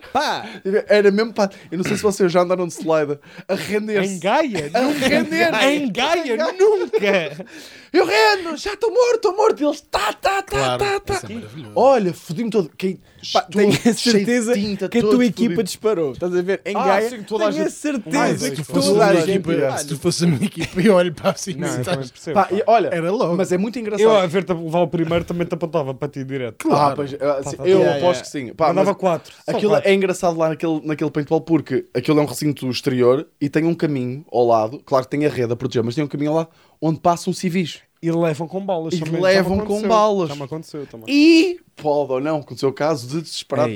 Era 0.88 1.10
mesmo 1.10 1.34
pato. 1.34 1.58
Eu 1.72 1.78
não 1.80 1.86
sei 1.86 1.98
se 1.98 2.04
vocês 2.04 2.32
já 2.32 2.42
andaram 2.42 2.68
de 2.68 2.74
slider 2.74 3.20
a 3.48 3.56
render-se. 3.56 4.14
Em 4.14 4.20
Gaia? 4.20 4.72
A 4.74 5.08
render. 5.08 5.64
Em 5.64 5.92
Gaia? 5.92 6.11
Nunca. 6.54 7.46
Eu 7.92 8.06
rendo, 8.06 8.56
já 8.58 8.74
estou 8.74 8.92
morto, 8.92 9.16
estou 9.16 9.36
morto. 9.36 9.62
E 9.62 9.66
eles, 9.66 9.82
tá, 9.82 10.14
tá, 10.14 10.42
tá, 10.42 10.44
Claro, 10.44 10.84
tá, 10.84 11.00
tá. 11.00 11.14
isso 11.16 11.26
é 11.26 11.34
maravilhoso. 11.36 11.74
Olha, 11.76 12.14
fodi-me 12.14 12.50
todo. 12.50 12.72
Pá, 13.34 13.42
tenho 13.42 13.72
a 13.72 13.94
certeza 13.94 14.54
tinta, 14.54 14.90
que 14.90 14.98
a 14.98 15.02
tua 15.02 15.26
equipa 15.26 15.50
fodido. 15.56 15.64
disparou. 15.64 16.12
Estás 16.14 16.36
a 16.36 16.42
ver? 16.42 16.62
Em 16.66 16.76
Ah, 16.76 16.86
Gaia. 16.86 17.10
sim, 17.10 17.24
toda 17.24 17.48
a 17.48 17.52
tenho 17.52 17.66
a 17.66 17.70
certeza 17.70 18.18
Mais, 18.18 18.50
que 18.50 18.64
toda 18.64 19.06
a 19.06 19.16
equipa, 19.16 19.78
se 19.78 19.88
tu 19.88 19.98
fosses 19.98 20.24
a 20.24 20.28
minha 20.28 20.44
equipa, 20.46 20.82
eu 20.82 20.94
olho 20.96 21.14
para 21.14 21.32
assim, 21.32 21.54
Não, 21.54 21.68
percebo. 21.84 22.34
Pá, 22.34 22.48
e 22.52 22.64
olha, 22.68 22.88
Era 22.88 23.12
logo. 23.12 23.36
mas 23.36 23.52
é 23.52 23.58
muito 23.58 23.78
engraçado. 23.80 24.08
Eu 24.08 24.16
a 24.16 24.26
ver-te 24.26 24.54
levar 24.54 24.80
o 24.82 24.88
primeiro 24.88 25.24
também 25.26 25.46
te 25.48 25.54
apontava 25.54 25.94
para 25.94 26.08
ti 26.08 26.24
direto. 26.24 26.72
Ah, 26.72 26.94
pois, 26.96 27.14
ah, 27.14 27.42
sim, 27.44 27.58
tá, 27.58 27.64
eu 27.68 27.80
yeah, 27.80 27.98
aposto 27.98 28.02
yeah. 28.02 28.22
que 28.22 28.28
sim. 28.30 28.54
Pá, 28.54 28.68
Mandava 28.70 28.96
quatro. 28.96 29.34
Aquilo 29.48 29.72
quatro. 29.72 29.90
é 29.90 29.94
engraçado 29.94 30.38
lá 30.38 30.50
naquele, 30.50 30.82
naquele 30.86 31.12
paintball 31.12 31.42
porque 31.42 31.86
aquilo 31.94 32.20
é 32.20 32.24
um 32.24 32.26
recinto 32.26 32.70
exterior 32.70 33.28
e 33.40 33.50
tem 33.50 33.66
um 33.66 33.76
caminho 33.76 34.26
ao 34.32 34.46
lado. 34.46 34.80
Claro 34.86 35.06
que 35.06 35.12
tem 35.12 35.26
a 35.26 35.30
rede 35.30 35.52
a 35.54 35.56
proteger, 35.56 35.84
mas 35.84 35.96
tem 35.96 36.04
um 36.04 36.08
caminho 36.08 36.32
ao 36.32 36.38
lado 36.38 36.50
onde 36.82 37.00
passam 37.00 37.32
civis. 37.34 37.80
E 38.02 38.12
levam 38.12 38.48
com 38.48 38.66
balas. 38.66 38.94
E 38.96 39.00
também, 39.00 39.16
já 39.16 39.28
levam 39.28 39.58
com 39.58 39.64
aconteceu. 39.64 39.90
balas. 39.90 40.30
Já 40.30 40.36
me 40.36 40.44
aconteceu 40.44 40.88
também. 40.88 41.06
E 41.08 41.60
pode 41.76 42.12
ou 42.14 42.20
não, 42.20 42.38
aconteceu 42.38 42.70
o 42.70 42.74
caso 42.74 43.08
de 43.08 43.22
desesperado 43.22 43.76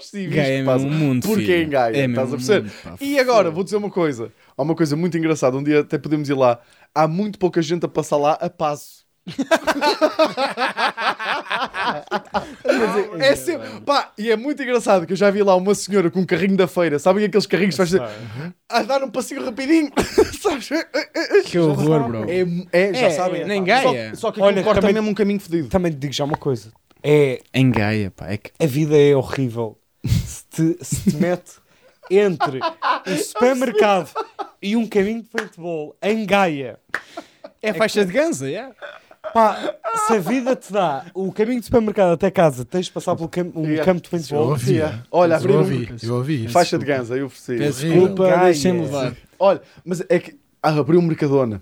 os 0.00 0.06
civis 0.08 0.34
Gaia 0.36 0.54
é 0.54 0.58
que 0.60 0.64
um 0.84 0.90
mundo, 0.90 1.26
Porque 1.26 1.44
filho. 1.44 1.62
em 1.62 1.68
Gaia, 1.68 1.96
É 1.96 2.06
estás 2.06 2.28
a 2.32 2.36
perceber? 2.36 2.72
e 3.00 3.18
agora, 3.18 3.50
vou 3.50 3.64
dizer 3.64 3.76
uma 3.76 3.90
coisa. 3.90 4.32
Há 4.56 4.62
uma 4.62 4.74
coisa 4.74 4.96
muito 4.96 5.18
engraçada. 5.18 5.56
Um 5.56 5.62
dia 5.62 5.80
até 5.80 5.98
podemos 5.98 6.28
ir 6.28 6.34
lá. 6.34 6.60
Há 6.94 7.06
muito 7.08 7.38
pouca 7.38 7.60
gente 7.60 7.84
a 7.84 7.88
passar 7.88 8.16
lá 8.16 8.32
a 8.34 8.48
passo. 8.48 9.03
É 13.18 13.36
sempre, 13.36 13.68
pá, 13.84 14.12
e 14.18 14.30
é 14.30 14.36
muito 14.36 14.62
engraçado 14.62 15.06
que 15.06 15.12
eu 15.12 15.16
já 15.16 15.30
vi 15.30 15.42
lá 15.42 15.54
uma 15.56 15.74
senhora 15.74 16.10
com 16.10 16.20
um 16.20 16.26
carrinho 16.26 16.56
da 16.56 16.66
feira, 16.66 16.98
sabem 16.98 17.24
aqueles 17.24 17.46
carrinhos 17.46 17.74
que 17.76 17.84
faz 17.86 17.94
a 18.68 18.82
dar 18.82 19.02
um 19.02 19.10
passinho 19.10 19.44
rapidinho, 19.44 19.90
sabes? 20.40 20.68
Que 21.46 21.58
horror, 21.58 22.08
bro. 22.08 22.26
É, 22.30 22.40
é, 22.90 22.94
já 22.94 23.06
É, 23.06 23.10
sabem. 23.10 23.42
é, 23.42 23.44
nem 23.46 23.60
Só- 23.60 23.64
Gaia. 23.66 24.14
Só, 24.14 24.32
que 24.32 24.40
Olha, 24.40 24.62
corta 24.62 24.80
também- 24.80 24.94
mesmo 24.94 25.10
um 25.10 25.14
caminho 25.14 25.40
fedido. 25.40 25.68
Também 25.68 25.92
te 25.92 25.98
digo 25.98 26.12
já 26.12 26.24
uma 26.24 26.36
coisa. 26.36 26.72
É, 27.02 27.40
Em 27.52 27.70
Gaia, 27.70 28.10
pá. 28.10 28.28
É 28.28 28.36
que... 28.38 28.50
a 28.58 28.66
vida 28.66 28.96
é 28.96 29.14
horrível. 29.14 29.78
Se 30.06 30.44
te, 30.50 30.84
se 30.84 31.10
te 31.10 31.16
mete 31.16 31.52
entre 32.10 32.60
um 33.06 33.16
supermercado 33.16 34.10
e 34.60 34.76
um 34.76 34.86
caminho 34.86 35.22
de 35.22 35.28
paintball 35.28 35.96
em 36.02 36.24
Gaia. 36.26 36.78
É 37.62 37.72
faixa 37.72 38.04
de 38.04 38.12
ganza, 38.12 38.46
yeah. 38.48 38.74
Pá, 39.34 39.74
se 40.06 40.12
a 40.14 40.18
vida 40.20 40.54
te 40.54 40.72
dá 40.72 41.04
o 41.12 41.32
caminho 41.32 41.58
de 41.58 41.66
supermercado 41.66 42.12
até 42.12 42.30
casa, 42.30 42.64
tens 42.64 42.86
de 42.86 42.92
passar 42.92 43.16
por 43.16 43.28
um 43.54 43.64
Yeah. 43.64 43.84
campo 43.84 44.00
de 44.00 44.06
Eu 44.06 44.10
paintball. 44.12 44.48
ouvi. 44.50 44.72
Yeah. 44.74 45.02
Olha, 45.10 45.34
eu 45.34 45.36
abrir 45.38 45.52
um- 45.54 45.58
ouvi, 45.58 45.94
eu 46.02 46.14
ouvi. 46.14 46.48
Faixa 46.48 46.78
de 46.78 46.84
ganza, 46.84 47.16
eu 47.16 47.26
ofereci. 47.26 47.82
Desculpa, 47.84 48.36
deixem-me 48.44 48.82
levar. 48.82 49.12
Olha, 49.38 49.60
mas 49.84 50.02
é 50.08 50.18
que 50.20 50.38
ah, 50.62 50.70
abriu 50.78 51.00
um 51.00 51.02
Mercadona. 51.02 51.60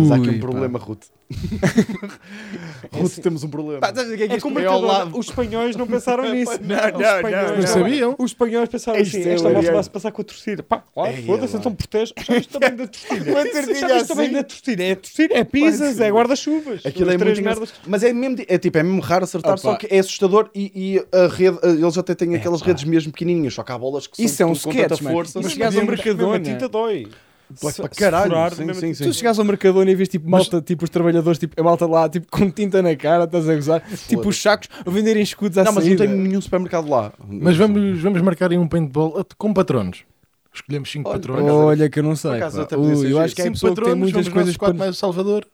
Mas 0.00 0.10
há 0.10 0.14
aqui 0.16 0.28
Ui, 0.28 0.34
um 0.36 0.40
pá. 0.40 0.46
problema, 0.46 0.78
Ruth. 0.78 1.04
Ruth, 2.92 3.18
temos 3.18 3.42
um 3.44 3.48
problema. 3.48 3.80
Pá, 3.80 3.94
sabes 3.94 4.12
o 4.12 4.16
que 4.16 4.22
é 4.24 4.26
que 4.26 4.32
É 4.34 4.36
isto 4.36 4.42
como 4.42 4.58
é 4.58 4.66
ao 4.66 4.80
lado. 4.80 5.18
os 5.18 5.26
espanhóis 5.26 5.74
não 5.76 5.86
pensaram 5.86 6.24
nisso. 6.32 6.52
Não, 6.62 6.76
Os 6.76 6.92
não, 6.92 7.16
espanhóis- 7.16 7.48
não, 7.50 7.56
Não 7.58 7.66
sabiam? 7.66 8.14
Os 8.18 8.30
espanhóis 8.30 8.68
pensaram 8.68 9.00
Isto 9.00 9.16
assim: 9.16 9.28
é 9.28 9.32
esta 9.32 9.34
moça 9.34 9.48
hilariante. 9.50 9.74
vai-se 9.74 9.90
passar 9.90 10.12
com 10.12 10.22
a 10.22 10.24
torcida. 10.24 10.62
Pá, 10.62 10.84
claro, 10.92 11.12
Ei, 11.16 11.22
foda-se, 11.24 11.54
lá. 11.54 11.60
então 11.60 11.74
protege. 11.74 12.12
Chaves 12.18 12.46
também 12.46 12.76
da 12.76 12.86
torcida. 12.86 13.30
Uma 13.30 13.44
tortilha 13.44 13.74
Chaves 13.88 14.08
também 14.08 14.24
assim. 14.26 14.34
da 14.34 14.44
torcida. 14.44 14.82
É 14.84 14.94
torcida, 14.94 15.34
é 15.34 15.44
pizzas, 15.44 16.00
é 16.00 16.10
guarda-chuvas. 16.10 16.86
Aquilo 16.86 17.10
é 17.10 17.14
As 17.16 17.22
muito 17.22 17.40
engraçado. 17.40 17.68
Mas 17.86 18.02
é 18.04 18.12
mesmo, 18.12 18.36
é 18.46 18.58
tipo, 18.58 18.78
é 18.78 18.82
mesmo 18.82 19.00
raro 19.00 19.24
acertar, 19.24 19.52
Opa. 19.52 19.60
só 19.62 19.76
que 19.76 19.86
é 19.90 19.98
assustador 19.98 20.50
e, 20.54 20.72
e 20.74 21.16
a 21.16 21.26
rede, 21.28 21.58
eles 21.62 21.96
até 21.98 22.14
têm 22.14 22.34
aquelas 22.34 22.60
redes 22.62 22.84
mesmo 22.84 23.10
pequenininhas, 23.12 23.54
só 23.54 23.62
que 23.62 23.72
há 23.72 23.78
bolas 23.78 24.06
que 24.06 24.16
são 24.16 24.24
Isso 24.24 24.42
é 24.42 24.46
um 24.46 24.52
tudo 24.52 24.62
com 24.64 24.70
tanta 24.72 24.82
sketch, 24.94 25.00
mano. 25.02 25.16
força. 25.16 25.32
Mas 25.38 25.44
Mas 25.46 25.52
chegares 25.52 25.74
ao 25.76 25.80
mesmo- 25.84 25.96
Mercadona. 25.96 26.38
mesmo 26.38 26.44
A 26.50 26.52
tinta 26.54 26.68
dói. 26.68 27.08
Se- 27.54 27.82
para 27.82 27.92
se 27.92 27.98
caralho, 28.00 28.30
furar, 28.30 28.54
sim, 28.54 28.64
mesmo- 28.64 28.80
sim, 28.80 28.94
sim. 28.94 29.04
Tu 29.04 29.12
chegares 29.12 29.38
ao 29.38 29.44
Mercadona 29.44 29.90
e 29.90 29.94
vês 29.94 30.08
tipo 30.08 30.28
malta, 30.28 30.60
tipo 30.62 30.84
os 30.84 30.90
trabalhadores, 30.90 31.38
tipo 31.38 31.60
a 31.60 31.64
malta 31.64 31.86
lá, 31.86 32.08
tipo 32.08 32.26
com 32.30 32.50
tinta 32.50 32.80
na 32.82 32.94
cara, 32.96 33.24
estás 33.24 33.48
a 33.48 33.54
gozar, 33.54 33.82
tipo 34.08 34.28
os 34.28 34.40
sacos 34.40 34.68
a 34.84 34.90
venderem 34.90 35.22
escudos 35.22 35.58
à 35.58 35.64
Não, 35.64 35.72
mas 35.72 35.84
não 35.84 35.96
saída. 35.96 36.06
tem 36.06 36.16
nenhum 36.16 36.40
supermercado 36.40 36.88
lá. 36.88 37.12
Mas 37.28 37.56
vamos, 37.56 38.00
vamos 38.00 38.22
marcar 38.22 38.50
em 38.52 38.58
um 38.58 38.66
paintball 38.66 39.18
at- 39.20 39.34
com 39.36 39.52
patronos. 39.52 40.04
Escolhemos 40.52 40.90
5 40.90 41.08
Olha, 41.10 41.18
patronos. 41.18 41.50
Olha 41.50 41.90
que 41.90 41.98
eu 41.98 42.02
não 42.04 42.14
sei. 42.16 42.32
acaso 42.32 42.66
Ui, 42.78 43.12
eu 43.12 43.18
acho 43.18 43.34
que 43.34 43.42
é 43.42 43.50
pessoa 43.50 43.70
que 43.72 43.76
tem 43.76 43.84
patronos, 43.84 43.98
muitas 44.12 44.28
coisas 44.32 44.56
para... 44.56 44.72
mais 44.72 44.90
o 44.92 44.94
Salvador. 44.94 45.44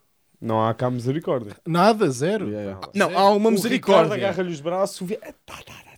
Não 0.40 0.66
há 0.66 0.72
cá 0.74 0.90
misericórdia. 0.90 1.52
Nada, 1.66 2.08
zero. 2.10 2.46
Yeah, 2.48 2.62
yeah. 2.70 2.88
Não, 2.94 3.08
há 3.18 3.24
uma 3.30 3.34
O 3.34 3.36
Ricardo 3.38 3.50
misericórdia. 3.52 4.14
agarra-lhe 4.14 4.50
os 4.52 4.60
braços. 4.60 5.06
vê- 5.06 5.18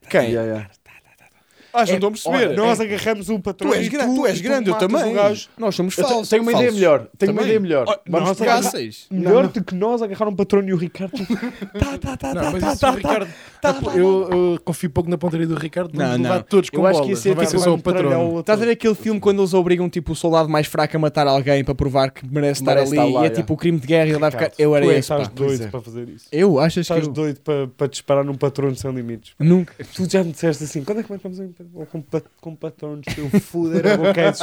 Quem? 0.08 0.30
Yeah, 0.30 0.42
yeah. 0.42 0.70
Ah, 1.74 1.84
não 1.86 1.94
estou 1.94 2.08
a 2.08 2.10
perceber. 2.12 2.36
olha, 2.36 2.56
Nós 2.56 2.80
agarramos 2.80 3.28
o 3.28 3.40
patrão. 3.40 3.70
Tu 3.70 3.76
és, 3.76 3.88
gra- 3.88 4.04
tu 4.04 4.26
és 4.26 4.40
grande, 4.40 4.70
eu 4.70 4.74
também. 4.76 5.14
Nós 5.58 5.74
somos 5.74 5.94
falsos. 5.94 6.28
tenho 6.28 6.42
uma 6.42 6.52
ideia 6.52 6.70
melhor. 6.72 7.06
Tenho 7.18 7.32
uma 7.32 7.38
Também. 7.42 7.44
ideia 7.44 7.60
melhor. 7.60 7.86
Oh, 7.88 7.94
Vamos 8.10 8.28
nós 8.28 8.38
pegar- 8.38 8.62
fáceis. 8.62 9.06
Melhor 9.10 9.48
do 9.48 9.64
que 9.64 9.74
nós 9.74 10.02
agarrar 10.02 10.28
um 10.28 10.34
patrão 10.36 10.62
e 10.68 10.72
o 10.72 10.76
Ricardo. 10.76 11.12
tá, 11.78 11.98
tá, 11.98 12.16
tá, 12.16 12.34
Não, 12.34 12.52
tá, 12.52 12.58
tá, 12.60 12.72
isso 12.72 12.80
tá, 12.80 12.90
o 12.90 12.94
Ricardo. 12.96 13.28
tá, 13.60 13.72
tá, 13.74 13.90
eu, 13.96 14.28
eu 14.30 14.60
confio 14.64 14.90
pouco 14.90 15.08
na 15.08 15.16
pontaria 15.18 15.46
do 15.46 15.54
Ricardo. 15.54 15.96
Não, 15.96 16.04
Vamos 16.04 16.20
levar 16.22 16.34
não. 16.36 16.42
todos 16.42 16.70
com 16.70 16.78
Eu 16.78 16.86
acho 16.86 17.02
que 17.04 17.12
isso 17.12 17.28
é 17.28 17.30
não 17.30 17.36
vai 17.36 17.46
tipo- 17.46 17.58
ser 17.58 17.64
só 17.64 17.70
o 17.70 17.72
vai-me 17.72 17.82
patrono. 17.82 18.08
tralhar 18.10 18.26
o 18.34 18.40
Estás 18.40 18.60
a 18.62 18.64
ver 18.64 18.70
aquele 18.72 18.94
filme 18.94 19.20
quando 19.20 19.40
eles 19.40 19.54
obrigam 19.54 19.88
tipo 19.88 20.12
o 20.12 20.16
soldado 20.16 20.48
mais 20.48 20.66
fraco 20.66 20.96
a 20.96 21.00
matar 21.00 21.26
alguém 21.26 21.64
para 21.64 21.74
provar 21.74 22.10
que 22.10 22.26
merece 22.26 22.60
estar 22.62 22.76
ali 22.76 22.96
e 22.96 23.16
é 23.16 23.30
tipo 23.30 23.54
o 23.54 23.56
crime 23.56 23.78
de 23.78 23.86
guerra 23.86 24.06
e 24.06 24.10
ele 24.10 24.18
vai 24.18 24.30
ficar. 24.30 24.50
Eu 24.58 24.74
era 24.76 24.84
tu 24.84 24.90
é 24.90 24.94
esse, 24.94 25.00
estás 25.00 25.28
doido 25.28 25.64
é. 25.64 25.66
para 25.68 25.80
fazer 25.80 26.08
isso. 26.08 26.26
Eu? 26.30 26.58
Achas 26.58 26.74
que 26.86 26.92
Estás 26.92 27.08
doido 27.08 27.40
para, 27.40 27.86
disparar 27.88 28.24
num 28.24 28.34
patrão 28.34 28.74
sem 28.74 28.90
limites. 28.92 29.32
Nunca. 29.38 29.72
Tu 29.94 30.08
já 30.10 30.22
me 30.22 30.32
disseste 30.32 30.64
assim, 30.64 30.84
quando 30.84 31.00
é 31.00 31.02
que 31.02 31.10
marcamos 31.10 31.38
um 31.38 31.44
patrão 31.64 31.86
com, 31.86 32.02
pa- 32.02 32.22
com 32.40 32.56
patrões? 32.56 33.04
Eu 33.16 33.40
foder 33.40 33.86
a 33.86 33.96
boca 33.96 34.20
esses. 34.28 34.42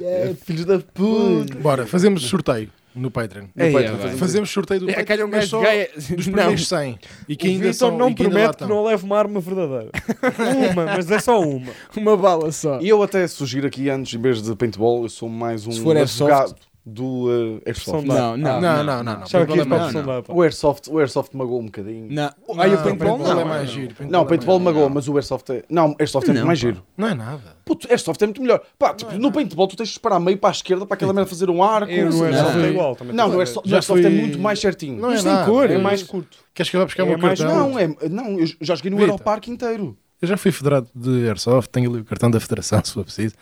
É, 0.00 0.34
Filhos 0.44 0.64
da 0.64 0.78
puta. 0.78 1.54
Bora, 1.56 1.86
fazemos 1.86 2.22
sorteio 2.22 2.70
no 2.94 3.10
Patreon. 3.10 3.44
No 3.54 3.72
Patreon, 3.72 3.94
é. 4.06 4.16
Fazemos 4.16 4.50
sorteio 4.50 4.80
do 4.80 4.90
É, 4.90 4.94
Patreon. 5.04 5.28
mas 5.28 5.48
só 5.48 5.60
Gaia. 5.62 5.88
dos 5.94 6.06
Não. 6.26 6.32
primeiros 6.34 6.68
100. 6.68 6.98
E 7.28 7.36
que 7.36 7.46
o 7.46 7.50
ainda 7.50 7.62
Vitor 7.64 7.74
são, 7.74 7.96
não 7.98 8.10
e 8.10 8.14
que 8.14 8.22
ainda 8.22 8.34
lá 8.34 8.40
promete 8.52 8.58
que 8.58 8.68
não 8.68 8.84
leve 8.84 9.04
uma 9.04 9.18
arma 9.18 9.40
verdadeira. 9.40 9.90
uma, 10.72 10.84
mas 10.86 11.10
é 11.10 11.18
só 11.18 11.40
uma. 11.40 11.72
Uma 11.96 12.16
bala 12.16 12.52
só. 12.52 12.80
E 12.80 12.88
eu 12.88 13.02
até 13.02 13.26
sugiro 13.26 13.66
aqui 13.66 13.88
antes, 13.88 14.12
em 14.12 14.20
vez 14.20 14.42
de 14.42 14.54
paintball, 14.54 15.02
eu 15.04 15.08
sou 15.08 15.28
mais 15.28 15.66
um 15.66 15.72
for 15.72 15.96
airsoft. 15.96 16.54
Do 16.84 17.28
uh, 17.28 17.62
airsoft. 17.64 18.06
Não, 18.06 18.36
não, 18.36 18.60
Não, 18.60 18.84
não, 18.84 19.04
não. 19.04 19.12
aqui 19.12 19.60
é 19.60 19.64
para 19.64 20.32
a. 20.32 20.34
O 20.34 20.42
airsoft, 20.42 20.88
o 20.88 20.98
airsoft 20.98 21.32
magoou 21.34 21.60
um 21.60 21.66
bocadinho. 21.66 22.08
Não. 22.10 22.30
Aí 22.58 22.74
o 22.74 22.82
paintball 22.82 23.18
não. 23.18 23.40
é 23.40 23.44
mais 23.44 23.70
giro. 23.70 23.94
Não, 24.00 24.26
paintball 24.26 24.58
não, 24.58 24.64
magoou, 24.64 24.90
mas 24.90 25.08
o 25.08 25.14
airsoft 25.14 25.48
é. 25.50 25.64
Não, 25.68 25.94
airsoft 25.98 26.28
é 26.28 26.32
muito 26.32 26.46
mais 26.46 26.58
giro. 26.58 26.82
Não 26.96 27.08
é 27.08 27.14
nada. 27.14 27.56
Puto, 27.64 27.88
airsoft 27.88 28.20
é 28.22 28.26
muito 28.26 28.42
melhor. 28.42 28.60
Pá, 28.78 28.94
tipo, 28.94 29.12
no 29.12 29.30
paintball 29.30 29.68
tu 29.68 29.76
tens 29.76 29.88
de 29.88 29.92
disparar 29.92 30.18
meio 30.18 30.36
para 30.38 30.50
a 30.50 30.52
esquerda 30.52 30.84
para 30.84 30.94
aquela 30.94 31.12
merda 31.12 31.30
fazer 31.30 31.48
um 31.48 31.62
arco. 31.62 31.92
No 31.92 32.24
airsoft 32.24 32.58
é 32.58 32.68
igual. 32.68 32.96
Também 32.96 33.14
Não, 33.14 33.28
no 33.28 33.34
que 33.34 33.74
airsoft, 33.74 34.04
é 34.04 34.10
muito 34.10 34.38
mais 34.38 34.58
certinho. 34.58 35.00
Não 35.00 35.10
é 35.10 35.14
Mas 35.14 35.22
tem 35.22 35.32
nada. 35.32 35.46
cor. 35.46 35.70
É 35.70 35.74
É 35.74 35.78
mais 35.78 36.02
curto. 36.02 36.38
Queres 36.52 36.68
que 36.68 36.76
eu 36.76 36.80
vá 36.80 36.86
buscar 36.86 37.06
É 37.06 37.14
o 37.14 37.18
mais 37.18 37.38
cartão? 37.38 37.70
Não, 37.70 37.78
é, 37.78 37.88
não, 38.10 38.38
eu 38.38 38.46
já 38.60 38.74
joguei 38.74 38.90
no. 38.90 38.98
Aeroparque 38.98 39.50
inteiro. 39.50 39.96
Eu 40.20 40.28
já 40.28 40.36
fui 40.36 40.52
federado 40.52 40.88
de 40.94 41.28
Airsoft, 41.28 41.68
tenho 41.70 41.90
ali 41.90 42.00
o 42.00 42.04
cartão 42.04 42.30
da 42.30 42.38
federação, 42.38 42.80
se 42.84 42.92
for 42.92 43.02
preciso. 43.04 43.34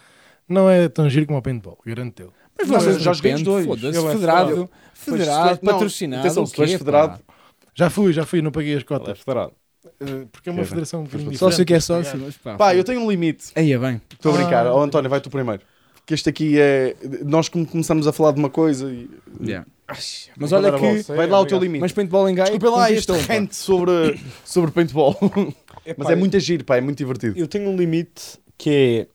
Não 0.48 0.68
é 0.68 0.88
tão 0.88 1.08
giro 1.10 1.26
como 1.26 1.38
o 1.38 1.42
paintball, 1.42 1.78
garanto-te. 1.84 2.28
Mas 2.68 2.86
eu 2.86 2.98
já 2.98 3.12
joguei 3.12 3.34
os 3.34 3.42
dois. 3.42 3.66
Foda-se, 3.66 3.98
é 3.98 4.12
federado, 4.12 4.70
federado. 4.94 5.58
patrocinado. 5.60 6.20
atenção, 6.20 6.46
se 6.46 6.54
tu 6.54 6.62
és 6.62 6.72
federado, 6.74 7.18
pá? 7.26 7.34
Já 7.74 7.88
fui, 7.90 8.12
já 8.12 8.26
fui, 8.26 8.42
não 8.42 8.50
paguei 8.50 8.72
as 8.74 8.82
Ele 8.82 8.84
é 8.84 8.86
cotas. 8.98 9.18
federado. 9.20 9.52
Eh, 10.00 10.26
Porque 10.30 10.48
é 10.50 10.52
uma 10.52 10.64
federação 10.64 11.04
um 11.04 11.34
Sócio 11.34 11.64
que 11.64 11.72
é 11.74 11.80
sócio, 11.80 12.18
mas 12.18 12.36
pá. 12.36 12.56
Pá, 12.56 12.74
eu 12.74 12.84
tenho 12.84 13.00
um 13.00 13.10
limite. 13.10 13.46
Aí 13.54 13.72
é 13.72 13.78
bem. 13.78 14.00
Estou 14.12 14.34
a 14.34 14.36
brincar. 14.36 14.66
Oh, 14.66 14.80
António, 14.80 15.08
vai 15.08 15.20
tu 15.20 15.30
primeiro. 15.30 15.62
Que 16.04 16.14
este 16.14 16.28
aqui 16.28 16.58
é. 16.58 16.96
Nós 17.24 17.48
come- 17.48 17.66
começamos 17.66 18.06
a 18.06 18.12
falar 18.12 18.32
de 18.32 18.40
uma 18.40 18.50
coisa 18.50 18.90
e. 18.92 19.08
Yeah. 19.40 19.66
Mas 19.88 20.30
Mas 20.36 20.52
olha 20.52 20.72
que. 20.72 21.02
Vai 21.12 21.26
lá 21.26 21.40
o 21.40 21.46
teu 21.46 21.58
limite. 21.58 21.80
Mas 21.80 21.92
paintball 21.92 22.28
em 22.28 22.34
Gaia. 22.34 22.50
Desculpa 22.50 22.76
lá 22.76 22.90
este 22.90 23.12
pá. 23.12 23.18
rant 23.34 23.52
sobre, 23.52 24.20
sobre 24.44 24.70
paintball. 24.72 25.16
Mas 25.22 25.54
Epá, 25.86 26.12
é 26.12 26.16
muito 26.16 26.38
giro, 26.38 26.64
pá, 26.64 26.76
é 26.76 26.80
muito 26.80 26.98
divertido. 26.98 27.38
Eu 27.38 27.48
tenho 27.48 27.70
um 27.70 27.76
limite 27.76 28.38
que 28.58 28.70
é. 28.70 29.06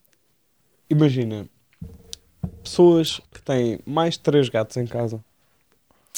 Imagina. 0.90 1.48
Pessoas 2.64 3.22
que 3.34 3.42
têm 3.42 3.80
mais 3.86 4.14
de 4.16 4.20
3 4.22 4.50
gatos 4.50 4.78
em 4.78 4.86
casa 4.88 5.24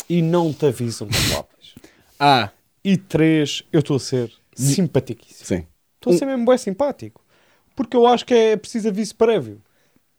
e 0.09 0.21
não 0.21 0.53
te 0.53 0.65
avisam 0.67 1.07
que 1.09 1.33
lápis. 1.33 1.75
Ah, 2.19 2.49
E 2.83 2.97
3, 2.97 3.63
eu 3.71 3.79
estou 3.79 3.97
a 3.97 3.99
ser 3.99 4.31
simpaticíssimo. 4.55 5.45
Sim. 5.61 5.67
Estou 5.95 6.13
a 6.13 6.17
ser 6.17 6.25
mesmo 6.25 6.45
bem 6.45 6.57
simpático. 6.57 7.21
Porque 7.75 7.95
eu 7.95 8.07
acho 8.07 8.25
que 8.25 8.33
é 8.33 8.55
preciso 8.57 8.87
aviso 8.87 9.15
prévio. 9.15 9.61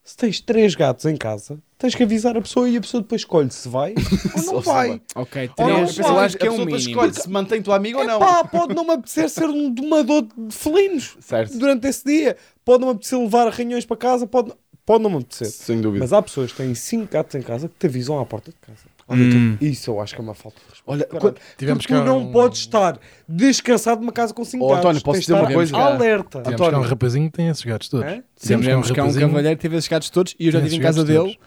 Se 0.04 0.16
tens 0.16 0.40
3 0.40 0.74
gatos 0.74 1.04
em 1.04 1.16
casa, 1.16 1.58
tens 1.76 1.94
que 1.94 2.02
avisar 2.02 2.36
a 2.36 2.40
pessoa 2.40 2.68
e 2.68 2.76
a 2.76 2.80
pessoa 2.80 3.02
depois 3.02 3.20
escolhe 3.20 3.50
se 3.50 3.68
vai 3.68 3.94
ou 4.36 4.42
não 4.54 4.60
vai. 4.60 5.02
ok. 5.14 5.50
Ou 5.58 5.68
não 5.68 5.74
Três, 5.84 5.96
vai. 5.98 6.10
eu 6.10 6.18
acho 6.20 6.38
que 6.38 6.46
é 6.46 6.50
um 6.50 6.58
mínimo. 6.58 6.76
escolhe 6.76 7.12
se 7.14 7.28
mantém 7.28 7.60
tua 7.60 7.76
amiga 7.76 7.98
ou 7.98 8.04
não. 8.06 8.16
Epá, 8.16 8.42
pode 8.44 8.74
não 8.74 8.84
me 8.84 8.92
apetecer 8.92 9.28
ser 9.28 9.48
um 9.48 9.70
domador 9.70 10.22
de 10.22 10.54
felinos 10.54 11.16
Certo. 11.20 11.58
durante 11.58 11.86
esse 11.86 12.04
dia. 12.04 12.36
Pode 12.64 12.80
não 12.80 12.88
me 12.88 12.92
apetecer 12.94 13.18
levar 13.18 13.48
arranhões 13.48 13.84
para 13.84 13.96
casa. 13.98 14.26
Pode... 14.26 14.52
pode 14.88 15.02
não 15.04 15.10
me 15.10 15.16
apetecer. 15.18 15.46
Sem 15.48 15.80
dúvida. 15.80 16.02
Mas 16.02 16.12
há 16.12 16.22
pessoas 16.22 16.50
que 16.50 16.56
têm 16.58 16.74
5 16.74 17.12
gatos 17.12 17.34
em 17.34 17.42
casa 17.42 17.68
que 17.68 17.74
te 17.78 17.86
avisam 17.86 18.18
à 18.18 18.24
porta 18.26 18.50
de 18.50 18.56
casa. 18.56 18.80
Hum. 19.10 19.56
Isso 19.60 19.90
eu 19.90 20.00
acho 20.02 20.14
que 20.14 20.20
é 20.20 20.24
uma 20.24 20.34
falta 20.34 20.58
de 20.58 20.64
respeito. 20.64 20.82
Olha, 20.86 21.04
quando- 21.20 21.36
Tivemos 21.56 21.86
tu 21.86 21.94
não 21.94 22.18
um- 22.28 22.32
podes 22.32 22.58
estar 22.60 22.98
descansado 23.26 24.00
numa 24.02 24.12
casa 24.12 24.34
com 24.34 24.44
5 24.44 24.64
Oh, 24.64 24.68
gatos. 24.68 24.80
António, 24.84 25.02
posso 25.02 25.20
dizer 25.20 25.32
uma 25.34 25.50
coisa? 25.52 25.76
Alerta. 25.76 26.38
Tivemos 26.40 26.52
António. 26.60 26.72
cá 26.72 26.78
um 26.78 26.82
rapazinho 26.90 27.30
que 27.30 27.36
tem 27.36 27.48
esses 27.48 27.64
gatos 27.64 27.88
todos. 27.88 28.06
Hã? 28.06 28.22
Tivemos 28.38 28.66
um 28.66 28.68
Tivemos 28.68 28.90
cá 28.90 28.92
um 29.02 29.06
rapazinho- 29.06 29.28
cavalheiro 29.28 29.56
que 29.56 29.62
teve 29.62 29.76
esses 29.76 29.88
gatos 29.88 30.10
todos 30.10 30.34
e 30.38 30.46
eu 30.46 30.52
já 30.52 30.58
estive 30.58 30.76
em 30.76 30.80
casa 30.80 30.98
gatos 31.02 31.08
dele, 31.14 31.34
todos. 31.34 31.38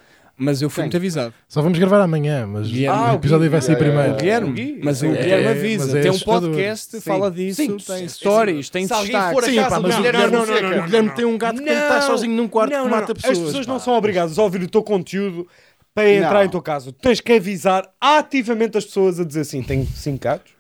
Mas 0.41 0.62
eu 0.62 0.69
fui 0.69 0.82
Quem? 0.82 0.86
muito 0.86 0.97
avisado. 0.97 1.34
Só 1.47 1.62
vamos 1.62 1.77
gravar 1.77 2.01
amanhã, 2.01 2.47
mas 2.47 2.67
Guilherme. 2.67 2.97
o 2.97 3.01
Ah, 3.06 3.12
o 3.13 3.15
episódio 3.15 3.49
vai 3.49 3.62
sair 3.62 3.75
é, 3.75 3.77
primeiro. 3.77 4.13
é, 4.13 4.15
Guilherme, 4.15 4.51
Gui. 4.54 4.80
mas 4.84 5.01
o 5.01 5.06
É, 5.06 5.10
Guilherme 5.10 5.43
mas 5.45 5.58
avisa, 5.58 5.99
é 5.99 6.01
tem 6.01 6.12
um 6.12 6.19
podcast, 6.19 6.91
Sim. 6.91 7.01
fala 7.01 7.30
disso, 7.32 7.62
Sim. 7.62 7.77
tem 7.77 8.08
stories, 8.08 8.69
tem 8.69 8.88
Se 8.88 8.93
alguém 8.93 9.12
destaque. 9.12 9.34
for 9.34 9.43
a 9.43 9.54
casa 9.56 9.75
do 9.75 9.82
mas 9.84 9.93
o 9.93 9.97
Guilherme 9.97 10.17
Guilherme, 10.25 10.36
não, 10.38 10.45
não, 10.45 10.62
não, 10.71 10.80
o 10.80 10.84
Guilherme 10.86 11.10
tem 11.12 11.25
um 11.25 11.38
gato 11.38 11.62
que 11.62 11.69
está 11.69 12.01
sozinho 12.01 12.36
num 12.36 12.47
quarto 12.47 12.71
Não, 12.73 12.84
que 12.86 12.89
mata 12.89 13.08
não. 13.10 13.15
pessoas. 13.15 13.38
As 13.38 13.43
pessoas 13.45 13.65
pá. 13.65 13.71
não 13.73 13.80
são 13.80 13.93
obrigadas 13.93 14.39
a 14.39 14.43
ouvir 14.43 14.63
o 14.63 14.67
teu 14.67 14.82
conteúdo 14.84 15.47
para 15.93 16.10
entrar 16.10 16.45
Não. 16.47 16.60
em 16.60 16.62
casa. 16.62 16.91
Tu 16.91 16.99
tens 17.01 17.19
que 17.21 17.34
avisar 17.34 17.88
ativamente 17.99 18.77
as 18.77 18.86
pessoas 18.86 19.19
a 19.19 19.23
dizer 19.25 19.41
assim: 19.41 19.62
tenho 19.62 19.86
5 19.86 20.19
gatos. 20.23 20.54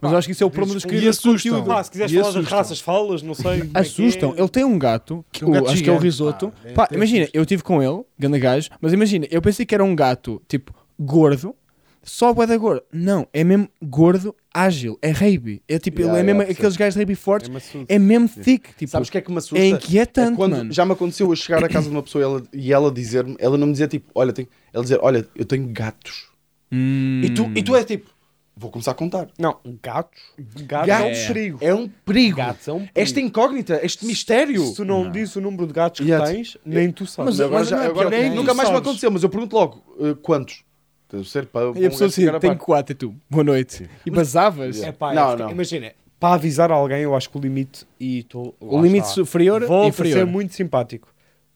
Mas 0.00 0.12
eu 0.12 0.18
acho 0.18 0.28
que 0.28 0.32
isso 0.32 0.42
é 0.42 0.46
o 0.46 0.50
problema 0.50 0.74
dos 0.74 0.84
E 0.84 0.86
criadores 0.88 1.14
de 1.16 1.18
assustam. 1.28 1.52
conteúdo. 1.52 1.74
Pá, 1.74 1.82
se 1.84 1.90
quiseres 1.90 2.12
E 2.12 2.14
falar 2.16 2.26
das 2.28 2.36
assustam. 2.36 2.58
raças, 2.58 2.80
falas, 2.80 3.22
não 3.22 3.34
sei. 3.34 3.60
é 3.74 3.80
Assustam. 3.80 4.34
é. 4.36 4.40
Ele 4.40 4.48
tem 4.48 4.64
um 4.64 4.78
gato, 4.78 5.24
que 5.32 5.44
Um 5.44 5.48
o- 5.48 5.52
gato 5.52 5.68
acho 5.68 5.82
que 5.82 5.88
é 5.88 5.92
o 5.92 5.96
gigante, 5.96 6.02
risoto. 6.04 6.48
pá. 6.50 6.68
É 6.68 6.72
Pá, 6.72 6.84
até 6.84 6.96
imagina, 6.96 7.28
eu 7.32 7.44
tive 7.46 7.62
com 7.62 7.82
ele, 7.82 8.02
ganda 8.18 8.38
gajo, 8.38 8.68
mas 8.80 8.92
imagina, 8.92 9.26
eu 9.30 9.40
pensei 9.42 9.64
que 9.66 9.74
era 9.74 9.82
um 9.84 9.94
gato, 9.96 10.40
tipo, 10.48 10.72
gordo, 10.98 11.54
só 12.02 12.32
bué 12.32 12.46
da 12.46 12.56
gordo. 12.56 12.82
Não, 12.92 13.26
é 13.32 13.42
mesmo 13.42 13.68
gordo, 13.82 14.34
ágil, 14.54 14.96
é 15.02 15.10
rugby. 15.10 15.60
É 15.68 15.76
tipo, 15.78 15.98
Yeah, 16.00 16.20
ele 16.20 16.30
é 16.30 16.34
mesmo 16.34 16.50
aqueles 16.52 16.76
gajos 16.76 16.96
rugby 16.96 17.14
fortes, 17.16 17.50
É 17.88 17.96
é 17.96 17.98
mesmo 17.98 18.28
thick, 18.28 18.74
tipo, 18.76 18.90
Sabes 18.92 19.08
o 19.08 19.12
que 19.12 19.18
é 19.18 19.20
que 19.20 19.30
me 19.32 19.38
assusta? 19.38 19.58
é 19.58 19.66
inquietante, 19.68 20.32
É 20.34 20.36
quando 20.36 20.52
mano. 20.56 20.72
já 20.72 20.84
me 20.84 20.92
aconteceu 20.92 21.28
eu 21.30 21.34
chegar 21.36 21.64
à 21.64 21.68
casa 21.68 21.88
de 21.88 21.96
uma 21.96 22.02
pessoa 22.02 22.22
e 22.22 22.24
ela, 22.24 22.42
e 22.52 22.72
ela 22.72 22.92
dizer-me, 22.92 23.34
ela 23.40 23.58
não 23.58 23.66
me 23.66 23.72
dizia 23.72 23.88
tipo, 23.88 24.08
olha, 24.14 24.32
tem, 24.32 24.46
ela 24.72 24.84
dizer, 24.84 25.00
olha, 25.02 25.26
eu 25.34 25.44
tenho 25.44 25.66
gatos. 25.68 26.26
Hum. 26.70 27.22
E, 27.24 27.30
tu, 27.30 27.50
e 27.56 27.62
tu 27.62 27.74
é 27.74 27.82
tipo, 27.84 28.08
vou 28.56 28.70
começar 28.70 28.92
a 28.92 28.94
contar. 28.94 29.28
Não, 29.38 29.58
gatos. 29.82 30.20
Gatos 30.38 30.86
Gatos 30.86 30.88
é 30.88 31.04
um 31.04 31.26
perigo. 31.32 31.58
É 31.60 31.74
um 31.74 31.88
perigo. 31.88 32.36
Gatos 32.38 32.66
é 32.68 32.72
um 32.72 32.78
perigo. 32.78 32.92
Esta 32.94 33.20
incógnita, 33.20 33.80
este 33.84 34.06
mistério. 34.06 34.64
Se 34.64 34.76
tu 34.76 34.84
não, 34.84 35.10
dizes 35.10 35.36
o 35.36 35.40
número 35.40 35.66
de 35.66 35.72
gatos 35.72 36.00
que 36.00 36.06
Yeah. 36.06 36.26
tens, 36.32 36.56
nem 36.64 36.90
tu 36.90 37.06
sabes. 37.06 37.36
Mas 37.36 37.40
agora, 37.40 37.58
mas 37.60 37.68
já, 37.68 37.76
não 37.76 37.82
é 37.82 37.86
agora 37.86 38.10
que 38.10 38.28
nunca 38.30 38.46
nem 38.48 38.56
mais 38.56 38.70
me 38.70 38.76
aconteceu, 38.76 39.10
mas 39.10 39.22
eu 39.22 39.28
pergunto 39.28 39.54
logo, 39.56 39.82
uh, 39.98 40.16
quantos? 40.16 40.64
Deve 41.10 41.28
ser 41.28 41.46
para, 41.46 41.66
E 41.78 41.86
a 41.86 41.90
pessoa 41.90 42.08
assim, 42.08 42.26
tenho 42.40 42.56
quatro, 42.56 42.92
e 42.92 42.94
tu, 42.96 43.14
boa 43.30 43.44
noite. 43.44 43.88
E 44.04 44.10
basavas. 44.10 44.76
Yeah. 44.76 44.88
É 44.88 44.92
pá, 44.92 45.12
é 45.12 45.14
Não, 45.14 45.36
não. 45.36 45.50
imagina, 45.50 45.92
para 46.18 46.34
avisar 46.34 46.72
alguém, 46.72 47.02
eu 47.02 47.14
acho 47.14 47.28
que 47.30 47.36
o 47.36 47.40
limite 47.40 47.86
e 48.00 48.22
tô, 48.24 48.54
O 48.58 48.80
limite 48.80 49.04
está. 49.08 49.14
superior, 49.24 49.64
Volto 49.66 49.88
inferior. 49.90 50.18
ser 50.18 50.24
muito 50.26 50.54
simpático. 50.54 51.08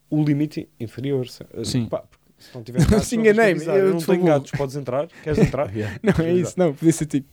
O 0.08 0.22
limite 0.22 0.68
inferior. 0.78 1.26
Sim. 1.64 1.86
Pá, 1.86 1.98
porque 2.00 2.19
se 2.40 2.54
não 2.54 2.62
tiver 2.64 2.84
gatos, 2.88 3.06
Se 3.06 3.16
enganei-me, 3.16 3.64
eu 3.64 3.72
Eu 3.74 3.90
não 3.92 3.98
te 3.98 4.06
tenho 4.06 4.24
gatos, 4.24 4.50
podes 4.52 4.74
entrar? 4.76 5.06
Queres 5.22 5.38
entrar? 5.46 5.70
Não, 6.02 6.24
é 6.24 6.32
isso, 6.32 6.54
não, 6.56 6.74
podia 6.74 6.92
ser 6.92 7.06
tipo. 7.06 7.28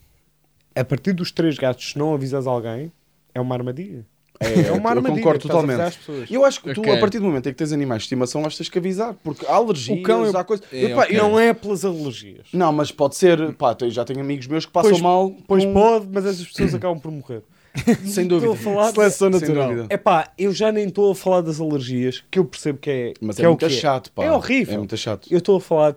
A 0.76 0.84
partir 0.86 1.14
dos 1.14 1.32
três 1.32 1.58
gatos, 1.58 1.92
se 1.92 1.98
não 1.98 2.14
avisas 2.14 2.46
alguém, 2.46 2.92
é 3.34 3.42
uma 3.42 3.56
armadilha. 3.56 4.06
É, 4.40 4.68
É 4.68 4.72
uma 4.72 4.92
eu 4.92 4.98
armadilha. 4.98 5.16
concordo 5.24 5.52
a 5.52 5.60
avisar 5.60 5.92
totalmente. 5.92 6.32
E 6.32 6.36
eu 6.36 6.46
acho 6.46 6.62
que 6.62 6.72
tu, 6.76 6.82
Ok. 6.82 6.94
a 6.96 7.00
partir 7.00 7.18
do 7.18 7.26
momento 7.26 7.50
em 7.50 7.52
que 7.52 7.58
tens 7.58 7.72
animais 7.72 8.04
de 8.04 8.06
estimação, 8.06 8.42
acho 8.46 8.52
que 8.52 8.58
tens 8.64 8.70
que 8.70 8.78
avisar, 8.78 9.16
porque 9.24 9.44
há 9.48 9.56
alergias, 9.56 9.98
O 9.98 10.04
cão 10.04 10.24
eu- 10.24 10.38
há 10.38 10.44
coisas. 10.44 10.64
É, 10.72 10.92
Eu, 10.92 10.96
pá, 10.96 11.04
ok. 11.06 11.18
eu 11.18 11.24
não, 11.24 11.40
é 11.40 11.52
pelas 11.56 11.84
alergias. 11.84 12.46
não, 12.54 12.72
mas 12.72 12.92
pode 12.92 13.16
ser, 13.16 13.54
pá, 13.56 13.76
eu 13.82 13.90
já 13.90 14.06
tenho 14.06 14.20
amigos 14.20 14.46
meus 14.46 14.64
que 14.68 14.72
passam 14.72 14.92
Pois- 14.92 15.02
mal. 15.02 15.34
Pois 15.48 15.66
com- 15.66 15.74
pode, 15.74 16.08
mas 16.14 16.24
essas 16.28 16.46
pessoas 16.46 16.76
acabam 16.76 17.00
por 17.00 17.12
morrer. 17.12 17.42
Sem 18.06 18.28
dúvida. 18.28 18.56
Falar- 18.56 18.92
Seleção 18.92 19.30
natural. 19.30 19.72
É 19.90 19.98
pá, 19.98 20.32
eu 20.38 20.54
já 20.54 20.72
nem 20.72 20.88
estou 20.88 21.12
a 21.12 21.16
falar 21.16 21.42
das 21.42 21.60
alergias, 21.60 22.24
que 22.30 22.40
eu 22.40 22.46
percebo 22.46 22.80
que 22.80 22.90
é, 22.90 23.14
Mas 23.22 23.36
que 23.36 23.44
é, 23.44 23.48
o 23.48 23.52
muito 23.52 23.60
que 23.60 23.66
é. 23.66 23.70
chato, 23.70 24.12
pá. 24.12 24.24
É 24.24 24.32
horrível. 24.32 24.76
É 24.76 24.78
muito 24.78 24.98
chato. 24.98 25.28
Eu 25.32 25.38
estou 25.40 25.58
a 25.58 25.62
falar 25.62 25.96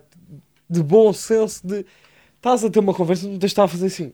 de 0.69 0.81
bom 0.83 1.11
senso 1.13 1.65
de 1.65 1.85
estás 2.37 2.63
a 2.63 2.69
ter 2.69 2.79
uma 2.79 2.93
conversa, 2.93 3.23
não 3.25 3.31
tens 3.33 3.39
de 3.39 3.45
estar 3.47 3.63
a 3.63 3.67
fazer 3.67 3.87
assim. 3.87 4.13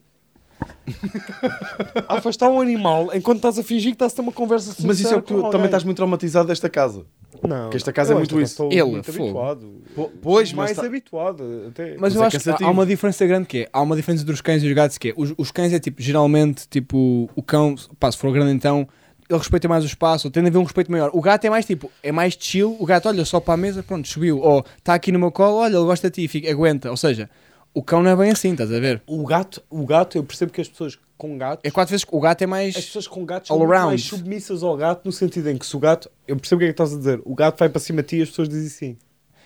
A 2.07 2.15
afastar 2.17 2.49
um 2.49 2.59
animal 2.59 3.09
enquanto 3.13 3.37
estás 3.37 3.59
a 3.59 3.63
fingir 3.63 3.91
que 3.91 3.95
estás 3.95 4.13
a 4.13 4.15
ter 4.15 4.21
uma 4.23 4.31
conversa 4.31 4.71
sincera 4.71 4.87
Mas 4.87 4.99
isso 4.99 5.13
é 5.13 5.17
o 5.17 5.21
que 5.21 5.31
tu 5.33 5.49
também 5.51 5.65
estás 5.65 5.83
muito 5.83 5.97
traumatizado 5.97 6.47
desta 6.47 6.67
casa. 6.69 7.05
Não, 7.45 7.69
que 7.69 7.77
esta 7.77 7.91
casa 7.91 8.13
é 8.13 8.15
muito 8.17 8.39
isso. 8.39 8.63
Ele, 8.71 8.83
muito 8.83 9.11
fogo. 9.11 9.23
habituado. 9.25 9.81
Po- 9.95 10.11
Pois, 10.21 10.53
mas 10.53 10.65
mais 10.67 10.77
tá- 10.77 10.85
habituado 10.85 11.65
até. 11.69 11.91
Mas, 11.91 11.99
Mas 11.99 12.15
eu 12.15 12.23
é 12.23 12.25
acho 12.27 12.37
que 12.37 12.43
cansativo. 12.43 12.69
há 12.69 12.71
uma 12.71 12.85
diferença 12.85 13.25
grande 13.25 13.47
que 13.47 13.57
é, 13.59 13.69
há 13.73 13.81
uma 13.81 13.95
diferença 13.95 14.23
entre 14.23 14.33
os 14.33 14.41
cães 14.41 14.63
e 14.63 14.67
os 14.67 14.73
gatos 14.73 14.97
que 14.97 15.09
é, 15.09 15.13
os, 15.15 15.33
os 15.37 15.51
cães 15.51 15.73
é 15.73 15.79
tipo, 15.79 16.01
geralmente, 16.01 16.67
tipo, 16.69 17.29
o 17.35 17.41
cão, 17.43 17.75
pá, 17.99 18.11
se 18.11 18.17
for 18.17 18.31
grande 18.31 18.51
então, 18.51 18.87
ele 19.29 19.37
respeita 19.39 19.67
mais 19.67 19.83
o 19.83 19.87
espaço, 19.87 20.27
ou 20.27 20.31
tem 20.31 20.41
de 20.41 20.49
haver 20.49 20.57
um 20.57 20.63
respeito 20.63 20.89
maior. 20.91 21.09
O 21.13 21.19
gato 21.21 21.43
é 21.45 21.49
mais 21.49 21.65
tipo, 21.65 21.91
é 22.01 22.11
mais 22.11 22.37
chill, 22.39 22.77
o 22.79 22.85
gato 22.85 23.09
olha 23.09 23.25
só 23.25 23.39
para 23.41 23.55
a 23.55 23.57
mesa, 23.57 23.83
pronto, 23.83 24.07
subiu, 24.07 24.39
ou 24.39 24.63
está 24.77 24.93
aqui 24.93 25.11
no 25.11 25.19
meu 25.19 25.31
colo, 25.31 25.57
olha, 25.57 25.75
ele 25.75 25.83
gosta 25.85 26.09
de 26.09 26.21
ti, 26.21 26.27
fica, 26.29 26.49
aguenta, 26.49 26.89
ou 26.89 26.95
seja, 26.97 27.29
o 27.73 27.83
cão 27.83 28.01
não 28.01 28.09
é 28.11 28.15
bem 28.15 28.31
assim, 28.31 28.51
estás 28.51 28.71
a 28.71 28.79
ver? 28.79 29.01
O 29.05 29.25
gato, 29.25 29.61
o 29.69 29.85
gato, 29.85 30.17
eu 30.17 30.23
percebo 30.23 30.51
que 30.51 30.61
as 30.61 30.67
pessoas 30.67 30.97
com 31.17 31.37
gatos 31.37 31.61
É 31.63 31.71
quatro 31.71 31.91
vezes, 31.91 32.05
o 32.09 32.19
gato 32.19 32.41
é 32.41 32.45
As 32.45 32.49
mais, 32.49 32.75
pessoas 32.75 33.07
com 33.07 33.25
gatos 33.25 33.49
All 33.49 33.57
são 33.59 33.67
mais 33.67 34.03
submissas 34.03 34.63
ao 34.63 34.77
gato 34.77 35.01
no 35.05 35.11
sentido 35.11 35.49
em 35.49 35.57
que 35.57 35.65
se 35.65 35.75
o 35.75 35.79
gato, 35.79 36.09
eu 36.27 36.37
percebo 36.37 36.57
o 36.57 36.59
que 36.59 36.65
é 36.65 36.67
que 36.67 36.73
estás 36.73 36.93
a 36.93 36.97
dizer, 36.97 37.21
o 37.25 37.33
gato 37.35 37.57
vai 37.57 37.69
para 37.69 37.79
cima 37.79 38.01
de 38.01 38.07
ti 38.09 38.17
e 38.17 38.21
as 38.21 38.29
pessoas 38.29 38.49
dizem 38.49 38.67
assim, 38.67 38.97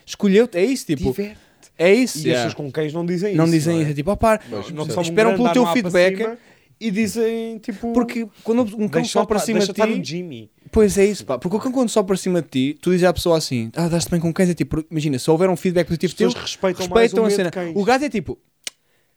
escolheu-te, 0.04 0.58
é 0.58 0.64
isso, 0.64 0.86
tipo, 0.86 1.04
diverte. 1.04 1.38
é 1.78 1.92
isso, 1.94 2.18
E 2.18 2.20
as 2.20 2.24
yeah. 2.24 2.44
pessoas 2.44 2.54
com 2.54 2.70
cães 2.70 2.92
não 2.92 3.06
dizem 3.06 3.34
não 3.34 3.44
isso. 3.44 3.52
dizem 3.54 3.78
é? 3.78 3.82
isso, 3.82 3.90
é 3.90 3.94
tipo, 3.94 4.18
Não, 4.50 4.70
Não 4.84 4.90
só 4.90 5.00
esperam 5.00 5.34
pelo 5.34 5.52
teu 5.52 5.66
feedback, 5.66 6.16
cima 6.18 6.38
e 6.82 6.90
dizem 6.90 7.58
tipo 7.58 7.92
porque 7.92 8.26
quando 8.42 8.62
um 8.76 8.88
cão 8.88 9.04
só 9.04 9.24
para 9.24 9.38
cima 9.38 9.60
de 9.60 9.72
ti, 9.72 10.04
Jimmy. 10.04 10.50
Pois 10.72 10.96
é 10.98 11.04
isso, 11.04 11.24
pá. 11.24 11.38
Porque 11.38 11.56
o 11.56 11.60
cão 11.60 11.70
quando 11.70 11.90
só 11.90 12.02
para 12.02 12.16
cima 12.16 12.42
de 12.42 12.48
ti, 12.48 12.78
tu 12.80 12.90
dizes 12.90 13.04
à 13.04 13.12
pessoa 13.12 13.36
assim, 13.38 13.70
ah, 13.76 13.88
dás-te 13.88 14.10
bem 14.10 14.18
com 14.18 14.32
cães, 14.32 14.48
é 14.50 14.54
tipo, 14.54 14.84
imagina, 14.90 15.18
se 15.18 15.30
houver 15.30 15.48
um 15.50 15.56
feedback 15.56 15.86
positivo 15.86 16.14
pessoas 16.14 16.32
teu, 16.34 16.42
respeitam, 16.42 16.88
mais 16.88 16.90
o 16.90 16.94
respeitam 16.94 17.24
a 17.24 17.26
medo 17.28 17.36
cena. 17.36 17.50
de 17.50 17.54
cães. 17.54 17.72
O 17.76 17.84
gato 17.84 18.04
é 18.04 18.08
tipo, 18.08 18.38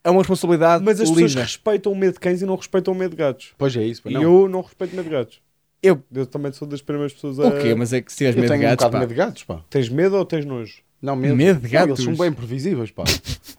é 0.03 0.09
uma 0.11 0.19
responsabilidade 0.21 0.83
Mas 0.83 0.99
as 1.01 1.09
pessoas 1.09 1.31
linda. 1.31 1.43
respeitam 1.43 1.91
o 1.91 1.95
medo 1.95 2.13
de 2.13 2.19
cães 2.19 2.41
e 2.41 2.45
não 2.45 2.55
respeitam 2.55 2.93
o 2.93 2.97
medo 2.97 3.11
de 3.11 3.17
gatos. 3.17 3.53
Pois 3.57 3.75
é 3.75 3.83
isso, 3.83 4.03
pá, 4.03 4.09
E 4.11 4.13
não. 4.13 4.21
eu 4.21 4.49
não 4.49 4.61
respeito 4.61 4.91
o 4.93 4.95
medo 4.97 5.05
de 5.05 5.11
gatos. 5.15 5.41
Eu- 5.81 6.03
Eu 6.13 6.25
também 6.25 6.51
sou 6.51 6.67
das 6.67 6.81
primeiras 6.81 7.13
pessoas 7.13 7.39
a... 7.39 7.47
O 7.47 7.59
quê? 7.61 7.73
Mas 7.73 7.93
é 7.93 8.01
que 8.01 8.11
se 8.11 8.17
tiveres 8.17 8.35
Eu 8.37 8.41
medo 8.41 8.53
de 8.53 8.57
um 8.59 8.61
gatos, 8.69 8.83
pá. 8.85 8.89
de 8.89 8.97
medo 8.99 9.09
de 9.09 9.15
gatos, 9.15 9.43
pá. 9.43 9.61
Tens 9.69 9.87
medo 9.89 10.15
ou 10.17 10.25
tens 10.25 10.45
nojo? 10.45 10.83
Não, 11.01 11.15
medo. 11.15 11.35
Medo 11.35 11.59
de 11.59 11.73
Não, 11.73 11.79
eles 11.83 11.87
gatos? 11.89 12.03
são 12.03 12.15
bem 12.15 12.33
previsíveis, 12.33 12.91
pá. 12.91 13.03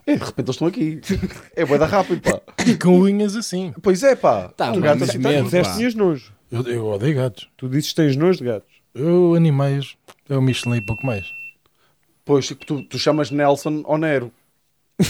É, 0.09 0.15
de 0.15 0.23
repente 0.25 0.39
eles 0.47 0.51
estão 0.55 0.69
aqui. 0.69 1.01
É 1.57 1.65
bué 1.65 1.79
da 1.79 1.87
rápido, 1.87 2.21
pá. 2.21 2.41
E 2.65 2.77
com 2.77 3.01
unhas 3.01 3.35
assim. 3.35 3.73
Pois 3.83 4.05
é, 4.05 4.15
pá. 4.15 4.49
Tá, 4.51 4.71
um 4.71 4.81
gato 4.81 5.03
assim. 5.03 5.19
medo, 5.19 5.51
tá- 5.51 5.79
nojo. 5.97 6.33
Eu, 6.51 6.63
eu 6.63 6.87
odeio 6.87 7.17
gatos. 7.17 7.49
Tu 7.57 7.69
dizes 7.69 7.91
que 7.91 7.97
tens 7.97 8.17
nojo 8.17 8.39
de 8.39 8.45
gatos. 8.45 8.73
Eu, 8.95 9.35
animais, 9.35 9.97
é 10.29 10.37
o 10.37 10.43
Michelin 10.43 10.77
e 10.79 10.81
pouco 10.87 11.05
mais. 11.05 11.27
Pois, 12.25 12.49
tu, 12.49 12.83
tu 12.83 12.99
chamas 12.99 13.31
Nelson 13.31 13.83
ou 13.85 13.99
Nero. 13.99 14.33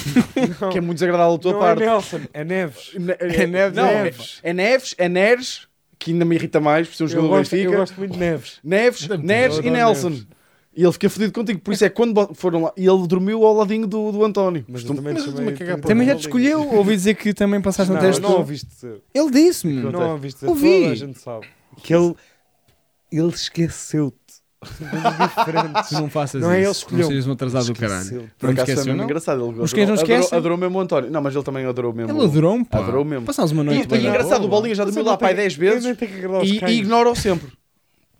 Que 0.72 0.78
é 0.78 0.80
muito 0.80 0.94
desagradável 0.98 1.36
da 1.36 1.42
tua 1.42 1.52
não 1.52 1.60
parte. 1.60 1.82
é 1.82 1.86
Nelson, 1.86 2.20
é 2.32 2.44
Neves. 2.44 2.92
É 3.20 3.46
Neves, 3.46 3.76
não, 3.76 3.86
é 3.86 3.92
é 3.94 4.02
Neves. 4.02 4.40
É 4.42 4.52
Neves, 4.52 4.94
é 4.98 5.08
Neres, 5.08 5.68
que 5.98 6.10
ainda 6.10 6.24
me 6.24 6.34
irrita 6.34 6.60
mais, 6.60 6.88
por 6.88 6.94
ser 6.96 7.04
um 7.04 7.06
Eu 7.06 7.10
jogador 7.10 7.28
do 7.28 7.38
gosto, 7.38 7.52
eu 7.54 7.58
Benfica. 7.60 7.76
gosto 7.78 7.98
muito 7.98 8.12
de 8.12 8.18
Neves. 8.18 8.60
Neves, 8.64 9.08
Eu 9.08 9.14
e 9.16 9.70
Nelson. 9.70 10.08
Neves. 10.10 10.26
E 10.76 10.82
ele 10.82 10.92
fica 10.92 11.08
fodido 11.08 11.32
contigo. 11.32 11.58
Por 11.60 11.72
isso 11.72 11.84
é 11.86 11.88
que 11.88 11.94
quando 11.96 12.34
foram 12.34 12.64
lá. 12.64 12.72
E 12.76 12.86
ele 12.86 13.06
dormiu 13.06 13.44
ao 13.46 13.54
ladinho 13.54 13.86
do, 13.86 14.12
do 14.12 14.22
António. 14.24 14.62
Mas 14.68 14.82
Costumo- 14.82 14.98
também 14.98 15.14
mas 15.14 15.24
também 15.34 15.54
cagar 15.54 15.80
Também 15.80 16.06
já 16.06 16.14
te 16.14 16.20
escolheu. 16.20 16.74
Ouvi 16.74 16.94
dizer 16.94 17.14
que 17.14 17.32
também 17.32 17.62
passaste 17.62 17.90
um 17.90 17.94
Não, 17.94 18.00
teste. 18.02 18.20
não 18.20 18.32
ouviste 18.36 18.66
dizer. 18.66 19.00
Ele 19.14 19.30
disse-me. 19.30 19.72
Não 19.72 20.10
ouviste 20.12 20.36
dizer. 20.40 20.48
Ouvi. 20.50 20.80
Toda 20.82 20.92
a 20.92 20.94
gente 20.94 21.18
sabe. 21.18 21.46
Que 21.82 21.94
ele, 21.94 22.14
ele 23.10 23.28
esqueceu-te. 23.28 24.16
Diferentes. 24.66 25.88
Tu 25.88 25.94
não 25.94 26.10
faças 26.10 26.42
Não 26.42 26.50
é 26.50 26.58
ele 26.60 26.62
isso. 26.70 26.80
escolheu. 26.80 27.02
Não 27.04 27.08
sejas 27.08 27.26
um 27.26 27.32
atrasado 27.32 27.66
do 27.66 27.74
caralho. 27.74 28.30
Por 28.38 28.50
acaso 28.50 28.64
foi 28.66 28.74
esqueceu, 28.74 28.96
não? 28.96 29.04
engraçado. 29.04 29.48
Ele 29.50 29.60
Os 29.60 29.72
cães 29.72 29.86
não 29.88 29.94
adorou, 29.94 30.16
esquecem? 30.16 30.38
adorou 30.38 30.58
mesmo 30.58 30.78
o 30.78 30.80
António. 30.80 31.10
Não, 31.10 31.22
mas 31.22 31.34
ele 31.34 31.44
também 31.44 31.64
adorou 31.64 31.92
mesmo. 31.92 32.12
Ele 32.12 32.24
adorou-me, 32.24 32.64
pá. 32.64 32.78
Adorou 32.78 33.04
mesmo. 33.04 33.24
Passámos 33.26 33.52
uma 33.52 33.62
E, 33.62 33.66
noite 33.66 33.84
e 33.84 33.86
bem 33.86 34.06
engraçado, 34.06 34.44
o. 34.44 34.48
Bolinha 34.48 34.74
já 34.74 34.84
dormiu 34.84 35.04
lá 35.04 35.16
pai 35.16 35.32
não 35.32 35.36
10 35.42 35.54
tenho- 35.56 35.68
eu 35.72 35.80
vezes 35.80 35.96
que 35.96 36.04
e, 36.64 36.70
e 36.70 36.78
ignora-o 36.80 37.14
sempre. 37.14 37.50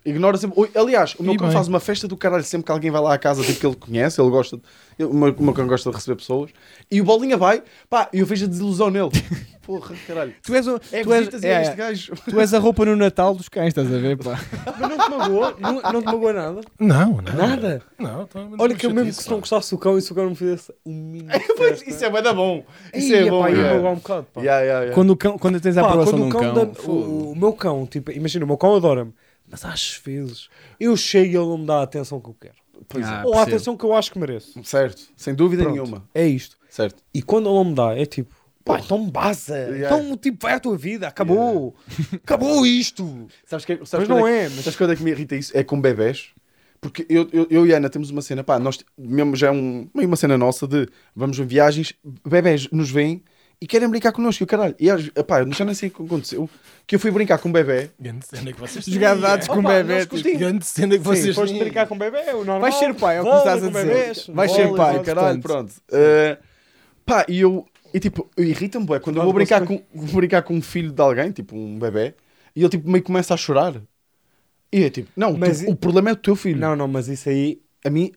Ignora 0.07 0.37
sempre. 0.39 0.59
Oi, 0.61 0.71
Aliás, 0.75 1.15
o 1.19 1.23
meu 1.23 1.35
E 1.35 1.37
cão 1.37 1.49
bem. 1.49 1.55
faz 1.57 1.69
uma 1.69 1.81
festa 1.81 2.07
do 2.09 2.17
caralho 2.17 2.45
sempre 2.45 2.67
que 2.67 2.73
alguém 2.73 2.91
vai 2.91 3.01
lá 3.03 3.13
à 3.15 3.19
casa, 3.19 3.43
tipo 3.43 3.59
que 3.61 3.67
ele 3.67 3.77
conhece, 3.77 4.21
ele 4.21 4.31
gosta. 4.31 4.57
de- 4.57 5.05
O 5.05 5.13
meu, 5.13 5.35
o 5.37 5.43
meu 5.43 5.53
cão 5.53 5.67
gosta 5.67 5.91
de 5.91 5.97
receber 5.97 6.17
pessoas. 6.17 6.51
E 6.91 7.01
o 7.01 7.05
Bolinha 7.05 7.37
vai, 7.37 7.63
pá, 7.91 8.09
e 8.13 8.21
eu 8.21 8.27
vejo 8.27 8.47
a 8.47 8.49
desilusão 8.49 8.89
nele. 8.91 9.11
Porra, 9.67 9.97
caralho. 10.07 10.33
Tu 10.45 10.55
és, 10.55 10.67
o, 10.69 10.77
É 10.93 11.03
tu, 11.03 11.13
és, 11.13 11.45
é 11.45 11.49
é, 11.49 11.63
este 11.63 11.75
gajo. 11.75 12.13
tu 12.31 12.39
és 12.41 12.55
a 12.55 12.59
roupa 12.61 12.85
no 12.85 12.95
Natal 12.95 13.35
dos 13.35 13.49
cães, 13.49 13.69
estás 13.69 13.93
a 13.93 13.99
ver, 13.99 14.17
pá? 14.17 14.39
Mas 14.79 14.89
não 14.89 14.97
te 14.97 15.11
magoou? 15.11 15.55
Não, 15.59 15.73
não 15.93 16.01
te 16.01 16.05
magoou 16.07 16.33
nada? 16.33 16.61
Não, 16.79 17.11
não. 17.21 17.35
Nada? 17.35 17.83
Não, 17.99 18.23
então, 18.23 18.53
Olha 18.61 18.75
que 18.77 18.87
eu 18.87 18.95
mesmo 18.95 19.11
que 19.13 19.23
se 19.25 19.29
não 19.29 19.41
gostasse 19.41 19.73
do 19.73 19.79
cão 19.79 19.99
e 19.99 20.03
se 20.03 20.13
o 20.13 20.15
cão 20.15 20.23
não 20.23 20.31
me 20.31 20.37
fizesse 20.37 20.73
um 20.87 20.93
mínimo 20.93 21.31
festa. 21.59 21.91
Isso 21.91 22.05
é 22.05 22.09
bem 22.11 22.23
da 22.23 22.33
bom. 22.33 22.65
Isso 22.95 23.13
Ei, 23.13 23.27
é 23.27 23.31
bom. 23.31 23.41
pá, 23.43 23.49
yeah. 23.49 23.75
magoar 23.75 23.93
um 23.93 23.97
bocado, 23.97 24.27
pá. 24.33 24.41
Yeah, 24.41 24.61
yeah, 24.63 24.81
yeah. 24.83 24.95
Quando, 24.95 25.11
o 25.11 25.17
cão, 25.17 25.37
quando 25.37 25.61
tens 25.61 25.77
a 25.77 25.83
Pá, 25.83 25.89
aprovação 25.89 26.13
quando 26.13 26.31
de 26.31 26.37
o 26.37 26.39
um 26.39 26.41
cão 26.55 26.55
cão. 26.67 26.75
fogo. 26.77 26.99
o, 27.01 27.33
o 27.33 27.37
meu 27.37 27.53
cão, 27.53 27.87
tipo, 27.87 28.13
imagina, 28.13 28.45
o 28.45 28.49
meu 28.49 28.57
cão 28.57 28.77
adora-me, 28.77 29.13
mas 29.51 29.65
às 29.65 30.01
vezes 30.05 30.49
eu 30.79 30.97
chego 30.97 31.27
e 31.27 31.37
ele 31.37 31.47
não 31.47 31.59
me 31.59 31.67
dá 31.67 31.81
a 31.81 31.83
atenção 31.83 32.21
que 32.21 32.29
eu 32.31 32.37
quero. 32.41 32.55
Pois 32.89 33.07
é. 33.07 33.09
Ah, 33.09 33.23
Ou 33.25 33.33
a 33.33 33.37
percebo. 33.37 33.57
atenção 33.57 33.77
que 33.77 33.85
eu 33.85 33.95
acho 33.95 34.13
que 34.13 34.19
mereço. 34.19 34.63
Certo, 34.65 35.03
sem 35.17 35.35
dúvida 35.35 35.63
Pronto. 35.63 35.75
nenhuma. 35.75 36.09
É 36.15 36.27
isto. 36.27 36.57
Certo. 36.69 37.03
E 37.15 37.23
quando 37.23 37.47
ele 37.49 37.55
não 37.55 37.65
me 37.65 37.75
dá, 37.75 37.97
é 37.97 38.05
tipo, 38.05 38.35
pá, 38.65 38.79
então 38.81 39.09
baza. 39.09 39.57
Yeah. 39.57 39.87
Então, 39.99 40.17
tipo, 40.17 40.39
vai 40.43 40.53
à 40.55 40.61
tua 40.61 40.77
vida, 40.77 41.09
acabou. 41.09 41.75
Acabou 42.23 42.67
isto. 42.67 43.27
Sabes 43.47 43.65
que, 43.65 43.77
sabes 43.77 43.93
Mas 43.93 44.07
quando 44.09 44.19
não 44.21 44.27
é, 44.29 44.41
é, 44.45 44.49
mas 44.51 44.65
Sabes 44.65 44.77
quando 44.77 44.93
é 44.93 44.97
que 44.97 45.03
me 45.03 45.11
irrita 45.11 45.35
isso? 45.37 45.57
É 45.57 45.65
com 45.65 45.81
bebés. 45.81 46.29
Porque 46.79 47.07
eu, 47.09 47.27
eu, 47.33 47.47
eu 47.49 47.67
e 47.67 47.73
a 47.73 47.79
Ana 47.79 47.89
temos 47.89 48.11
uma 48.11 48.21
cena, 48.21 48.45
pá, 48.45 48.59
nós 48.59 48.79
mesmo 48.99 49.35
já 49.35 49.47
é 49.49 49.51
um, 49.51 49.89
meio 49.95 50.07
uma 50.07 50.17
cena 50.17 50.37
nossa 50.37 50.69
de 50.69 50.87
vamos 51.15 51.39
em 51.39 51.47
viagens, 51.47 51.95
bebés 52.29 52.69
nos 52.71 52.91
veem 52.91 53.25
e 53.59 53.67
querem 53.67 53.89
brincar 53.89 54.13
connosco, 54.13 54.43
e 54.43 54.45
o 54.45 54.47
caralho. 54.47 54.75
E 54.79 54.91
às- 54.91 55.09
pá, 55.27 55.41
eu 55.41 55.51
já 55.55 55.65
nem 55.65 55.75
sei 55.75 55.89
o 55.89 55.93
que 55.93 56.03
aconteceu, 56.03 56.49
que 56.87 56.95
eu 56.95 57.01
fui 57.01 57.11
brincar 57.11 57.39
com 57.39 57.49
um 57.49 57.53
bebê. 57.53 57.91
Grande 57.99 58.25
cena 58.27 58.53
que 58.53 58.61
vocês 58.61 58.85
Jogar 58.85 59.17
dados 59.17 59.49
com 59.49 59.59
Opa, 59.59 59.83
bebê. 59.83 60.07
tipo. 60.07 60.39
Grande 60.39 60.65
cena 60.65 60.97
que 60.97 61.03
vocês 61.05 61.35
foste 61.35 61.53
têm. 61.53 61.63
brincar 61.65 61.87
com 61.87 61.99
bebê, 61.99 62.19
é 62.19 62.33
o 62.35 62.39
normal. 62.45 62.61
Vais 62.61 62.75
ser 62.77 62.95
pai, 62.95 63.17
é 63.17 63.23
o 63.23 63.25
que 63.25 63.37
estás 63.37 63.65
a 63.65 63.69
dizer. 63.69 64.33
Vais 64.35 64.53
ser 64.53 64.73
pai, 64.75 65.03
caralho, 65.03 65.41
pronto. 65.41 65.73
Uh, 65.91 66.37
pá, 67.05 67.25
e 67.29 67.41
eu, 67.41 67.67
e 67.93 67.99
tipo, 67.99 68.31
irrita-me, 68.39 68.87
bué, 68.87 69.01
quando 69.01 69.17
eu 69.17 69.25
vou 69.25 69.33
brincar, 69.33 69.65
com, 69.67 69.83
vou 69.95 70.17
brincar 70.17 70.43
com 70.43 70.55
um 70.55 70.63
filho 70.63 70.93
de 70.93 71.03
alguém, 71.03 71.33
tipo 71.33 71.57
um 71.57 71.79
bebê, 71.79 72.15
e 72.55 72.61
ele 72.61 72.69
tipo 72.69 72.89
meio 72.89 73.03
que 73.03 73.07
começa 73.07 73.35
a 73.35 73.37
chorar. 73.37 73.75
E 74.73 74.85
é 74.85 74.91
tipo, 74.91 75.09
não, 75.17 75.37
Mas 75.37 75.61
tu- 75.61 75.65
e- 75.65 75.71
o 75.71 75.77
problema 75.77 76.11
é 76.11 76.13
o 76.13 76.17
teu 76.17 76.37
filho. 76.37 76.59
Não, 76.61 76.77
não, 76.77 76.87
mas 76.89 77.09
isso 77.09 77.29
aí 77.29 77.61
A 77.85 77.91
mim, 77.91 78.13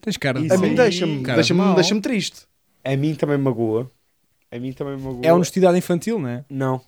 a 0.50 0.56
mim 0.58 0.74
deixa-me 0.74 1.22
deixa 1.22 1.54
deixa 1.74 2.00
triste. 2.00 2.42
a 2.84 2.96
mim 2.96 3.14
também 3.14 3.38
magoa. 3.38 3.90
A 4.50 4.58
mim 4.58 4.72
também 4.72 4.96
magoa. 4.96 5.20
É 5.24 5.32
honestidade 5.32 5.78
infantil, 5.78 6.18
não 6.18 6.28
é? 6.28 6.44
Não. 6.50 6.80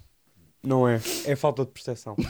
Não 0.65 0.89
é. 0.89 1.01
É 1.27 1.35
falta 1.35 1.65
de 1.65 1.71
percepção. 1.73 2.15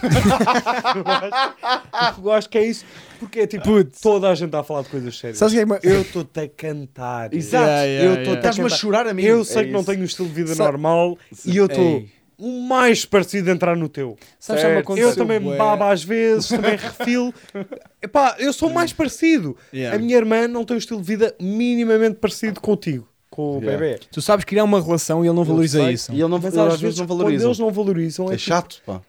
eu, 0.97 1.05
acho, 1.07 2.21
eu 2.25 2.33
acho 2.33 2.49
que 2.49 2.59
é 2.59 2.65
isso. 2.67 2.85
Porque 3.19 3.41
é 3.41 3.47
tipo, 3.47 3.85
toda 4.01 4.31
a 4.31 4.35
gente 4.35 4.47
está 4.47 4.61
a 4.61 4.65
falar 4.65 4.83
de 4.83 4.89
coisas 4.89 5.19
sérias. 5.19 5.39
Sabes 5.39 5.53
que 5.55 5.61
é 5.61 5.67
que- 5.81 5.87
Eu 5.87 6.01
estou-te 6.01 6.41
a 6.41 6.49
cantar. 6.49 7.33
Exato. 7.35 7.65
Yeah, 7.65 7.83
yeah, 7.85 8.05
eu 8.05 8.11
yeah. 8.11 8.23
estou-te 8.23 8.37
a 8.37 8.51
Estás-me 8.51 8.65
a 8.65 8.69
chorar 8.77 9.07
a 9.07 9.13
mim. 9.15 9.23
Eu 9.23 9.45
sei 9.45 9.63
É 9.63 9.65
que 9.67 9.71
não 9.73 9.81
isso. 9.81 9.91
tenho 9.91 10.03
um 10.03 10.05
estilo 10.07 10.29
de 10.29 10.35
vida 10.35 10.55
Sa- 10.55 10.65
normal 10.65 11.19
e 11.45 11.57
eu 11.57 11.67
estou 11.67 12.05
o 12.39 12.61
mais 12.67 13.05
parecido 13.05 13.51
a 13.51 13.53
entrar 13.53 13.77
no 13.77 13.89
teu. 13.89 14.17
Sabes, 14.41 14.63
Certo. 14.63 14.81
aconteceu, 14.81 15.11
Eu 15.11 15.15
também 15.17 15.39
me 15.39 15.55
babo 15.57 15.85
às 15.85 16.03
vezes, 16.03 16.49
também 16.49 16.77
refilo. 16.77 17.33
Epá, 18.03 18.35
eu 18.39 18.53
sou 18.53 18.69
mais 18.71 18.93
parecido. 18.93 19.57
Yeah. 19.73 19.95
A 19.97 20.01
minha 20.01 20.17
irmã 20.17 20.49
não 20.49 20.65
tem 20.65 20.75
um 20.75 20.79
estilo 20.79 21.01
de 21.01 21.07
vida 21.07 21.35
minimamente 21.41 22.17
parecido 22.17 22.61
contigo, 22.61 23.07
com 23.33 23.57
o 23.57 23.61
Yeah. 23.61 23.79
bebê. 23.85 24.01
Tu 24.13 24.21
sabes 24.23 24.45
criar 24.45 24.63
uma 24.65 24.81
relação 24.81 25.25
e 25.25 25.29
ele 25.29 25.35
não 25.35 25.43
valoriza 25.45 25.83
sei. 25.83 25.93
isso. 25.95 26.13
E 26.13 26.17
ele 26.21 26.29
não, 26.29 26.39
Mas 26.39 26.57
às, 26.57 26.81
vezes, 26.81 26.99
não 26.99 27.07
quando 27.07 27.19
valoriza. 27.19 27.47
eles 27.47 27.59
não 27.59 27.71
valorizam, 27.73 28.27
é 28.31 28.35
É 28.35 28.37
tipo, 28.37 28.49
chato, 28.49 28.83
pá. 28.87 29.01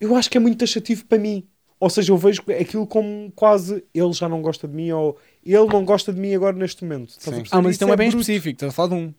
eu 0.00 0.14
acho 0.14 0.30
que 0.30 0.36
é 0.36 0.40
muito 0.40 0.58
taxativo 0.58 1.04
para 1.06 1.18
mim. 1.18 1.44
Ou 1.80 1.88
seja, 1.88 2.12
eu 2.12 2.16
vejo 2.16 2.42
aquilo 2.60 2.86
como 2.86 3.32
quase 3.36 3.84
ele 3.94 4.12
já 4.12 4.28
não 4.28 4.42
gosta 4.42 4.66
de 4.68 4.74
mim 4.74 4.90
ou 4.90 5.16
ele 5.46 5.66
não 5.66 5.84
gosta 5.84 6.12
de 6.12 6.20
mim 6.20 6.34
agora 6.34 6.56
neste 6.56 6.84
momento. 6.84 7.10
Estás 7.10 7.28
a 7.28 7.30
Sim. 7.30 7.36
perceber? 7.42 7.56
Ah, 7.58 7.62
mas 7.62 7.72
isto 7.72 7.86
não 7.86 7.92
é 7.92 7.96
bem 7.96 8.08
bruto. 8.10 8.20
específico. 8.20 8.54
Estás 8.56 8.72
a 8.72 8.74
falar 8.74 8.88
de 8.88 8.94
um. 8.94 9.14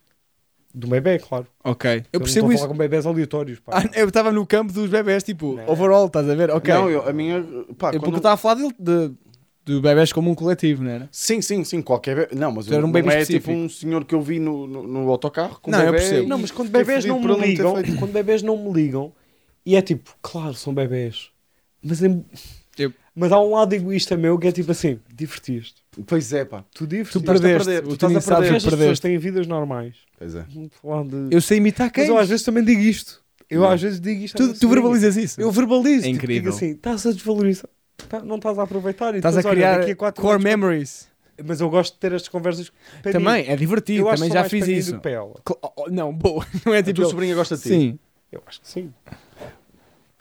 Do 0.75 0.86
bebê, 0.88 1.17
claro. 1.17 1.47
Ok. 1.63 1.89
Eu 2.13 2.19
não 2.19 2.25
percebo 2.25 2.47
a 2.49 2.53
isso. 2.53 2.59
falar 2.61 2.71
com 2.73 2.77
bebés 2.77 3.05
aleatórios. 3.07 3.59
Pá. 3.59 3.80
Ah, 3.82 3.89
eu 3.97 4.07
estava 4.07 4.32
no 4.32 4.45
campo 4.45 4.71
dos 4.71 4.88
bebés, 4.89 5.23
tipo, 5.23 5.55
Não. 5.55 5.67
overall, 5.67 6.05
estás 6.05 6.30
a 6.30 6.36
ver? 6.36 6.51
Ok. 6.51 6.71
Não, 6.71 6.88
eu, 6.89 7.07
a 7.09 7.11
minha. 7.13 7.41
Pá, 7.77 7.88
eu 7.89 7.93
quando- 7.93 7.99
porque 8.01 8.09
eu 8.09 8.17
estava 8.17 8.34
a 8.36 8.38
falar 8.38 8.53
dele, 8.55 8.75
de, 8.77 9.11
de 9.76 9.82
bebés 9.82 10.11
como 10.11 10.32
um 10.32 10.36
coletivo, 10.36 10.84
não 10.84 10.91
era? 10.91 11.09
Sim, 11.11 11.41
sim, 11.41 11.63
sim, 11.63 11.82
qualquer 11.82 12.15
bebê. 12.15 12.36
Não, 12.36 12.51
mas 12.51 12.67
era 12.67 12.78
um 12.80 12.82
não 12.84 12.91
bebê 12.91 13.09
é 13.09 13.22
específico. 13.22 13.51
tipo 13.51 13.59
um 13.59 13.70
senhor 13.70 14.03
que 14.05 14.15
eu 14.15 14.22
vi 14.22 14.39
no, 14.39 14.65
no, 14.67 14.84
no 14.88 15.09
autocarro 15.09 15.59
com 15.61 15.70
Não, 15.70 15.80
um 15.80 15.82
eu 15.84 15.91
bebê. 15.91 15.97
percebo. 16.03 16.24
e 16.24 16.28
Não, 16.28 16.38
mas 16.39 16.51
quando 16.51 16.67
fiquei 16.67 16.82
bebés 16.84 17.03
fodido 17.05 17.13
não 17.13 17.22
por 17.22 17.28
me 17.30 17.34
ele 17.36 17.41
ter 17.43 17.49
ligam, 17.63 17.76
feito. 17.76 17.99
quando 17.99 18.11
bebés 18.11 18.41
não 18.41 18.57
me 18.57 18.72
ligam, 18.74 19.13
e 19.65 19.76
é 19.76 19.82
tipo, 19.82 20.09
claro, 20.22 20.53
são 20.53 20.74
bebés. 20.74 21.30
Mas, 21.84 22.01
em- 22.03 22.26
Eu- 22.78 22.93
mas 23.15 23.32
há 23.32 23.39
um 23.39 23.51
lado 23.51 23.74
egoísta 23.74 24.17
meu 24.17 24.38
que 24.39 24.47
é 24.47 24.51
tipo 24.51 24.72
assim, 24.72 24.99
divertiste. 25.13 25.76
Pois 26.07 26.32
é, 26.34 26.45
pá. 26.45 26.63
Tu 26.74 26.88
divertiste. 26.88 27.20
Tu 27.20 27.20
Estás-te 27.20 27.45
a 27.45 27.49
perdeste. 27.49 27.65
perder, 27.70 27.82
tu 27.84 27.88
Tu 27.89 27.93
estás 28.07 28.15
a 28.15 28.36
perder. 28.36 28.55
As 28.55 28.63
pessoas 28.63 28.80
perdeste. 28.80 29.01
têm 29.01 29.17
vidas 29.17 29.47
normais. 29.47 29.95
Pois 30.17 30.34
é. 30.36 30.45
Vamos 30.53 30.72
falar 30.82 31.03
de... 31.03 31.28
Eu 31.36 31.41
sei 31.41 31.57
imitar 31.57 31.88
Mas 31.88 31.93
quem? 31.93 32.07
eu 32.07 32.17
às 32.17 32.28
vezes 32.30 32.43
também 32.45 32.63
digo 32.63 32.82
isto. 32.82 33.22
Eu 33.49 33.61
Não. 33.61 33.70
às 33.70 33.82
vezes 33.82 33.99
digo 33.99 34.24
isto. 34.24 34.36
Tu, 34.38 34.59
tu 34.59 34.70
verbalizas 34.70 35.17
isso? 35.17 35.41
Eu 35.41 35.51
verbalizo. 35.51 36.01
É 36.05 36.11
tipo, 36.11 36.15
incrível. 36.15 36.43
Digo 36.51 36.55
assim, 36.55 36.72
estás 36.72 37.05
a 37.05 37.11
desvalorizar. 37.11 37.70
Tá- 38.08 38.22
não 38.22 38.38
estás 38.38 38.58
a 38.58 38.64
aproveitar. 38.64 39.14
E 39.14 39.18
Estás 39.18 39.36
a 39.36 39.39
olha, 39.39 39.50
criar 39.50 39.78
daqui 39.80 39.91
a 39.91 39.95
quatro 39.95 40.22
core 40.22 40.34
anos, 40.36 40.43
memories. 40.43 41.10
Mas 41.45 41.62
eu 41.62 41.70
gosto 41.70 41.93
de 41.93 42.00
ter 42.00 42.12
estas 42.12 42.28
conversas 42.30 42.72
para 43.02 43.12
Também, 43.14 43.45
é 43.47 43.56
divertido. 43.56 44.08
Eu 44.08 44.14
Também 44.14 44.30
que 44.30 44.34
já 44.34 44.39
mais 44.41 44.52
fiz 44.52 44.68
isso. 44.68 44.91
do 44.91 44.95
que 44.97 45.02
para 45.04 45.12
ela. 45.12 45.34
Cl- 45.47 45.60
oh, 45.62 45.72
oh, 45.78 45.89
Não, 45.89 46.14
boa. 46.14 46.45
Não 46.66 46.74
é 46.74 46.80
A 46.80 46.84
tipo. 46.84 46.95
tua 46.97 47.04
ele- 47.06 47.10
sobrinha 47.12 47.36
gosta 47.36 47.56
de 47.56 47.64
ti. 47.64 47.70
Sim. 47.70 48.00
Eu 48.32 48.43
acho 48.45 48.62
que 48.62 48.68
sim. 48.68 48.93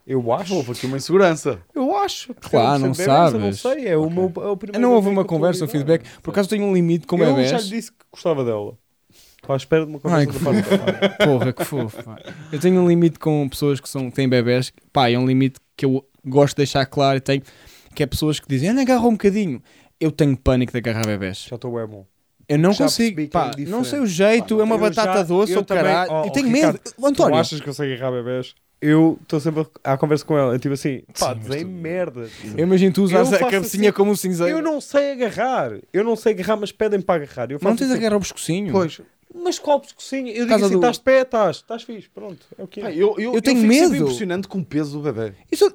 Eu 0.06 0.32
acho. 0.32 0.54
Houve 0.54 0.72
aqui 0.72 0.86
uma 0.86 0.96
insegurança. 0.96 1.60
Eu 1.74 1.94
acho. 1.96 2.32
Claro, 2.34 2.82
eu 2.82 2.86
não 2.88 2.94
sei 2.94 3.06
bebés, 3.06 3.32
Eu 3.34 3.40
não 3.40 3.52
sabes. 3.52 3.60
sei. 3.82 3.88
É 3.92 3.96
o 3.96 4.08
meu 4.08 4.32
é 4.36 4.48
o 4.48 4.56
primeiro 4.56 4.80
Não 4.80 4.94
houve 4.94 5.08
uma 5.08 5.22
que 5.22 5.28
conversa, 5.28 5.64
um 5.64 5.68
a 5.68 5.70
feedback. 5.70 6.04
Por 6.22 6.30
acaso 6.30 6.48
tenho 6.48 6.64
um 6.64 6.72
limite 6.72 7.06
com 7.06 7.18
eu 7.18 7.26
bebés. 7.34 7.50
já 7.50 7.58
lhe 7.58 7.68
disse 7.68 7.90
que 7.92 7.98
gostava 8.10 8.44
dela. 8.44 8.78
Estou 9.36 9.52
à 9.52 9.56
espera 9.56 9.84
de 9.84 9.90
uma 9.90 10.00
Ai, 10.04 10.26
conversa 10.26 10.62
que 10.62 10.76
da 10.76 10.78
parte. 10.78 11.24
Porra, 11.26 11.52
que 11.52 11.64
fofo. 11.64 12.02
pá. 12.04 12.18
Eu 12.50 12.58
tenho 12.58 12.80
um 12.80 12.88
limite 12.88 13.18
com 13.18 13.46
pessoas 13.48 13.80
que, 13.80 13.88
são, 13.88 14.08
que 14.08 14.16
têm 14.16 14.28
bebés. 14.28 14.72
Pá, 14.92 15.10
é 15.10 15.18
um 15.18 15.26
limite 15.26 15.60
que 15.76 15.84
eu 15.84 16.04
gosto 16.24 16.54
de 16.54 16.58
deixar 16.58 16.86
claro. 16.86 17.18
e 17.18 17.20
Tenho, 17.20 17.42
que 17.98 18.02
é 18.04 18.06
pessoas 18.06 18.38
que 18.38 18.46
dizem, 18.48 18.68
Ana, 18.68 18.82
agarra 18.82 19.08
um 19.08 19.12
bocadinho. 19.12 19.60
Eu 19.98 20.12
tenho 20.12 20.36
pânico 20.36 20.70
de 20.70 20.78
agarrar 20.78 21.04
bebés. 21.04 21.46
Já 21.50 21.56
estou 21.56 21.74
bem 21.74 21.84
bom. 21.84 22.06
Eu 22.48 22.56
não 22.56 22.72
Já 22.72 22.84
consigo. 22.84 23.20
é 23.20 23.26
Pá, 23.26 23.48
diferente. 23.48 23.68
não 23.70 23.82
sei 23.82 23.98
o 23.98 24.06
jeito, 24.06 24.54
Pá, 24.54 24.60
é 24.62 24.64
uma 24.64 24.76
eu 24.76 24.78
batata 24.78 25.12
já- 25.18 25.22
doce 25.24 25.52
eu 25.52 25.58
ou 25.58 25.64
também- 25.64 25.82
caralho. 25.82 26.10
oh, 26.12 26.24
eu 26.26 26.30
tenho 26.30 26.46
Ricardo, 26.46 26.80
medo. 26.84 27.08
António, 27.08 27.32
Tu 27.34 27.38
achas 27.40 27.60
que 27.60 27.68
eu 27.68 27.74
sei 27.74 27.92
agarrar 27.94 28.12
bebés? 28.12 28.54
Eu 28.80 29.18
estou 29.20 29.40
sempre 29.40 29.66
a 29.82 29.96
conversa 29.98 30.24
com 30.24 30.38
ela. 30.38 30.54
É 30.54 30.58
tipo 30.60 30.72
assim, 30.74 31.02
pá, 31.18 31.34
tu- 31.34 31.66
merda. 31.66 32.28
eu 32.56 32.62
imagino 32.62 32.92
tu 32.92 33.02
usares 33.02 33.32
Eu 33.32 33.36
a 33.36 33.50
cabecinha 33.50 33.88
assim, 33.90 33.96
como 33.96 34.12
um 34.12 34.16
cinzeiro. 34.16 34.56
Eu 34.58 34.62
não 34.62 34.80
sei 34.80 35.10
agarrar. 35.10 35.72
Eu 35.92 36.04
não 36.04 36.14
sei 36.14 36.32
agarrar, 36.34 36.56
mas 36.56 36.70
pedem 36.70 37.00
para 37.00 37.24
agarrar. 37.24 37.50
Eu 37.50 37.58
faço 37.58 37.68
Não 37.70 37.76
tens 37.76 37.90
a 37.90 37.94
assim, 37.94 38.00
agarrar 38.00 38.16
o 38.16 38.20
pescocinho. 38.20 38.70
Pois. 38.72 39.00
Mas 39.34 39.58
qual 39.58 39.80
pescocinho? 39.80 40.28
Eu 40.28 40.34
digo 40.44 40.48
Casa 40.48 40.66
assim, 40.66 40.74
do- 40.74 40.78
estás 40.78 40.96
de 40.96 41.02
pé, 41.02 41.22
estás. 41.22 41.56
Estás 41.56 41.82
fixe, 41.82 42.08
pronto. 42.08 42.46
É 42.56 42.62
o 42.62 42.68
que 42.68 42.80
é. 42.80 42.92
eu, 42.94 43.16
eu, 43.18 43.34
Eu 43.34 43.42
tenho 43.42 43.60
sempre 43.60 43.80
medo. 43.80 43.96
impressionante 43.96 44.46
com 44.46 44.58
o 44.60 44.64
peso 44.64 44.92
do 45.00 45.12
bebê. 45.12 45.34
Isso, 45.50 45.74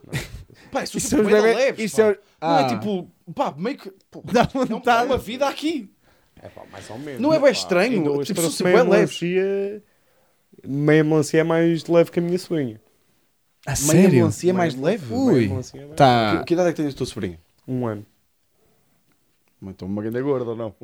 Pá, 0.74 0.84
isso, 0.84 0.98
isso 0.98 1.16
é 1.16 1.20
é 1.20 1.22
os 1.22 1.28
bué 1.28 1.36
da 1.36 1.42
bebés. 1.42 1.58
leves, 1.58 1.86
Isso 1.86 1.98
pá. 1.98 2.04
é. 2.04 2.06
Não 2.12 2.18
Ah, 2.42 2.62
é 2.62 2.68
tipo, 2.68 3.12
pá, 3.34 3.54
meio 3.58 3.78
que. 3.78 3.92
pô, 4.12 4.22
Dá 4.26 4.50
não, 4.54 4.62
há 4.62 4.66
vontade. 4.66 5.06
uma 5.06 5.18
vida 5.18 5.48
aqui. 5.48 5.90
É 6.42 6.50
pá, 6.50 6.64
mais 6.72 6.90
ou 6.90 6.98
menos. 7.00 7.22
Não 7.22 7.30
é 7.32 7.38
bem 7.38 7.44
Pá, 7.46 7.52
estranho? 7.52 8.12
hoje 8.12 8.34
Tipo, 8.34 8.42
meia 8.64 8.84
bué 8.84 8.98
leves. 9.00 9.22
melancia. 9.22 9.84
Meia 10.66 11.04
melancia 11.04 11.40
é 11.42 11.44
mais 11.44 11.86
leve 11.86 12.12
que 12.12 12.20
a 12.20 12.22
minha 12.22 12.38
sobrinha. 12.40 12.82
A 13.66 13.70
Meia 13.72 13.78
sério? 13.78 14.12
melancia 14.18 14.50
é 14.50 14.54
mais 14.54 14.76
leve. 14.76 15.14
Ui. 15.14 15.34
Meia 15.34 15.46
é 15.46 15.54
mais- 15.54 15.72
Tá. 15.96 16.38
Que, 16.40 16.46
que 16.48 16.54
idade 16.54 16.70
é 16.70 16.72
que 16.74 16.82
tem 16.82 16.88
a 16.90 16.94
tua 16.94 17.06
sobrinha? 17.06 17.40
Um 17.68 17.88
ano. 17.88 18.06
Mas 19.62 19.72
Estou 19.72 19.88
uma 19.88 20.02
grande 20.02 20.22
gorda 20.22 20.50
ou 20.50 20.56
não? 20.58 20.76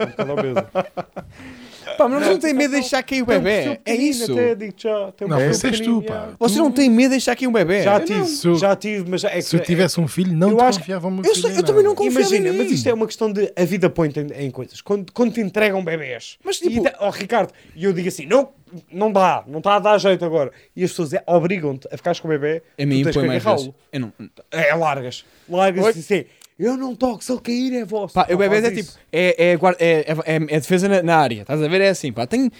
Um 0.00 0.06
bocado 0.10 0.32
obesa. 0.32 0.70
Pá, 1.96 2.08
mas 2.08 2.26
não 2.26 2.38
tem 2.38 2.52
medo 2.54 2.74
de 2.74 2.80
deixar 2.80 3.02
cair 3.02 3.22
o 3.22 3.26
Tem 3.26 3.40
bebê. 3.40 3.80
É 3.84 3.94
isso. 3.94 4.32
Até 4.32 4.54
digo 4.54 4.74
já. 4.76 5.12
Tem 5.12 5.26
um 5.26 5.30
Não, 5.30 5.40
esse 5.40 5.66
és 5.66 5.80
tu, 5.80 6.02
pá. 6.02 6.14
já. 6.14 6.28
Vocês 6.38 6.58
não 6.58 6.70
têm 6.72 6.88
medo 6.90 7.02
de 7.04 7.16
deixar 7.16 7.36
cair 7.36 7.46
um 7.48 7.52
bebê. 7.52 7.82
Já 7.82 8.00
tive, 8.00 8.54
já 8.56 8.76
tive, 8.76 9.10
mas 9.10 9.24
é 9.24 9.40
Se 9.40 9.56
eu 9.56 9.60
que- 9.60 9.66
tivesse 9.66 10.00
um 10.00 10.08
filho, 10.08 10.32
não 10.36 10.50
eu 10.50 10.56
te 10.56 10.62
acho- 10.62 10.78
confiava 10.78 11.08
o 11.08 11.10
meu 11.10 11.24
Eu 11.24 11.50
eu 11.50 11.62
também 11.62 11.82
não 11.84 11.94
confio 11.94 12.12
Imagina, 12.12 12.52
mas 12.52 12.70
isto 12.70 12.88
é 12.88 12.94
uma 12.94 13.06
questão 13.06 13.32
de 13.32 13.52
a 13.56 13.64
vida 13.64 13.88
põe-te 13.90 14.20
em, 14.20 14.46
em 14.46 14.50
coisas. 14.50 14.80
Quando, 14.80 15.12
quando 15.12 15.32
te 15.32 15.40
entregam 15.40 15.82
bebés, 15.84 16.38
Mas, 16.44 16.60
e 16.60 16.68
tipo- 16.70 16.82
da- 16.84 16.94
oh, 17.00 17.10
Ricardo, 17.10 17.52
e 17.74 17.84
eu 17.84 17.92
digo 17.92 18.08
assim: 18.08 18.26
não, 18.26 18.48
não 18.92 19.10
dá, 19.12 19.44
não 19.46 19.58
está 19.58 19.76
a 19.76 19.78
dar 19.78 19.98
jeito 19.98 20.24
agora. 20.24 20.50
E 20.76 20.84
as 20.84 20.90
pessoas 20.90 21.12
é- 21.12 21.22
obrigam-te 21.26 21.88
a 21.92 21.96
ficares 21.96 22.20
com 22.20 22.28
o 22.28 22.30
bebê, 22.30 22.62
A 22.78 22.86
mim 22.86 23.02
põe 23.02 23.12
que 23.12 23.18
mais 23.22 23.42
vezes. 23.44 23.70
Eu 23.92 24.00
não. 24.00 24.12
É, 24.50 24.74
largas. 24.74 25.24
Largas 25.48 25.84
Oi? 25.84 25.92
e 25.96 25.98
assim: 25.98 26.24
eu 26.60 26.76
não 26.76 26.94
toco, 26.94 27.24
se 27.24 27.32
ele 27.32 27.40
cair 27.40 27.74
é 27.74 27.84
vosso. 27.84 28.14
Pá, 28.14 28.24
o 28.30 28.36
bebê 28.36 28.60
faz 28.60 28.64
é 28.64 28.70
tipo. 28.82 28.90
É, 29.12 29.50
é, 29.52 29.56
guarda- 29.56 29.78
é, 29.80 30.00
é, 30.00 30.12
é- 30.12 30.36
é 30.36 30.60
defesa 30.60 30.88
na, 30.88 31.02
na 31.02 31.16
área. 31.16 31.40
Estás 31.42 31.62
a 31.62 31.66
ver? 31.68 31.80
É 31.80 31.88
assim, 31.88 32.12
pá. 32.12 32.26
Tenho. 32.26 32.50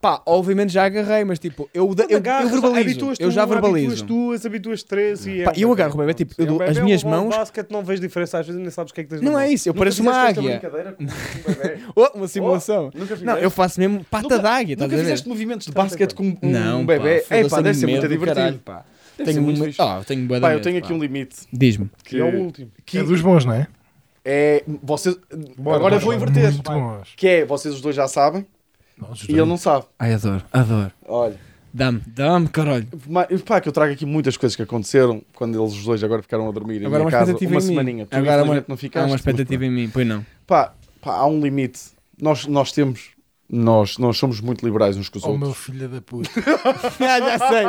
Pá, 0.00 0.20
obviamente 0.26 0.72
já 0.72 0.84
agarrei, 0.84 1.24
mas 1.24 1.38
tipo, 1.38 1.70
eu, 1.72 1.94
eu, 1.96 2.06
eu, 2.10 2.16
Agarras, 2.18 2.50
verbalizo. 2.50 3.12
Eu 3.20 3.30
já 3.30 3.44
Habituas 3.44 3.62
verbalizo. 3.70 4.04
duas, 4.04 4.44
habituas 4.44 4.82
três 4.82 5.24
e. 5.24 5.44
Pá, 5.44 5.52
é 5.52 5.58
um 5.58 5.60
eu 5.62 5.68
bebê. 5.70 5.82
agarro 5.82 5.94
o 5.94 5.98
bebê, 5.98 6.14
tipo, 6.14 6.34
eu 6.36 6.44
É 6.44 6.48
dou 6.48 6.62
as 6.62 6.78
minhas 6.80 7.04
mãos- 7.04 7.34
basquete, 7.34 7.70
não 7.70 7.84
vejo 7.84 8.02
diferença, 8.02 8.40
às 8.40 8.46
vezes 8.46 8.60
nem 8.60 8.70
sabes 8.70 8.90
o 8.90 8.94
que 8.94 9.00
é 9.02 9.04
que 9.04 9.10
tens 9.10 9.20
na 9.20 9.24
Não 9.26 9.32
mão. 9.34 9.40
é 9.40 9.48
isso, 9.52 9.68
eu 9.68 9.72
Nunca 9.72 9.78
pareço 9.78 10.02
uma 10.02 10.12
fizeste 10.12 10.30
esta 10.30 10.40
águia. 10.40 10.58
brincadeira 10.58 10.92
com 10.92 11.04
um 11.04 11.54
bebê? 11.54 11.78
Oh, 11.94 12.18
uma 12.18 12.28
simulação. 12.28 12.84
Nunca 12.86 12.98
fizeste? 13.00 13.24
Não, 13.24 13.38
eu 13.38 13.50
faço 13.52 13.78
mesmo 13.80 14.04
pata 14.10 14.24
Nunca- 14.24 14.38
d'águia, 14.40 14.72
estás 14.74 14.90
Nunca 14.90 14.94
a 14.94 14.98
ver? 14.98 15.04
fizeste 15.04 15.28
movimentos 15.28 15.66
de 15.68 15.72
basquete 15.72 16.14
com 16.14 16.24
um 16.24 16.36
Não, 16.42 16.84
bebê? 16.84 17.20
pá, 17.20 17.36
É 17.36 17.38
foda-se, 17.44 17.50
pá, 17.54 17.60
deve 17.62 17.78
ser 17.78 17.86
muito 17.86 18.02
medo 18.02 18.08
do 18.08 18.12
divertido. 18.12 18.34
caralho, 18.36 18.58
pá. 18.58 18.84
Deve 19.18 19.32
Tenho 19.32 19.42
muito 19.42 19.60
uma-. 19.62 19.72
Ah, 19.78 20.02
tenho 20.04 20.26
de 20.28 20.40
Pá, 20.40 20.52
eu 20.54 20.60
tenho 20.62 20.80
pá. 20.80 20.86
aqui 20.86 20.94
um 20.94 20.98
limite. 20.98 21.36
Diz-me. 21.52 21.90
Que 22.04 22.18
é 22.20 22.24
o 22.24 22.36
último. 22.40 22.70
Que 22.86 22.98
É 22.98 23.02
dos 23.02 23.20
bons, 23.20 23.44
não 23.44 23.52
é? 23.52 23.66
é. 24.24 24.62
Vocês, 24.82 25.16
Bora, 25.58 25.76
agora 25.78 25.96
eu 25.96 26.00
bora, 26.00 26.00
vou 26.00 26.14
inverter. 26.14 26.52
Que 27.16 27.28
é, 27.28 27.44
vocês 27.44 27.74
os 27.74 27.80
dois 27.80 27.96
já 27.96 28.06
sabem 28.08 28.46
os 29.10 29.28
e 29.28 29.32
ele 29.32 29.44
não 29.44 29.56
sabe. 29.56 29.86
Ai, 29.98 30.14
adoro, 30.14 30.42
adoro. 30.52 30.92
Olha. 31.06 31.36
Dá-me, 31.72 32.00
dá-me, 32.06 32.48
caralho. 32.48 32.88
Ma- 33.06 33.26
Pá, 33.44 33.60
que 33.60 33.68
eu 33.68 33.72
trago 33.72 33.92
aqui 33.92 34.06
muitas 34.06 34.36
coisas 34.36 34.56
que 34.56 34.62
aconteceram 34.62 35.22
quando 35.34 35.60
eles 35.60 35.74
os 35.74 35.84
dois 35.84 36.02
agora 36.02 36.22
ficaram 36.22 36.48
a 36.48 36.52
dormir 36.52 36.80
em 36.82 36.86
Agora 36.86 37.04
minha 37.04 37.04
uma 37.04 37.10
casa 37.10 37.32
expectativa 37.32 37.52
uma 37.52 37.60
em 37.60 37.62
mim. 37.62 37.68
semaninha. 37.68 38.06
Tu 38.06 38.16
Agora 38.16 38.30
uma, 38.30 38.56
infelizmente 38.56 38.68
não 38.68 38.74
há 38.74 38.78
ficaste. 38.78 39.04
uma 39.04 39.10
mas 39.12 39.20
expectativa 39.20 39.66
em 39.66 39.70
mim, 39.70 39.90
pois 39.92 40.06
não. 40.06 40.24
Pá, 40.46 40.72
pá, 41.00 41.16
há 41.16 41.26
um 41.26 41.40
limite. 41.40 41.80
Nós, 42.20 42.46
nós 42.46 42.72
temos 42.72 43.10
Nós, 43.50 43.96
nós 43.96 44.18
somos 44.18 44.40
muito 44.42 44.62
liberais 44.62 44.96
uns 44.98 45.08
com 45.08 45.16
os 45.18 45.24
Oh, 45.24 45.28
outros. 45.28 45.46
meu 45.48 45.54
filho 45.54 45.88
da 45.88 46.00
puta. 46.02 46.28
Ah, 47.00 47.18
já 47.18 47.38
sei. 47.38 47.66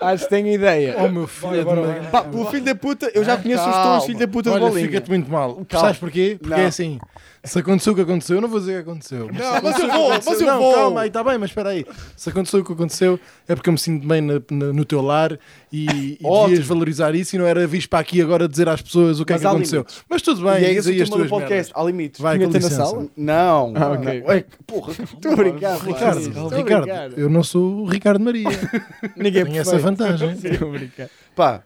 Acho 0.00 0.24
que 0.24 0.30
tenho 0.30 0.48
ideia. 0.48 0.96
Oh, 0.98 1.08
meu 1.08 1.26
filho 1.26 1.64
da. 1.64 2.10
Pá, 2.10 2.22
pelo 2.22 2.46
filho 2.46 2.64
da 2.64 2.74
puta, 2.74 3.10
eu 3.14 3.22
já 3.24 3.36
conheço 3.36 3.68
os 3.68 3.76
tons 3.76 4.04
filho 4.06 4.18
da 4.18 4.26
puta 4.28 4.50
de 4.50 4.56
Olha, 4.56 4.66
bolinha. 4.68 4.86
fica-te 4.86 5.10
muito 5.10 5.30
mal. 5.30 5.60
Sabes 5.70 5.98
porquê? 5.98 6.36
Porque 6.40 6.54
Não. 6.56 6.62
é 6.62 6.66
assim. 6.66 6.98
Se 7.44 7.58
aconteceu 7.60 7.92
o 7.92 7.96
que 7.96 8.02
aconteceu, 8.02 8.36
eu 8.36 8.42
não 8.42 8.48
vou 8.48 8.58
dizer 8.58 8.80
o 8.80 8.84
que 8.84 8.90
aconteceu. 8.90 9.26
Não, 9.26 9.34
se 9.34 9.40
mas 9.40 9.54
aconteceu 9.56 9.84
eu 9.84 9.88
o 9.88 9.90
que 9.92 9.96
vou, 9.98 10.06
aconteceu- 10.12 10.32
mas 10.32 10.40
eu 10.40 10.46
não, 10.46 10.58
vou. 10.58 10.74
calma 10.74 11.00
aí, 11.02 11.08
está 11.08 11.24
bem, 11.24 11.38
mas 11.38 11.50
espera 11.50 11.68
aí. 11.70 11.86
Se 12.16 12.28
aconteceu 12.30 12.60
o 12.60 12.64
que 12.64 12.72
aconteceu, 12.72 13.20
é 13.46 13.54
porque 13.54 13.68
eu 13.68 13.72
me 13.72 13.78
sinto 13.78 14.06
bem 14.08 14.20
na- 14.20 14.42
na- 14.50 14.72
no 14.72 14.84
teu 14.84 15.00
lar 15.00 15.38
e, 15.72 15.86
e 15.86 16.18
Ótimo. 16.24 16.48
devias 16.48 16.66
valorizar 16.66 17.14
isso 17.14 17.36
e 17.36 17.38
não 17.38 17.46
era 17.46 17.64
vir 17.66 17.86
para 17.88 18.00
aqui 18.00 18.20
agora 18.20 18.48
dizer 18.48 18.68
às 18.68 18.82
pessoas 18.82 19.20
o 19.20 19.24
que 19.24 19.32
Mas 19.32 19.40
é 19.40 19.44
que 19.44 19.46
há 19.46 19.50
aconteceu. 19.50 19.80
limites. 19.80 20.02
Mas 20.10 20.20
tudo 20.22 20.40
E 20.40 20.44
bem, 20.44 20.64
é 20.64 20.68
diz 20.70 20.78
esse 20.78 20.90
aí 20.90 20.98
o 20.98 21.02
as 21.02 21.08
tema 21.08 21.22
do 21.22 21.28
tuas 21.28 21.30
podcast. 21.42 21.72
merdas. 21.72 21.72
Há 21.74 21.84
limites. 21.86 22.20
Vai, 22.20 22.38
com 22.38 22.48
ter 22.50 22.60
na 22.60 22.68
licença. 22.68 22.86
sala? 22.86 23.06
Não. 23.16 23.72
Ah, 23.76 23.90
ok. 23.92 24.22
não. 24.26 24.32
É 24.32 24.40
que, 24.42 24.56
porra, 24.66 24.92
Estou 25.18 25.32
a 25.32 25.36
brincar, 25.36 25.78
Ricardo, 25.78 26.20
Ricardo, 26.56 26.84
brincar. 26.86 27.18
eu 27.18 27.28
não 27.28 27.42
sou 27.42 27.80
o 27.80 27.84
Ricardo 27.86 28.20
Maria. 28.24 28.48
Ninguém 29.16 29.42
é 29.42 29.44
Tenho 29.44 29.58
essa 29.60 29.78
vantagem. 29.78 30.32
Estou 30.32 30.68
a 30.68 30.72
brincar. 30.72 31.10
Pá, 31.34 31.62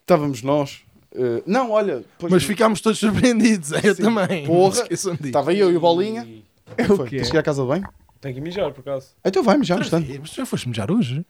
estávamos 0.00 0.42
nós. 0.42 0.80
eh, 1.14 1.42
não, 1.46 1.70
olha. 1.70 2.04
Mas 2.28 2.44
ficámos 2.44 2.80
todos 2.80 2.98
surpreendidos, 2.98 3.72
eu 3.82 3.94
Sim. 3.94 4.02
também. 4.02 4.46
Porra. 4.46 4.84
Estava 4.90 5.52
eu 5.54 5.70
e 5.72 5.76
o 5.76 5.80
Bolinha. 5.80 6.26
É 6.76 6.84
o 6.92 7.04
quê? 7.04 7.16
Tens 7.16 7.30
que 7.30 7.36
ir 7.36 7.40
à 7.40 7.42
casa 7.42 7.62
de 7.62 7.68
banho? 7.68 7.88
Tenho 8.20 8.34
que 8.34 8.40
mijar, 8.40 8.70
por 8.72 8.80
acaso. 8.80 9.08
Então 9.24 9.42
vai, 9.42 9.56
Outra 9.58 9.80
instante. 9.80 10.06
vez? 10.06 10.18
Mas 10.20 10.30
já 10.30 10.44
foste 10.46 10.68
mejar 10.68 10.90
hoje? 10.90 11.24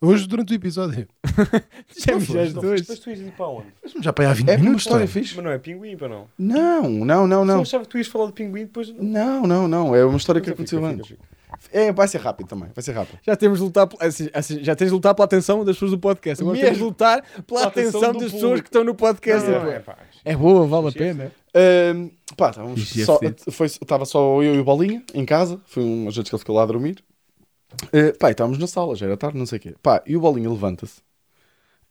Hoje, 0.00 0.26
durante 0.26 0.52
o 0.52 0.56
episódio. 0.56 1.06
Já 1.96 2.12
Não 2.12 2.20
me 2.20 2.26
foste, 2.26 2.48
já 2.48 2.54
não 2.54 2.62
dois. 2.62 2.80
Depois 2.82 2.98
tu 2.98 3.10
ias 3.10 3.20
ir 3.20 3.32
para 3.32 3.48
onde? 3.48 3.66
Mejar 3.96 4.12
para 4.12 4.24
aí 4.26 4.30
há 4.30 4.34
20 4.34 4.48
É 4.50 4.56
minutos. 4.58 4.82
história 4.82 5.06
tá? 5.06 5.12
fixe. 5.12 5.34
Mas 5.36 5.44
não 5.44 5.50
é 5.52 5.58
pinguim, 5.58 5.96
para 5.96 6.08
não? 6.08 6.26
Não, 6.38 6.82
não, 7.04 7.26
não, 7.26 7.40
Eu 7.40 7.44
não. 7.46 7.62
achava 7.62 7.84
que 7.84 7.90
tu 7.90 7.98
ias 7.98 8.06
falar 8.06 8.26
de 8.26 8.32
pinguim 8.32 8.64
depois... 8.64 8.92
Não, 8.98 9.46
não, 9.46 9.66
não. 9.66 9.94
É 9.94 10.04
uma 10.04 10.16
história 10.18 10.40
que 10.40 10.46
Fica, 10.46 10.54
aconteceu 10.56 10.80
fica, 10.80 10.90
antes. 10.92 11.06
fica, 11.08 11.22
fica. 11.22 11.34
É, 11.72 11.92
vai 11.92 12.06
ser 12.08 12.18
rápido 12.20 12.48
também. 12.48 12.68
Vai 12.74 12.82
ser 12.82 12.92
rápido. 12.92 13.18
Já 13.24 13.36
temos 13.36 13.58
de 13.58 13.64
lutar, 13.64 13.88
assim, 14.00 14.28
assim, 14.34 14.62
já 14.62 14.74
tens 14.76 14.88
de 14.88 14.92
lutar 14.92 15.14
pela 15.14 15.24
atenção 15.24 15.64
das 15.64 15.76
pessoas 15.76 15.92
do 15.92 15.98
podcast. 15.98 16.42
Agora 16.42 16.54
Mesmo. 16.56 16.66
temos 16.66 16.78
de 16.78 16.84
lutar 16.84 17.22
pela 17.22 17.42
Pela 17.44 17.66
atenção 17.66 18.00
atenção 18.02 18.20
das 18.20 18.32
pessoas 18.32 18.60
que 18.60 18.68
estão 18.68 18.84
no 18.84 18.94
podcast. 18.94 19.48
Não, 19.48 19.66
é, 19.70 19.76
é 19.76 19.78
pá. 19.78 19.96
é 20.24 20.36
boa, 20.36 20.66
vale 20.66 20.88
a 20.88 20.92
pena. 20.92 21.32
Ahm, 21.54 22.10
pá, 22.36 22.52
ia 22.96 23.06
só, 23.06 23.18
foi, 23.50 23.66
estava 23.68 24.04
só 24.04 24.42
eu 24.42 24.56
e 24.56 24.58
o 24.58 24.64
Bolinha 24.64 25.02
em 25.14 25.24
casa. 25.24 25.60
Foi 25.66 25.82
um 25.82 26.10
gente 26.10 26.28
que 26.28 26.34
ele 26.34 26.40
ficou 26.40 26.56
lá 26.56 26.64
a 26.64 26.66
dormir. 26.66 27.02
Uh, 27.84 28.16
pá, 28.18 28.30
estávamos 28.30 28.58
na 28.58 28.66
sala, 28.66 28.94
já 28.94 29.06
era 29.06 29.16
tarde, 29.16 29.38
não 29.38 29.46
sei 29.46 29.58
o 29.58 29.60
quê. 29.60 29.74
Pá, 29.82 30.02
e 30.06 30.16
o 30.16 30.20
Bolinha 30.20 30.50
levanta-se. 30.50 31.02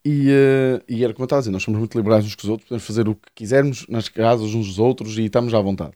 E, 0.05 0.29
uh, 0.29 0.83
e 0.87 1.03
era 1.03 1.13
como 1.13 1.23
eu 1.23 1.25
estava 1.25 1.39
a 1.39 1.41
dizer, 1.41 1.51
nós 1.51 1.63
somos 1.63 1.79
muito 1.79 1.97
liberais 1.97 2.25
uns 2.25 2.35
com 2.35 2.43
os 2.43 2.49
outros, 2.49 2.67
podemos 2.67 2.85
fazer 2.85 3.07
o 3.07 3.15
que 3.15 3.31
quisermos 3.33 3.87
nas 3.87 4.09
casas 4.09 4.53
uns 4.53 4.67
dos 4.67 4.79
outros 4.79 5.17
e 5.17 5.25
estamos 5.25 5.53
à 5.53 5.61
vontade. 5.61 5.93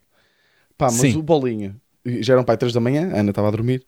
Pá, 0.78 0.86
mas 0.86 1.02
Sim. 1.02 1.18
o 1.18 1.24
Bolinha, 1.24 1.76
já 2.06 2.34
eram 2.34 2.44
pai 2.44 2.58
3 2.58 2.74
da 2.74 2.80
manhã, 2.80 3.12
a 3.14 3.20
Ana 3.20 3.32
estava 3.32 3.50
a 3.50 3.52
dormir. 3.52 3.86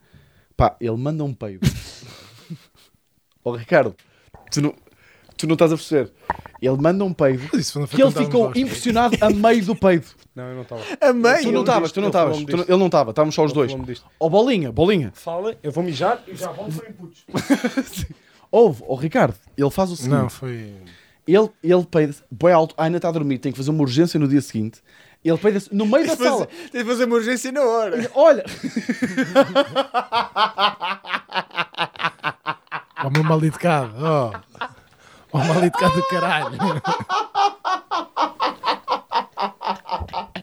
Pá, 0.57 0.75
ele 0.81 0.97
manda 0.97 1.23
um 1.23 1.33
peido. 1.33 1.65
Ó 3.45 3.55
Ricardo, 3.55 3.95
tu 4.51 4.61
não, 4.61 4.75
tu 5.39 5.47
não 5.47 5.53
estás 5.53 5.71
a 5.71 5.75
perceber. 5.75 6.11
Ele 6.61 6.77
manda 6.77 7.05
um 7.05 7.13
peido 7.13 7.47
que 7.49 7.55
ele 7.55 8.11
ficou 8.11 8.51
impressionado 8.53 9.17
a 9.21 9.29
meio 9.29 9.63
do 9.63 9.73
peido. 9.73 10.05
Não, 10.35 10.43
eu 10.49 10.55
não 10.55 10.61
estava. 10.63 10.81
A 10.99 11.13
meio. 11.13 11.43
Tu 11.43 11.51
não 11.53 11.61
estavas, 11.61 11.91
tu 11.93 12.01
não 12.01 12.07
estavas. 12.09 12.37
Ele 12.37 12.77
não 12.77 12.87
estava, 12.87 13.11
estávamos 13.11 13.33
só 13.33 13.45
os 13.45 13.53
dois. 13.53 13.73
Ó 14.19 14.27
bolinha, 14.27 14.69
bolinha. 14.71 15.11
Fala, 15.15 15.55
eu 15.63 15.71
vou 15.71 15.81
mijar 15.83 16.21
e 16.27 16.35
já 16.35 16.51
volto 16.51 16.75
para 16.75 16.89
inputs. 16.89 17.25
Ouve, 18.51 18.83
ó 18.87 18.95
Ricardo, 18.95 19.35
ele 19.55 19.69
faz 19.69 19.91
o 19.91 19.95
seguinte. 19.95 20.17
Não, 20.17 20.29
foi. 20.29 20.73
Ele, 21.27 21.49
ele 21.63 21.85
peida 21.85 22.15
bem 22.31 22.51
alto, 22.51 22.73
a 22.75 22.85
Ana 22.85 22.97
está 22.97 23.07
a 23.09 23.11
dormir, 23.11 23.37
tem 23.37 23.51
que 23.51 23.57
fazer 23.57 23.69
uma 23.69 23.81
urgência 23.81 24.19
no 24.19 24.27
dia 24.27 24.41
seguinte. 24.41 24.81
Ele 25.23 25.37
peida 25.37 25.61
no 25.71 25.85
meio 25.85 26.07
da 26.07 26.15
sala. 26.17 26.47
Tens 26.71 26.83
de 26.83 26.89
fazer 26.89 27.05
uma 27.05 27.15
urgência 27.15 27.51
na 27.51 27.61
hora. 27.61 28.11
Olha, 28.15 28.43
Oh, 33.01 33.09
meu 33.09 33.23
mal 33.23 33.41
educado. 33.45 33.93
Oh. 33.97 34.31
Oh, 35.31 35.37
mal 35.39 35.63
educado 35.63 35.95
do 35.95 36.03
caralho. 36.07 36.57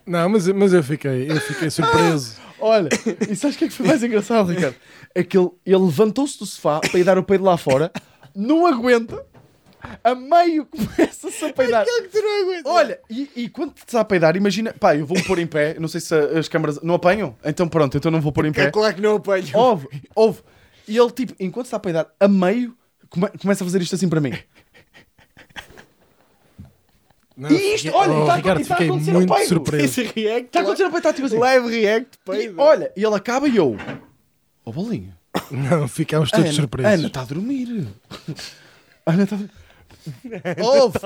Não, 0.06 0.28
mas, 0.28 0.46
mas 0.48 0.72
eu 0.72 0.82
fiquei, 0.82 1.30
eu 1.30 1.40
fiquei 1.40 1.70
surpreso. 1.70 2.36
olha. 2.60 2.88
E 3.28 3.34
sabes 3.34 3.56
o 3.56 3.58
que 3.58 3.64
é 3.64 3.68
que 3.68 3.74
foi 3.74 3.86
mais 3.86 4.02
engraçado, 4.02 4.50
Ricardo? 4.52 4.76
É 5.14 5.22
que 5.24 5.36
ele, 5.36 5.50
ele 5.64 5.78
levantou-se 5.78 6.38
do 6.38 6.46
sofá 6.46 6.80
para 6.80 6.98
ir 7.00 7.04
dar 7.04 7.18
o 7.18 7.22
peido 7.24 7.44
lá 7.44 7.56
fora, 7.56 7.90
não 8.34 8.66
aguenta, 8.66 9.24
a 10.04 10.14
meio 10.14 10.66
começa-se 10.66 11.44
a 11.44 11.52
peidar. 11.52 11.84
que 11.84 12.08
tu 12.08 12.20
não 12.22 12.42
aguentas. 12.44 12.72
Olha, 12.72 13.00
e, 13.10 13.30
e 13.34 13.48
quando 13.48 13.72
te 13.74 13.78
está 13.86 14.00
a 14.00 14.04
peidar, 14.04 14.36
imagina, 14.36 14.72
pá, 14.78 14.94
eu 14.94 15.04
vou-me 15.06 15.22
pôr 15.24 15.38
em 15.38 15.46
pé, 15.46 15.76
não 15.80 15.88
sei 15.88 16.00
se 16.00 16.14
as 16.14 16.46
câmaras 16.48 16.80
não 16.82 16.94
apanham, 16.94 17.34
então 17.44 17.66
pronto, 17.66 17.96
então 17.96 18.10
não 18.10 18.20
vou 18.20 18.30
pôr 18.32 18.46
em 18.46 18.52
pé. 18.52 18.64
É 18.64 18.70
claro 18.70 18.94
que 18.94 19.00
não 19.00 19.16
apanho. 19.16 19.46
Ouve, 19.54 19.88
ouve. 20.14 20.42
E 20.86 20.96
ele, 20.96 21.10
tipo, 21.10 21.34
enquanto 21.40 21.66
está 21.66 21.78
a 21.78 21.80
peidar, 21.80 22.06
a 22.20 22.28
meio, 22.28 22.76
come- 23.10 23.30
começa 23.40 23.64
a 23.64 23.66
fazer 23.66 23.82
isto 23.82 23.94
assim 23.96 24.08
para 24.08 24.20
mim. 24.20 24.32
Não, 27.36 27.50
E 27.50 27.74
isto, 27.74 27.90
olha, 27.92 28.12
oh, 28.12 28.20
está 28.22 28.36
Ricardo, 28.36 28.60
está 28.62 28.74
a 28.76 28.78
acontecer 28.82 29.12
muito 29.12 29.30
ao 29.30 29.36
peido. 29.36 29.48
surpreso. 29.48 29.84
Esse 29.84 30.02
react. 30.04 30.46
Está 30.46 30.58
a 30.60 30.62
acontecer 30.62 30.84
a 30.84 30.90
peidar, 30.90 31.12
tipo 31.14 31.26
assim. 31.26 31.38
Live 31.38 31.68
react, 31.68 32.08
E, 32.16 32.30
peido. 32.30 32.54
olha, 32.60 32.92
e 32.96 33.04
ele 33.04 33.14
acaba 33.14 33.46
e 33.48 33.56
eu. 33.56 33.76
Ó, 34.64 34.72
bolinha. 34.72 35.16
Não, 35.50 35.86
ficámos 35.86 36.30
todos 36.30 36.46
Ana, 36.46 36.54
surpresos. 36.54 36.92
Ana 36.98 37.06
está 37.08 37.20
a 37.20 37.24
dormir. 37.24 37.68
Ana 39.04 39.22
está 39.24 39.36
a 39.36 39.38
dormir. 39.38 39.50
Ouve. 40.62 40.98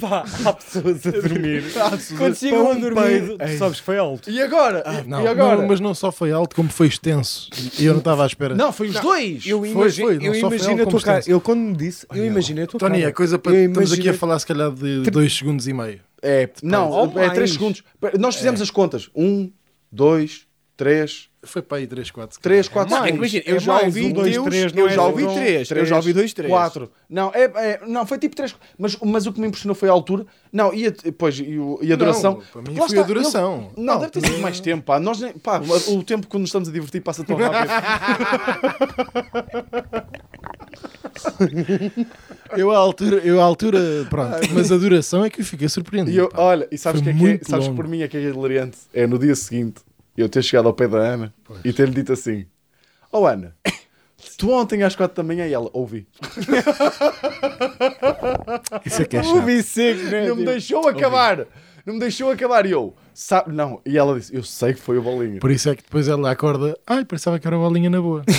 Pá, 0.00 0.24
há 0.44 0.52
pessoas 0.52 1.06
a 1.06 1.10
dormir. 1.10 1.64
Quando 2.16 2.34
chegam 2.36 2.66
a 2.66 2.70
um 2.70 2.80
dormir. 2.80 3.36
tu 3.38 3.58
sabes 3.58 3.80
que 3.80 3.86
foi 3.86 3.98
alto. 3.98 4.30
E 4.30 4.40
agora? 4.40 4.82
Não, 5.06 5.22
e 5.22 5.28
agora? 5.28 5.56
não, 5.56 5.68
mas 5.68 5.80
não 5.80 5.94
só 5.94 6.10
foi 6.12 6.32
alto, 6.32 6.54
como 6.54 6.68
foi 6.68 6.86
extenso. 6.88 7.48
E 7.78 7.84
eu 7.84 7.92
não 7.92 7.98
estava 8.00 8.22
à 8.24 8.26
espera. 8.26 8.54
Não, 8.54 8.72
foi 8.72 8.88
os 8.88 9.00
dois. 9.00 9.46
Eu 9.46 9.60
Foi, 9.60 9.70
imagino, 9.70 10.08
foi, 10.08 10.18
não 10.18 10.26
eu 10.26 10.34
só 10.34 10.48
foi 10.48 10.58
imagino 10.58 10.82
a 10.82 10.86
tua 10.86 11.00
cara. 11.00 11.22
Eu 11.26 11.40
quando 11.40 11.60
me 11.60 11.76
disse, 11.76 12.06
eu 12.12 12.24
imaginei 12.24 12.64
a 12.64 12.66
tua 12.66 12.80
Tony, 12.80 12.98
cara. 12.98 13.10
é 13.10 13.12
coisa 13.12 13.38
para. 13.38 13.54
Eu 13.54 13.68
Estamos 13.68 13.92
aqui 13.92 14.08
a 14.08 14.14
falar, 14.14 14.38
se 14.38 14.46
calhar, 14.46 14.70
de 14.70 15.02
2 15.10 15.36
segundos 15.36 15.68
e 15.68 15.72
meio. 15.72 16.00
É, 16.22 16.48
não, 16.62 17.12
é. 17.18 17.30
3 17.30 17.52
segundos. 17.52 17.82
Nós 18.18 18.36
fizemos 18.36 18.60
as 18.60 18.70
contas. 18.70 19.10
1, 19.14 19.50
2, 19.92 20.46
3, 20.76 21.28
Foi 21.44 21.62
para 21.62 21.78
aí 21.78 21.86
3, 21.86 22.10
4. 22.10 22.40
3, 22.40 22.68
4 22.68 22.94
Não, 22.96 23.02
que 23.04 23.10
imagina, 23.10 23.44
eu 23.46 23.56
É 23.56 23.60
já 23.60 23.78
ouvi 23.80 24.06
um, 24.06 24.12
dois, 24.12 24.32
teus, 24.32 24.44
três, 24.46 24.72
não 24.72 24.82
eu 24.82 24.88
já 24.88 25.02
ouvi 25.04 25.22
só- 25.24 25.34
três, 25.34 25.70
eu 25.70 25.86
já 25.86 25.96
ouvi 25.96 26.12
dois, 26.12 26.32
três. 26.32 26.50
4. 26.50 26.90
Não, 27.08 27.30
é, 27.34 27.44
é- 27.44 27.80
não, 27.86 28.04
foi 28.06 28.18
tipo 28.18 28.34
3. 28.34 28.56
Mas, 28.78 28.96
mas 28.96 29.26
o 29.26 29.32
que 29.32 29.40
me 29.40 29.46
impressionou 29.46 29.74
foi 29.74 29.88
a 29.88 29.92
altura. 29.92 30.26
Não, 30.52 30.72
e 30.74 30.86
a, 30.86 30.90
depois, 30.90 31.38
e, 31.38 31.56
e 31.82 31.92
a 31.92 31.96
duração. 31.96 32.40
para 32.52 32.62
mim 32.62 32.74
foi 32.74 32.82
a 32.82 32.86
está, 32.86 33.02
duração. 33.02 33.70
ele- 33.76 33.86
não, 33.86 33.98
deve 34.00 34.10
ter 34.12 34.26
sido 34.26 34.38
mais 34.40 34.58
tempo, 34.58 34.82
pá. 34.84 34.98
Nós 34.98 35.20
nem, 35.20 35.32
pá. 35.34 35.60
O 35.88 36.02
tempo 36.02 36.26
quando 36.26 36.40
nos 36.40 36.48
estamos 36.48 36.68
a 36.68 36.72
divertir 36.72 37.00
passa 37.02 37.22
tão 37.22 37.36
rápido. 37.36 37.70
Eu 42.56 42.70
à 42.70 42.76
altura, 42.76 43.16
eu 43.24 43.40
à 43.40 43.44
altura, 43.44 43.78
pronto. 44.10 44.36
Mas 44.52 44.70
a 44.70 44.76
duração 44.76 45.24
é 45.24 45.30
que 45.30 45.40
eu 45.40 45.44
fiquei 45.44 45.68
surpreendido. 45.68 46.14
E 46.16 46.18
eu, 46.18 46.28
olha, 46.34 46.68
e 46.70 46.78
sabes 46.78 47.00
o 47.00 47.04
que 47.04 47.10
é 47.10 47.14
que 47.14 47.26
é? 47.28 47.38
Sabes 47.42 47.68
que 47.68 47.74
por 47.74 47.88
mim 47.88 48.02
é 48.02 48.08
que 48.08 48.16
é 48.16 48.20
hilariante? 48.22 48.78
É 48.92 49.06
no 49.06 49.18
dia 49.18 49.34
seguinte 49.34 49.80
eu 50.22 50.28
ter 50.28 50.42
chegado 50.42 50.66
ao 50.66 50.74
pé 50.74 50.88
da 50.88 50.98
Ana 50.98 51.34
e 51.64 51.72
ter-lhe 51.72 51.94
dito 51.94 52.12
assim: 52.12 52.46
Oh 53.12 53.26
Ana, 53.26 53.54
tu 54.38 54.50
ontem 54.50 54.82
às 54.82 54.96
4 54.96 55.16
da 55.16 55.22
manhã 55.22 55.46
e 55.46 55.52
ela 55.52 55.70
ouvi. 55.72 56.06
Isso 58.84 59.02
é 59.02 59.04
que 59.04 59.16
é 59.16 59.22
chato. 59.22 59.36
Ouvi 59.36 59.62
seco, 59.62 60.02
né? 60.04 60.28
Não 60.28 60.36
me 60.36 60.42
Tipo, 60.42 60.50
deixou 60.52 60.88
acabar. 60.88 61.46
Não 61.86 61.94
me 61.94 62.00
deixou 62.00 62.30
acabar. 62.30 62.64
E 62.66 62.70
eu, 62.70 62.94
sabe, 63.12 63.52
não. 63.52 63.80
E 63.84 63.98
ela 63.98 64.18
disse: 64.18 64.34
Eu 64.34 64.42
sei 64.42 64.74
que 64.74 64.80
foi 64.80 64.98
o 64.98 65.02
bolinho. 65.02 65.40
Por 65.40 65.50
isso 65.50 65.68
é 65.68 65.76
que 65.76 65.82
depois 65.82 66.08
ela 66.08 66.30
acorda. 66.30 66.78
Ai, 66.86 67.04
pensava 67.04 67.38
que 67.38 67.46
era 67.46 67.56
uma 67.56 67.68
bolinha 67.68 67.90
na 67.90 68.00
boa. 68.00 68.22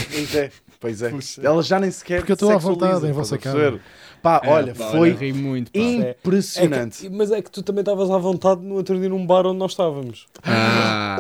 Pois 0.78 1.02
é, 1.02 1.10
pois 1.10 1.40
é. 1.40 1.46
Ela 1.46 1.64
já 1.64 1.80
nem 1.80 1.90
sequer. 1.90 2.20
Porque 2.20 2.34
eu 2.34 2.36
estou 2.36 2.52
à 2.52 2.58
vontade 2.58 3.08
em 3.08 3.12
vossa 3.12 3.38
casa. 3.40 3.80
Pá, 4.26 4.42
É, 4.44 4.50
olha, 4.50 4.74
pá, 4.74 4.86
foi 4.90 5.12
ri 5.12 5.32
muito, 5.34 5.72
pá. 5.72 5.78
impressionante. 5.80 7.06
É 7.06 7.10
que- 7.10 7.16
mas 7.16 7.32
é 7.32 7.42
que 7.44 7.52
tu 7.52 7.62
também 7.62 7.82
estavas 7.82 8.10
à 8.10 8.18
vontade 8.18 8.62
no 8.62 8.74
outro 8.74 9.00
dia 9.00 9.08
num 9.08 9.24
bar 9.24 9.46
onde 9.46 9.60
nós 9.60 9.70
estávamos. 9.74 10.26
Ah, 10.44 11.18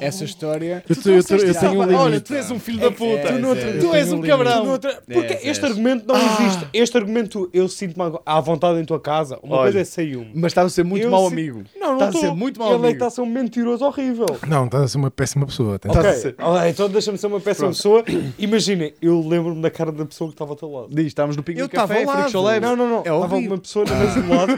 essa 0.00 0.24
história. 0.24 0.82
Eu, 0.88 0.96
tô- 0.96 1.10
eu, 1.10 1.22
tô- 1.22 1.34
eu 1.34 1.54
tenho 1.54 1.72
um 1.72 1.82
limite. 1.82 1.94
Olha, 2.00 2.20
tu 2.20 2.32
és 2.34 2.50
um 2.50 2.58
filho 2.58 2.80
da 2.80 2.90
puta. 2.90 3.04
é, 3.04 3.32
tu, 3.32 3.38
no 3.40 3.48
outro- 3.48 3.68
é, 3.68 3.72
tu 3.78 3.94
és 3.94 4.10
um 4.10 4.16
um 4.16 4.20
cabrão. 4.22 4.68
outro- 4.70 4.90
porque 5.12 5.38
este 5.42 5.66
argumento 5.66 6.06
não 6.06 6.16
existe. 6.16 6.66
Este 6.72 6.96
argumento, 6.96 7.50
eu 7.52 7.68
sinto-me 7.68 8.18
à 8.24 8.40
vontade 8.40 8.80
em 8.80 8.84
tua 8.86 8.98
casa. 8.98 9.38
Uma 9.42 9.56
Olha, 9.56 9.62
coisa 9.64 9.80
é 9.80 9.84
sair 9.84 10.16
um. 10.16 10.26
Mas 10.34 10.52
estás 10.52 10.66
a 10.66 10.70
ser 10.70 10.82
muito 10.84 11.02
Eu 11.04 11.10
mau 11.10 11.26
amigo. 11.26 11.62
Não, 11.78 11.88
não 11.88 11.92
Estás 11.94 12.14
a 12.14 12.16
estou. 12.18 12.30
ser 12.30 12.36
muito 12.36 12.58
mau 12.58 12.68
Ele 12.68 12.74
é 12.76 12.78
amigo. 12.78 12.92
está 12.94 13.06
a 13.06 13.10
ser 13.10 13.20
um 13.20 13.26
mentiroso 13.26 13.84
horrível. 13.84 14.26
Não, 14.48 14.64
estás 14.64 14.82
a 14.84 14.88
ser 14.88 14.96
uma 14.96 15.10
péssima 15.10 15.44
pessoa. 15.44 15.74
Ok. 15.74 16.34
Ah, 16.38 16.68
então 16.70 16.88
deixa-me 16.88 17.18
ser 17.18 17.26
uma 17.26 17.40
péssima 17.40 17.68
pessoa. 17.68 18.02
Imaginem, 18.38 18.94
eu 19.02 19.20
lembro-me 19.26 19.60
da 19.60 19.70
cara 19.70 19.92
da 19.92 20.06
pessoa 20.06 20.28
que 20.30 20.34
estava 20.34 20.52
ao 20.52 20.56
teu 20.56 20.70
lado. 20.70 20.88
Diz, 20.90 21.06
estávamos 21.06 21.36
no 21.36 21.44
Eu 21.46 21.68
Café, 21.68 22.00
estava 22.00 22.28
Não, 22.60 22.76
não, 22.76 22.88
não. 22.88 22.96
É 22.98 23.00
Estava 23.14 23.36
uma 23.36 23.58
pessoa 23.58 23.84
na 23.84 23.94
mesa 23.96 24.20
do 24.22 24.28
lado. 24.34 24.52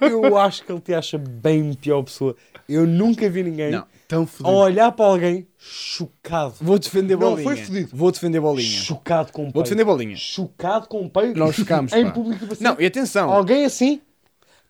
Eu 0.00 0.36
acho 0.38 0.64
que 0.64 0.72
ele 0.72 0.80
te 0.80 0.94
acha 0.94 1.18
bem 1.18 1.74
pior 1.74 2.02
pessoa. 2.02 2.34
Eu 2.68 2.86
nunca 2.86 3.28
vi 3.30 3.42
ninguém 3.42 3.70
Não. 3.70 3.84
Tão 4.06 4.22
a 4.22 4.26
fodido. 4.26 4.56
olhar 4.56 4.92
para 4.92 5.04
alguém 5.06 5.46
chocado. 5.58 6.54
Vou 6.60 6.78
defender 6.78 7.14
Não, 7.16 7.30
bolinha. 7.30 7.44
foi 7.44 7.56
fedido. 7.56 7.90
Vou 7.96 8.10
defender 8.12 8.40
bolinha. 8.40 8.80
Chocado 8.80 9.32
com 9.32 9.42
o 9.42 9.44
Vou 9.46 9.52
peito. 9.54 9.64
defender 9.64 9.84
bolinha. 9.84 10.16
Chocado 10.16 10.88
com 10.88 11.02
o 11.04 11.10
peito. 11.10 11.38
Nós 11.38 11.56
ficámos, 11.56 11.92
Em 11.92 12.04
pá. 12.06 12.10
público. 12.12 12.38
tipo 12.40 12.52
assim. 12.52 12.64
Não, 12.64 12.76
e 12.78 12.86
atenção. 12.86 13.30
Alguém 13.30 13.64
assim 13.64 14.00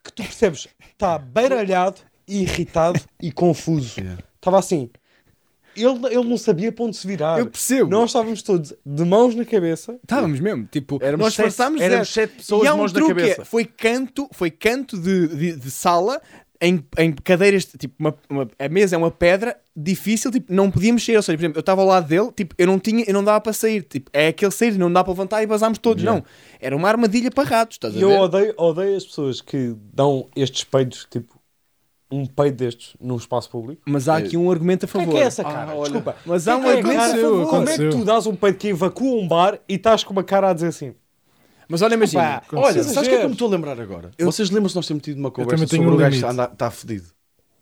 que 0.04 0.12
tu 0.12 0.22
percebes 0.22 0.68
está 0.92 1.18
beiralhado, 1.18 1.96
irritado 2.26 3.00
e 3.22 3.30
confuso. 3.32 4.00
Yeah. 4.00 4.22
Estava 4.36 4.58
assim. 4.58 4.90
Ele, 5.84 6.06
ele 6.06 6.24
não 6.28 6.36
sabia 6.36 6.70
para 6.72 6.84
onde 6.84 6.96
se 6.96 7.06
virar. 7.06 7.38
Eu 7.38 7.46
percebo. 7.46 7.90
Nós 7.90 8.10
estávamos 8.10 8.42
todos 8.42 8.72
de 8.84 9.04
mãos 9.04 9.34
na 9.34 9.44
cabeça. 9.44 9.98
Estávamos 10.02 10.40
mesmo, 10.40 10.66
tipo, 10.70 10.98
Éramos 11.02 11.24
nós 11.26 11.34
sete- 11.34 11.48
esforçámos 11.48 11.80
éramos 11.80 12.08
sete 12.08 12.36
pessoas 12.36 12.62
e 12.64 12.66
há 12.66 12.70
de 12.70 12.74
um 12.76 12.78
mãos 12.78 12.92
na 12.92 12.98
truque, 13.00 13.14
cabeça. 13.14 13.42
é, 13.42 13.44
foi 13.44 13.64
canto, 13.64 14.28
foi 14.32 14.50
canto 14.50 14.98
de, 14.98 15.28
de, 15.28 15.56
de 15.56 15.70
sala 15.70 16.20
em, 16.60 16.84
em 16.98 17.12
cadeiras, 17.12 17.64
tipo, 17.66 17.94
uma, 17.98 18.14
uma- 18.28 18.48
a 18.58 18.68
mesa 18.68 18.96
é 18.96 18.98
uma 18.98 19.12
pedra 19.12 19.56
difícil, 19.76 20.28
tipo, 20.32 20.52
não 20.52 20.68
podíamos 20.72 21.04
sair, 21.04 21.16
ou 21.16 21.22
seja, 21.22 21.38
por 21.38 21.42
exemplo, 21.42 21.58
eu 21.58 21.60
estava 21.60 21.80
ao 21.82 21.86
lado 21.86 22.08
dele, 22.08 22.32
tipo, 22.34 22.52
eu 22.58 22.66
não 22.66 22.80
tinha, 22.80 23.04
eu 23.06 23.14
não 23.14 23.22
dava 23.22 23.40
para 23.40 23.52
sair, 23.52 23.82
tipo, 23.82 24.10
é 24.12 24.26
aquele 24.26 24.50
sair, 24.50 24.76
não 24.76 24.92
dá 24.92 25.04
para 25.04 25.12
levantar 25.12 25.40
e 25.40 25.46
vazámos 25.46 25.78
todos, 25.78 26.02
não. 26.02 26.24
Era 26.60 26.74
uma 26.74 26.88
armadilha 26.88 27.30
para 27.30 27.48
ratos, 27.48 27.76
estás 27.76 27.94
a 27.94 27.98
E 27.98 28.02
eu 28.02 28.08
ver? 28.08 28.18
odeio, 28.18 28.54
odeio 28.56 28.96
as 28.96 29.04
pessoas 29.04 29.40
que 29.40 29.72
dão 29.94 30.26
estes 30.34 30.64
peidos, 30.64 31.06
tipo, 31.08 31.37
um 32.10 32.24
peido 32.26 32.56
destes 32.56 32.96
num 33.00 33.16
espaço 33.16 33.50
público. 33.50 33.82
Mas 33.86 34.08
há 34.08 34.16
aqui 34.16 34.36
um 34.36 34.50
argumento 34.50 34.86
a 34.86 34.88
Como 34.88 35.02
é 35.02 35.06
favor. 35.06 35.18
que 35.18 35.22
é 35.22 35.26
essa 35.26 35.42
cara? 35.44 35.70
Ah, 35.70 35.74
olha. 35.74 35.82
Desculpa. 35.82 36.16
Mas 36.24 36.48
há 36.48 36.56
um 36.56 36.60
é 36.60 36.62
que 36.62 36.68
é, 36.68 36.76
argumento 36.76 37.00
a 37.00 37.08
favor. 37.08 37.46
Como 37.48 37.68
é 37.68 37.76
que 37.76 37.88
tu 37.90 38.04
dás 38.04 38.26
um 38.26 38.34
peido 38.34 38.58
que 38.58 38.68
evacua 38.68 39.12
um 39.12 39.28
bar 39.28 39.58
e 39.68 39.74
estás 39.74 40.02
com 40.04 40.12
uma 40.12 40.24
cara 40.24 40.50
a 40.50 40.52
dizer 40.52 40.68
assim? 40.68 40.94
Mas 41.68 41.82
olha, 41.82 41.94
imagina, 41.94 42.42
Olha, 42.50 42.82
sabes 42.82 42.96
o 42.96 43.02
que 43.02 43.14
é 43.14 43.18
que 43.18 43.24
eu 43.24 43.28
me 43.28 43.34
estou 43.34 43.48
a 43.48 43.50
lembrar 43.50 43.78
agora? 43.78 44.10
Vocês 44.18 44.48
lembram-se 44.50 44.74
nós 44.74 44.86
temos 44.86 45.02
tido 45.02 45.18
uma 45.18 45.30
conversa 45.30 45.66
sobre 45.66 45.86
um 45.86 45.94
o 45.94 45.96
gajo 45.98 46.26
está 46.26 46.70
fedido. 46.70 47.06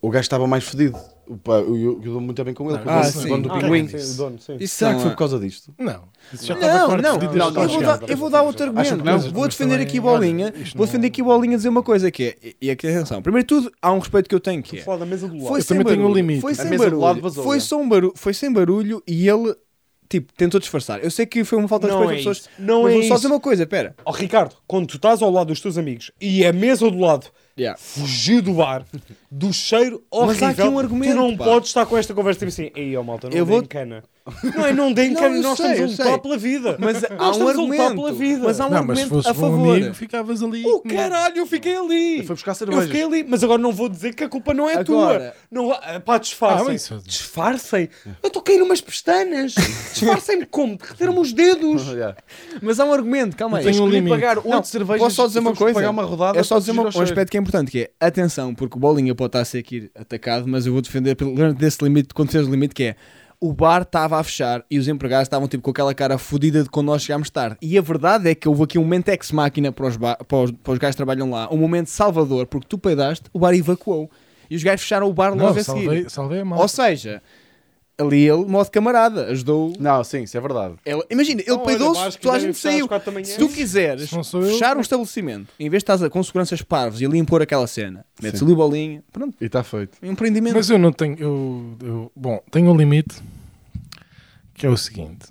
O 0.01 0.11
gajo 0.11 0.23
estava 0.23 0.47
mais 0.47 0.65
fedido. 0.65 0.97
O 1.29 1.39
Eu, 1.53 1.77
eu, 1.77 2.01
eu 2.05 2.13
dou 2.13 2.21
muito 2.21 2.45
bem 2.45 2.55
com 2.55 2.69
ele. 2.69 2.79
porque 2.79 2.91
Ah, 2.91 3.03
sim. 3.05 3.13
sou 3.21 3.29
dono 3.29 3.43
do 3.43 3.53
Ah, 3.53 3.59
pinguim. 3.61 3.89
sim, 3.89 3.97
o 3.97 4.17
dono, 4.17 4.39
sim. 4.39 4.57
isso 4.61 4.77
Será 4.77 4.95
que 4.95 5.01
foi 5.01 5.09
a- 5.09 5.13
por 5.13 5.19
causa 5.19 5.39
disto? 5.41 5.75
Não, 5.79 6.05
isso 6.33 6.47
já 6.47 6.55
estava 6.55 6.73
Não, 6.79 6.89
não, 6.89 6.97
não, 6.97 7.63
eu, 7.63 7.69
vou 7.69 7.83
dar, 7.83 8.11
eu 8.11 8.17
vou 8.17 8.31
dar 8.31 8.43
outro 8.43 8.67
argumento. 8.67 9.05
Não, 9.05 9.19
vou 9.19 9.49
defender 9.49 9.81
aqui 9.81 9.99
bolinha. 9.99 10.53
Vou 10.75 10.87
defender 10.87 11.09
aqui 11.09 11.23
bolinha 11.23 11.57
dizer 11.57 11.69
uma 11.69 11.83
coisa 11.83 12.11
que 12.11 12.37
é. 12.43 12.53
E 12.61 12.71
aqui 12.71 12.87
atenção. 12.87 13.21
Primeiro 13.23 13.45
de 13.45 13.49
tudo, 13.49 13.73
há 13.83 13.93
um 13.93 13.99
respeito 13.99 14.29
que 14.29 14.35
eu 14.35 14.41
tenho 14.41 14.63
que 14.63 14.79
é. 14.79 14.83
Falar 14.83 14.99
da 14.99 15.07
mesa 15.07 15.27
do 15.27 15.35
lado. 15.37 15.49
Foi 15.49 15.59
Eu 15.59 15.65
sem 15.65 15.77
também 15.79 15.93
tenho 15.93 16.07
um 16.07 16.09
barulho. 16.09 16.21
limite. 16.23 16.41
Foi 16.41 16.55
sem 16.55 16.77
barulho. 16.77 17.31
foi, 17.33 17.57
é. 17.57 17.61
só 17.61 17.81
um 17.81 17.89
barulho, 17.89 18.13
foi 18.15 18.33
sem 18.35 18.53
barulho 18.53 19.03
e 19.07 19.29
ele, 19.29 19.55
tipo, 20.09 20.33
tentou 20.35 20.61
disfarçar. 20.61 21.03
Eu 21.03 21.11
sei 21.11 21.27
que 21.27 21.43
foi 21.43 21.59
uma 21.59 21.67
falta 21.67 21.89
de 21.89 21.93
respeito 21.93 22.13
é 22.13 22.31
às 22.31 22.39
pessoas. 22.39 22.49
Não 22.59 22.85
mas 22.85 22.93
é 22.93 22.95
vou 22.95 23.03
só 23.03 23.07
isso. 23.09 23.23
dizer 23.23 23.27
uma 23.35 23.41
coisa, 23.41 23.67
pera. 23.67 23.97
Ó 24.05 24.13
Ricardo, 24.13 24.55
quando 24.67 24.87
tu 24.87 24.97
estás 24.97 25.23
ao 25.23 25.31
lado 25.31 25.49
dos 25.49 25.61
teus 25.61 25.77
amigos 25.77 26.13
e 26.21 26.47
a 26.47 26.53
mesa 26.53 26.89
do 26.91 26.99
lado 26.99 27.27
Yeah. 27.59 27.79
fugiu 27.81 28.43
do 28.43 28.53
bar, 28.55 28.85
do 29.31 29.51
cheiro 29.53 30.03
horrível, 30.11 30.35
Mas 30.35 30.43
há 30.43 30.49
aqui 30.51 30.63
um 30.71 30.79
argumento, 30.79 31.13
tu 31.15 31.17
não 31.17 31.37
pá. 31.37 31.45
podes 31.45 31.69
estar 31.71 31.87
com 31.87 31.97
esta 31.97 32.13
conversa 32.13 32.39
tipo 32.41 32.51
assim, 32.51 32.71
ei, 32.77 32.95
ó 32.97 33.03
malta, 33.03 33.29
não 33.31 33.37
Eu 33.37 33.47
deem 33.47 33.59
vou- 33.61 33.67
cana. 33.69 34.05
Não 34.57 34.67
é 34.67 34.73
não 34.73 34.93
deem 34.93 35.15
cana, 35.15 35.37
eu 35.37 35.43
nós 35.43 35.57
sei, 35.57 35.67
estamos 35.71 35.79
a 35.79 35.83
eu 35.85 35.89
lutar 35.99 36.07
sei. 36.15 36.19
pela 36.19 36.37
vida. 36.37 36.77
Mas 36.81 37.05
há 37.05 37.15
nós 37.15 37.37
um 37.37 37.49
estamos 37.49 37.57
a 37.59 37.63
lutar 37.63 37.87
argumento. 37.87 37.95
pela 37.95 38.13
vida. 38.13 38.41
Mas 38.45 38.61
há 38.61 38.67
um 38.67 38.71
Não, 38.71 38.85
mas 38.85 38.99
se 38.99 39.05
argumento 39.05 39.29
a 39.29 39.35
favor. 39.35 39.77
amigo, 39.77 39.95
ficavas 39.95 40.43
ali. 40.43 40.67
O 40.67 40.81
caralho, 40.81 41.37
eu 41.39 41.47
fiquei 41.47 41.77
ali. 41.77 42.25
Foi 42.27 42.35
buscar 42.35 42.51
Eu 42.51 42.55
cervejas. 42.57 42.85
fiquei 42.87 43.03
ali, 43.05 43.23
mas 43.27 43.45
agora 43.45 43.63
não 43.63 43.71
vou 43.73 43.89
dizer 43.89 44.15
que 44.17 44.25
a 44.25 44.29
culpa 44.29 44.53
não 44.53 44.69
é 44.69 44.79
Agora- 44.79 45.19
tua. 45.21 45.33
Não, 45.49 45.71
ah, 45.71 46.01
pá, 46.05 46.19
disfarcem. 46.19 46.61
Ah, 46.61 46.65
mas 46.73 46.83
isso- 46.83 47.01
Disfarcem. 47.07 47.89
Eu 48.21 48.27
estou 48.27 48.41
a 48.41 48.45
cair 48.45 48.61
umas 48.63 48.81
pestanas. 48.81 49.55
Disfarcem-me 49.93 50.45
como? 50.47 50.77
Derreteram-me 50.77 51.21
os 51.21 51.33
dedos. 51.33 51.83
Yeah. 51.97 52.17
Mas 52.61 52.81
há 52.81 52.85
um 52.85 52.93
argumento, 52.93 53.37
calma 53.37 53.59
aí. 53.59 53.65
tenho 53.65 53.77
um 53.77 53.79
Escolhi 53.87 53.97
limite. 54.01 54.11
pagar 54.21 54.45
Não, 54.45 54.63
cervejas. 54.65 55.03
posso 55.03 55.17
só 55.17 55.27
dizer 55.29 55.39
uma 55.39 55.55
coisa? 55.55 55.75
Pagar 55.75 55.91
uma 55.91 56.03
rodada 56.03 56.39
é 56.39 56.43
só 56.43 56.59
dizer 56.59 56.73
uma, 56.73 56.85
fugir 56.87 56.99
um 56.99 57.03
aspecto 57.03 57.31
que 57.31 57.37
é 57.37 57.41
importante, 57.47 57.71
que 57.71 57.91
é 58.01 58.07
atenção, 58.07 58.55
porque 58.55 58.77
o 58.77 58.81
Bolinha 58.81 59.15
pode 59.15 59.29
estar 59.29 59.41
a 59.41 59.45
ser 59.45 59.59
aqui 59.59 59.91
atacado, 59.95 60.47
mas 60.47 60.67
eu 60.67 60.73
vou 60.73 60.83
defender 60.83 61.15
pelo 61.15 61.35
grande 61.35 61.59
desse 61.59 61.83
limite, 61.83 62.13
quando 62.13 62.31
fez 62.31 62.47
o 62.47 62.51
limite, 62.51 62.75
que 62.75 62.83
é 62.85 62.97
o 63.41 63.53
bar 63.53 63.83
estava 63.83 64.19
a 64.19 64.25
fechar 64.25 64.65
e 64.71 64.79
os 64.79 64.89
empregados 64.89 65.27
estavam 65.27 65.47
tipo 65.47 65.63
com 65.63 65.71
aquela 65.71 65.95
cara 65.95 66.17
fodida 66.17 66.63
de 66.63 66.71
quando 66.71 66.87
nós 66.87 67.03
chegámos 67.03 67.29
tarde. 67.29 67.57
E 67.61 67.77
a 67.77 67.83
verdade 67.83 68.31
é 68.31 68.35
que 68.35 68.49
houve 68.49 68.63
aqui 68.63 68.79
um 68.79 68.83
momento 68.83 69.09
ex-máquina 69.11 69.71
para 69.71 69.87
os, 69.87 69.97
para, 69.97 70.17
os, 70.39 70.51
para 70.51 70.73
os 70.73 70.79
gajos 70.79 70.95
que 70.95 70.97
trabalham 70.97 71.31
lá, 71.31 71.53
um 71.53 71.59
momento 71.59 71.89
salvador, 71.89 72.47
porque 72.47 72.67
tu 72.69 72.79
peidaste, 72.79 73.29
o 73.33 73.39
bar 73.39 73.55
evacuou. 73.55 74.11
E 74.49 74.57
os 74.57 74.63
gajos 74.63 74.83
fecharam 74.83 75.09
o 75.09 75.13
bar 75.13 75.31
logo 75.31 75.43
Não, 75.43 75.49
a 75.49 75.53
seguir. 75.55 75.65
salvei, 75.65 76.09
salvei 76.09 76.41
a. 76.41 76.57
Ou 76.57 76.69
seja, 76.69 77.23
ali 77.99 78.29
ele, 78.29 78.45
modo 78.45 78.71
camarada, 78.71 79.27
ajudou. 79.27 79.73
Não, 79.79 80.05
sim, 80.05 80.23
isso 80.23 80.37
é 80.37 80.41
verdade. 80.41 80.75
Ele- 80.85 81.03
imagina, 81.11 81.41
ele 81.41 81.51
olha, 81.53 81.61
peidou-se, 81.65 82.19
toda 82.19 82.37
a 82.37 82.39
gente 82.39 82.59
saiu. 82.59 82.89
Se 83.25 83.39
tu 83.39 83.49
quiseres 83.49 84.11
fechar 84.11 84.77
um 84.77 84.81
estabelecimento, 84.81 85.49
em 85.59 85.71
vez 85.71 85.81
de 85.81 85.85
estás 85.85 86.03
a- 86.03 86.11
com 86.11 86.23
seguranças 86.23 86.61
parvos 86.63 87.01
e 87.01 87.07
ali 87.07 87.19
impor 87.19 87.41
aquela 87.41 87.67
cena, 87.67 88.05
metes 88.23 88.43
ali 88.43 88.55
bolinha, 88.55 89.03
pronto, 89.13 89.35
E 89.41 89.47
está 89.47 89.63
feito. 89.63 89.97
um 90.03 90.11
empreendimento. 90.13 90.55
Mas 90.57 90.69
eu 90.69 90.79
não 90.79 90.93
tenho. 90.93 91.17
Eu, 91.19 91.77
eu- 91.83 92.13
bom, 92.15 92.41
tenho 92.51 92.71
um 92.71 92.77
limite 92.77 93.17
que 94.55 94.67
é 94.67 94.69
o 94.71 94.77
seguinte: 94.77 95.27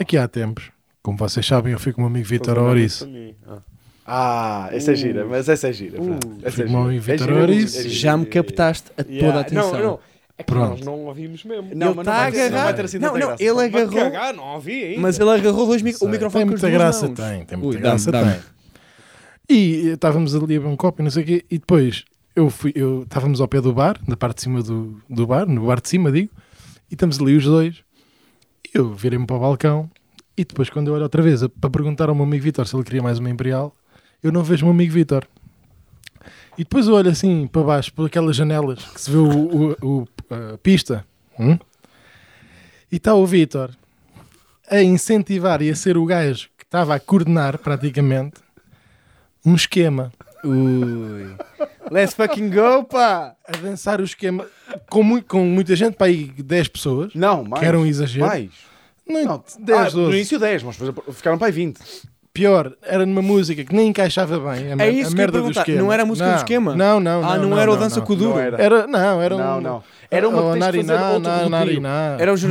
aqui 0.00 0.16
há 0.16 0.26
tempos, 0.26 0.70
como 1.02 1.18
vocês 1.18 1.44
sabem, 1.46 1.72
eu 1.72 1.78
fui 1.78 1.92
com 1.92 2.00
o 2.00 2.04
meu 2.04 2.10
amigo 2.10 2.26
Vitor 2.26 2.58
Ouriço. 2.58 3.08
Ah, 4.10 4.70
essa 4.72 4.92
é 4.92 4.94
gira, 4.94 5.26
mas 5.26 5.50
essa 5.50 5.68
é 5.68 5.72
gira. 5.72 6.02
Fran. 6.02 6.18
Essa 6.42 6.50
Fui 6.56 6.62
é 6.62 6.66
o 6.66 6.68
gira. 6.68 6.80
amigo 6.80 6.96
É 7.10 7.16
Vitor 7.16 7.30
Ouriço. 7.30 7.78
é 7.78 7.82
gira. 7.82 7.94
Já 7.94 8.16
me 8.16 8.24
captaste 8.24 8.90
a 8.96 9.04
toda 9.04 9.34
a 9.34 9.40
atenção. 9.40 9.72
Não, 9.72 9.82
não. 9.82 10.00
É 10.38 10.44
que 10.44 10.52
Pronto. 10.52 10.70
nós 10.70 10.80
não 10.82 10.94
ouvimos 11.06 11.42
mesmo. 11.44 11.70
Não, 11.74 11.90
ele 11.90 11.98
está 12.00 12.30
vai 12.62 12.72
ter 12.74 12.84
assim 12.84 12.98
não, 12.98 13.08
não, 13.12 13.26
graça. 13.26 13.42
ele 13.42 13.60
agarrou. 13.60 13.92
cagar, 13.92 14.32
não 14.34 14.54
ouvi 14.54 14.84
ainda. 14.84 15.00
Mas 15.00 15.18
ele 15.18 15.30
agarrou 15.30 15.66
dois 15.66 15.82
mic- 15.82 16.00
o 16.00 16.08
microfone 16.08 16.44
tem 16.44 16.50
muita 16.50 16.70
graça, 16.70 17.06
mãos. 17.06 17.16
tem, 17.16 17.44
tem 17.44 17.58
Ui, 17.58 17.64
muita 17.64 17.80
dá-me, 17.80 17.90
graça, 17.90 18.12
dá-me. 18.12 18.32
tem. 18.32 18.40
E 19.50 19.88
eh, 19.88 19.92
estávamos 19.94 20.34
ali 20.34 20.44
a 20.44 20.46
beber 20.60 20.66
um 20.66 20.76
copo 20.76 21.02
e 21.02 21.04
não 21.04 21.10
sei 21.10 21.22
o 21.22 21.26
quê, 21.26 21.44
e 21.50 21.58
depois 21.58 22.04
eu 22.36 22.48
fui, 22.50 22.72
eu, 22.76 23.02
estávamos 23.02 23.40
ao 23.40 23.48
pé 23.48 23.60
do 23.60 23.72
bar, 23.72 23.98
na 24.06 24.16
parte 24.16 24.36
de 24.36 24.42
cima 24.42 24.62
do, 24.62 25.00
do 25.10 25.26
bar, 25.26 25.46
no 25.46 25.66
bar 25.66 25.80
de 25.80 25.88
cima, 25.88 26.12
digo, 26.12 26.30
e 26.90 26.94
estamos 26.94 27.18
ali 27.20 27.36
os 27.36 27.44
dois, 27.44 27.76
e 28.64 28.78
eu 28.78 28.92
virei-me 28.94 29.26
para 29.26 29.36
o 29.36 29.40
balcão, 29.40 29.90
e 30.36 30.44
depois 30.44 30.70
quando 30.70 30.88
eu 30.88 30.94
olho 30.94 31.02
outra 31.02 31.20
vez 31.20 31.42
a- 31.42 31.48
para 31.48 31.68
perguntar 31.70 32.08
ao 32.08 32.14
meu 32.14 32.24
amigo 32.24 32.44
Vitor 32.44 32.64
se 32.66 32.76
ele 32.76 32.84
queria 32.84 33.02
mais 33.02 33.18
uma 33.18 33.28
Imperial, 33.30 33.74
eu 34.22 34.30
não 34.30 34.44
vejo 34.44 34.62
o 34.64 34.66
meu 34.68 34.74
amigo 34.74 34.92
Vitor. 34.92 35.24
E 36.58 36.64
depois 36.64 36.88
eu 36.88 36.94
olho 36.94 37.10
assim 37.10 37.46
para 37.46 37.62
baixo, 37.62 37.92
por 37.92 38.06
aquelas 38.06 38.34
janelas 38.36 38.82
que 38.84 39.00
se 39.00 39.10
vê 39.10 39.16
o, 39.16 39.28
o- 39.30 39.76
o- 40.02 40.08
a 40.54 40.58
pista, 40.58 41.04
hum? 41.38 41.56
e 42.90 42.96
está 42.96 43.14
o 43.14 43.24
Vitor 43.24 43.70
a 44.70 44.82
incentivar 44.82 45.62
e 45.62 45.70
a 45.70 45.76
ser 45.76 45.96
o 45.96 46.04
gajo 46.04 46.48
que 46.58 46.64
estava 46.64 46.94
a 46.94 47.00
coordenar 47.00 47.58
praticamente 47.58 48.40
um 49.46 49.54
esquema, 49.54 50.12
Ui. 50.44 51.34
Let's 51.90 52.14
fucking 52.14 52.50
go, 52.50 52.84
pá! 52.84 53.34
a 53.46 53.56
dançar 53.56 54.00
o 54.00 54.04
esquema 54.04 54.46
com, 54.90 55.02
mui- 55.02 55.22
com 55.22 55.44
muita 55.44 55.74
gente, 55.74 55.94
para 55.96 56.08
aí 56.08 56.24
10 56.26 56.68
pessoas, 56.68 57.14
Não, 57.14 57.42
mais. 57.44 57.60
que 57.60 57.66
era 57.66 57.78
um 57.78 57.86
exagero. 57.86 58.26
Mais. 58.26 58.50
Não, 59.08 59.24
Não, 59.24 59.44
10, 59.60 59.78
ah, 59.80 59.84
no 59.84 59.90
12. 60.04 60.16
início 60.16 60.38
10, 60.38 60.62
mas 60.64 60.76
ficaram 61.14 61.38
para 61.38 61.46
aí 61.46 61.52
20. 61.52 61.80
Pior, 62.38 62.72
era 62.82 63.04
numa 63.04 63.20
música 63.22 63.64
que 63.64 63.74
nem 63.74 63.88
encaixava 63.88 64.38
bem. 64.38 64.72
A, 64.72 64.76
mer- 64.76 64.88
É 64.88 64.90
isso 64.92 65.10
a 65.10 65.14
que 65.14 65.16
eu 65.16 65.16
ia 65.16 65.16
merda 65.16 65.26
do 65.26 65.32
perguntar. 65.44 65.60
esquema. 65.62 65.78
Não 65.82 65.92
era 65.92 66.02
a 66.02 66.06
música 66.06 66.26
do 66.26 66.30
Não, 66.30 66.36
esquema? 66.38 66.76
Não, 66.76 67.00
não, 67.00 67.20
não. 67.22 67.28
Ah, 67.28 67.36
não, 67.38 67.48
não, 67.48 67.58
era 67.58 67.72
o 67.72 67.76
Dança 67.76 68.00
com 68.00 68.12
o 68.12 68.16
Duro. 68.16 68.30
Não 68.34 68.38
era. 68.38 68.62
Era, 68.62 68.86
não, 68.86 69.20
era 69.22 69.34
um. 69.34 69.38
Não, 69.38 69.60
não. 69.60 69.82
Era 70.10 70.28
uma 70.28 70.38
que 70.40 70.44
oh, 70.44 70.52
tens 70.52 70.60
de 70.60 70.66
fazer 70.66 70.82
Nariná, 70.84 71.10
outro 71.12 71.30
na- 71.30 71.42
do 71.42 71.50
Nariná. 71.50 72.16
Era 72.20 72.32
o 72.32 72.38
sei 72.38 72.48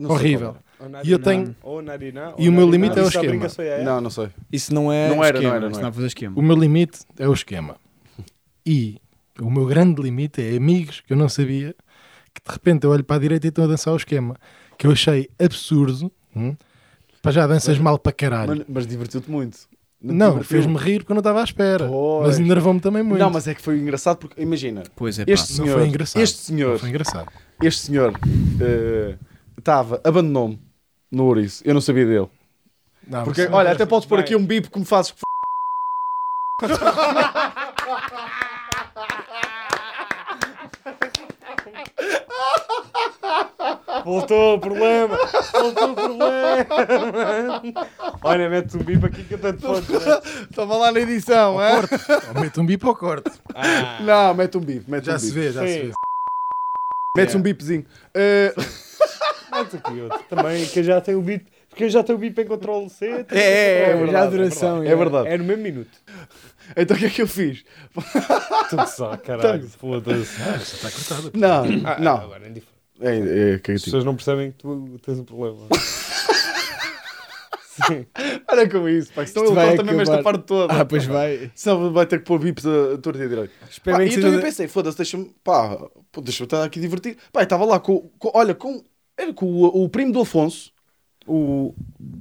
Horrível. 0.00 0.56
E 1.04 1.10
eu 1.10 1.18
tenho. 1.18 1.56
Ou 1.62 1.82
narina, 1.82 2.32
E 2.38 2.48
o 2.48 2.52
meu 2.52 2.70
limite 2.70 2.98
é 2.98 3.02
o 3.02 3.08
esquema. 3.08 3.46
é. 3.58 3.82
Não, 3.82 4.00
não 4.00 4.10
sei. 4.10 4.28
Isso 4.50 4.72
não 4.72 4.92
é 4.92 5.08
Não 5.08 5.24
era, 5.24 5.36
esquema, 5.38 5.58
não 5.60 5.66
era, 5.68 5.90
não 5.90 6.02
é 6.04 6.06
esquema. 6.06 6.38
O 6.38 6.42
meu 6.42 6.56
limite 6.56 7.00
é 7.18 7.28
o 7.28 7.32
esquema. 7.32 7.76
E 8.64 8.96
o 9.40 9.50
meu 9.50 9.66
grande 9.66 10.00
limite 10.00 10.40
é 10.40 10.56
amigos 10.56 11.00
que 11.00 11.12
eu 11.12 11.16
não 11.16 11.28
sabia 11.28 11.74
que 12.34 12.40
de 12.46 12.52
repente 12.52 12.84
eu 12.84 12.90
olho 12.90 13.02
para 13.04 13.16
a 13.16 13.18
direita 13.18 13.46
e 13.46 13.50
estão 13.50 13.64
a 13.64 13.66
dançar 13.66 13.92
o 13.92 13.96
esquema. 13.96 14.36
Que 14.78 14.86
eu 14.86 14.92
achei 14.92 15.28
absurdo. 15.38 16.10
Hum? 16.34 16.54
Para 17.28 17.32
já 17.34 17.46
danças 17.46 17.78
mal 17.78 17.98
para 17.98 18.10
caralho. 18.10 18.48
Mas, 18.56 18.64
mas 18.66 18.86
divertiu-te 18.86 19.30
muito. 19.30 19.58
não, 20.02 20.30
divertiu? 20.30 20.44
fez-me 20.62 20.78
rir 20.78 21.00
porque 21.00 21.12
eu 21.12 21.14
não 21.14 21.20
estava 21.20 21.42
à 21.42 21.44
espera. 21.44 21.86
Pois. 21.86 22.26
Mas 22.28 22.38
enervou-me 22.38 22.80
também 22.80 23.02
muito. 23.02 23.20
Não, 23.20 23.28
mas 23.28 23.46
é 23.46 23.54
que 23.54 23.60
foi 23.60 23.76
engraçado 23.78 24.16
porque, 24.16 24.40
imagina, 24.40 24.82
Pois 24.96 25.18
é, 25.18 25.26
pá. 25.26 25.32
este 25.32 25.50
Não 25.58 25.66
senhor, 25.66 25.78
foi 25.78 25.88
engraçado. 25.88 26.22
este 26.22 26.38
Não 26.38 26.44
senhor, 26.58 26.78
foi 26.78 26.88
engraçado. 26.88 27.28
este 27.62 27.80
senhor 27.82 28.14
eh, 28.62 29.16
estava, 29.58 30.00
abandonou-me 30.02 30.58
no 31.12 31.24
ouriço. 31.24 31.62
Eu 31.66 31.74
não 31.74 31.82
sabia 31.82 32.06
dele. 32.06 32.28
Não, 33.06 33.24
Porque, 33.24 33.42
mas- 33.42 33.52
olha, 33.52 33.72
até 33.72 33.84
podes 33.84 34.08
pôr 34.08 34.20
aqui 34.20 34.34
um 34.34 34.46
bip 34.46 34.70
que 34.70 34.78
me 34.78 34.86
fazes. 34.86 35.14
Voltou 44.08 44.54
o 44.54 44.58
problema. 44.58 45.18
Voltou 45.52 45.90
o 45.90 45.94
problema. 45.94 46.66
Olha, 48.22 48.48
mete 48.48 48.74
um 48.76 48.80
bip 48.82 49.04
aqui 49.04 49.22
que 49.24 49.34
eu 49.34 49.38
tanto 49.38 49.60
foto. 49.60 49.92
Estava 50.50 50.76
lá 50.78 50.90
na 50.90 51.00
edição, 51.00 51.62
é? 51.62 51.74
Ou 52.34 52.40
mete 52.40 52.58
um 52.58 52.64
bip 52.64 52.86
ou 52.86 52.96
corte. 52.96 53.30
Ah, 53.54 53.98
Não, 54.00 54.32
mete 54.34 54.56
um 54.56 54.60
bip, 54.60 54.90
mete 54.90 55.04
Já 55.04 55.16
um 55.16 55.18
se 55.18 55.30
vê, 55.30 55.52
já 55.52 55.66
se 55.66 55.72
Sim. 55.74 55.86
vê. 55.88 55.92
Metes 57.18 57.34
um 57.34 57.42
bipzinho. 57.42 57.84
Eh, 58.14 58.54
mete 59.52 59.76
aqui 59.76 60.00
outro. 60.00 60.20
Também, 60.30 60.64
que 60.66 60.78
eu 60.78 60.84
já 60.84 61.00
tenho 61.02 61.18
o 61.18 61.22
bip. 61.22 61.44
Porque 61.68 61.84
eu 61.84 61.90
já 61.90 62.02
tenho 62.02 62.16
o 62.16 62.20
bip 62.20 62.40
em 62.40 62.44
Ctrl 62.46 62.88
C. 62.88 63.26
É, 63.30 63.38
é, 63.38 63.90
é, 63.90 63.94
verdade, 63.96 64.12
já 64.12 64.20
a 64.20 64.24
é 64.24 64.30
duração. 64.30 64.82
é 64.82 64.96
verdade. 64.96 65.28
É 65.28 65.36
no 65.36 65.44
mesmo 65.44 65.62
minuto. 65.62 65.90
então 66.76 66.96
o 66.96 66.98
que 67.00 67.06
é 67.06 67.10
que 67.10 67.20
eu 67.20 67.26
fiz? 67.28 67.62
Tudo 68.70 68.86
só, 68.86 69.16
caralho. 69.18 69.68
Foda-se. 69.68 70.42
Ah, 70.42 70.52
já 70.52 70.62
está 70.62 70.90
cortado. 70.90 71.30
Não, 71.34 71.64
Ah, 71.84 71.98
não. 72.00 72.16
Agora 72.16 72.46
é 72.46 72.48
indiferente. 72.48 72.77
É, 73.00 73.08
é, 73.10 73.54
As 73.54 73.60
cagativo. 73.60 73.84
pessoas 73.84 74.04
não 74.04 74.14
percebem 74.16 74.50
que 74.52 74.58
tu 74.58 74.98
tens 75.04 75.18
um 75.18 75.24
problema. 75.24 75.58
Olha 78.50 78.68
com 78.68 78.88
isso, 78.88 79.12
pá. 79.12 79.24
Senão 79.24 79.44
Isto 79.44 79.52
ele 79.52 79.54
vai 79.54 79.70
conta 79.70 79.82
mesmo 79.84 80.00
esta 80.02 80.14
acabar. 80.14 80.32
parte 80.32 80.46
toda. 80.46 80.72
Ah, 80.74 80.84
pois 80.84 81.04
vai. 81.06 81.50
Senão 81.54 81.92
vai 81.92 82.06
ter 82.06 82.18
que 82.18 82.24
pôr 82.24 82.38
bips 82.40 82.66
a, 82.66 82.94
a 82.94 82.98
torta 82.98 83.20
e 83.20 83.22
a 83.22 83.28
direita. 83.28 83.52
Pá, 83.84 84.04
e 84.04 84.08
que 84.08 84.16
então 84.16 84.32
eu 84.32 84.40
pensei, 84.40 84.66
foda-se, 84.66 84.96
deixa-me, 84.96 85.32
pá, 85.44 85.76
pô, 86.10 86.20
deixa-me 86.20 86.46
estar 86.46 86.64
aqui 86.64 86.80
divertido. 86.80 87.18
Pá, 87.32 87.42
estava 87.44 87.64
lá 87.64 87.78
com, 87.78 88.10
com- 88.18 88.32
olha, 88.34 88.54
com, 88.54 88.82
era 89.16 89.32
com 89.32 89.46
o, 89.46 89.84
o 89.84 89.88
primo 89.88 90.12
do 90.12 90.20
Afonso. 90.20 90.72
O, 91.24 91.74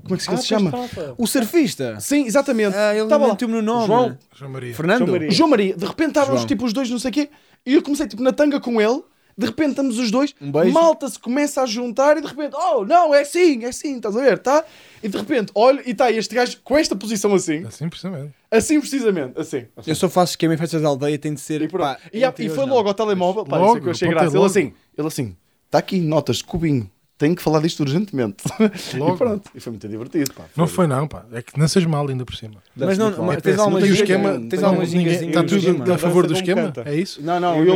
como 0.03 0.13
é 0.15 0.17
que 0.17 0.23
se, 0.23 0.29
Ah, 0.29 0.37
se 0.37 0.45
chama? 0.47 0.85
estava. 0.85 1.15
O 1.17 1.25
surfista. 1.25 1.99
Sim, 1.99 2.25
exatamente. 2.27 2.75
Ah, 2.75 2.93
ele 2.93 3.03
Estava 3.03 3.25
lá. 3.27 3.37
no 3.41 3.61
nome. 3.61 3.87
João. 3.87 4.17
João 4.35 4.51
Maria. 4.51 4.75
Fernando? 4.75 4.99
João 4.99 5.11
Maria. 5.11 5.31
João 5.31 5.49
Maria, 5.49 5.75
de 5.75 5.85
repente 5.85 6.09
estávamos 6.09 6.45
tipo 6.45 6.65
os 6.65 6.73
dois, 6.73 6.89
não 6.89 6.99
sei 6.99 7.09
o 7.09 7.13
quê, 7.13 7.29
e 7.65 7.73
eu 7.73 7.81
comecei 7.81 8.05
tipo 8.07 8.21
na 8.21 8.31
tanga 8.33 8.59
com 8.59 8.79
ele, 8.81 9.01
de 9.37 9.45
repente 9.45 9.69
estamos 9.71 9.99
os 9.99 10.09
dois, 10.09 10.33
Um 10.41 10.71
malta 10.71 11.07
se 11.07 11.19
começa 11.19 11.61
a 11.61 11.65
juntar 11.65 12.17
e 12.17 12.21
de 12.21 12.27
repente, 12.27 12.55
oh 12.55 12.83
não, 12.83 13.13
é 13.13 13.21
assim, 13.21 13.63
é 13.63 13.67
assim, 13.67 13.97
estás 13.97 14.17
a 14.17 14.21
ver, 14.21 14.39
tá? 14.39 14.63
E 15.03 15.07
de 15.07 15.17
repente, 15.17 15.51
olho 15.53 15.81
e 15.85 15.91
está 15.91 16.11
este 16.11 16.33
gajo 16.33 16.57
com 16.63 16.77
esta 16.77 16.95
posição 16.95 17.33
assim, 17.35 17.63
Assim, 17.65 17.87
precisamente. 17.87 18.33
assim 18.49 18.79
precisamente, 18.79 19.39
assim. 19.39 19.65
Eu 19.85 19.93
só 19.95 20.09
faço 20.09 20.31
esquema 20.31 20.55
em 20.55 20.57
festas 20.57 20.81
da 20.81 20.87
aldeia, 20.87 21.17
tem 21.19 21.33
de 21.33 21.39
ser. 21.41 21.61
E, 21.61 21.67
pá, 21.67 21.99
E, 22.11 22.23
e 22.23 22.49
foi 22.49 22.65
não. 22.65 22.73
logo 22.75 22.87
ao 22.87 22.93
telemóvel, 22.95 23.45
pá, 23.45 23.57
Logo, 23.57 23.69
isso 23.69 23.77
é 23.77 23.81
que 23.81 23.87
eu 23.87 23.91
achei 23.91 24.09
graça. 24.09 24.25
Ele 24.27 24.35
logo. 24.37 24.45
assim, 24.47 24.73
ele 24.97 25.07
assim, 25.07 25.35
está 25.67 25.77
aqui 25.77 25.99
notas 26.01 26.37
de 26.37 26.43
cubinho, 26.45 26.89
tenho 27.17 27.35
que 27.35 27.41
falar 27.41 27.61
disto 27.61 27.79
urgentemente. 27.81 28.43
Logo. 28.97 29.15
E 29.15 29.17
pronto, 29.17 29.51
e 29.55 29.59
foi 29.59 29.71
muito 29.71 29.87
divertido, 29.87 30.33
pá. 30.33 30.43
Não 30.55 30.67
foi 30.67 30.85
não, 30.87 31.07
pá. 31.07 31.25
É 31.31 31.41
que 31.41 31.57
não 31.59 31.67
sejas 31.67 31.89
mal 31.89 32.07
ainda 32.07 32.23
por 32.25 32.35
cima. 32.35 32.61
Mas 32.75 32.97
não, 32.97 33.11
mas 33.23 33.41
tens 33.41 33.57
alguma 33.59 33.81
ginga- 33.81 33.93
esquema- 33.93 34.39
Tens 34.49 34.63
alguma 34.63 34.83
Está 34.83 35.41
do 35.41 35.47
tudo 35.59 35.93
a 35.93 35.97
favor 35.97 36.27
do 36.27 36.33
esquema? 36.33 36.61
canta. 36.63 36.83
É 36.89 36.95
isso? 36.95 37.21
Não, 37.21 37.39
não, 37.39 37.57
Eu 37.63 37.75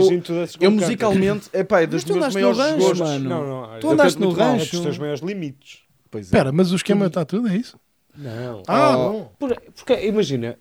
eu, 0.60 0.72
musicalmente, 0.72 1.50
é 1.54 1.64
pá, 1.64 1.82
é 1.82 1.88
dos 1.88 1.96
Mas 1.96 2.04
tu 2.04 2.14
meus 2.14 2.18
andaste 2.36 2.36
maiores 2.36 2.58
no 2.58 2.64
rancho, 2.64 2.78
gostos. 2.88 3.00
mano. 3.00 3.30
Não, 3.30 3.48
não. 3.72 3.80
Tu 3.80 3.90
andaste 3.90 4.20
no 4.20 4.30
rancho. 4.32 4.64
É 4.64 4.72
dos 4.72 4.80
teus 4.82 4.98
maiores 4.98 5.22
limites. 5.22 5.80
Pois 6.10 6.26
é. 6.26 6.28
Espera, 6.28 6.52
mas 6.52 6.72
o 6.72 6.76
esquema 6.76 7.08
está 7.08 7.24
tudo, 7.26 7.48
é 7.48 7.56
isso? 7.56 7.80
Não. 8.18 8.64
Ah, 8.68 8.98
Oh. 8.98 9.14
não. 9.14 9.30
Por- 9.40 9.56
Porque, 9.76 10.06
imagina, 10.06 10.58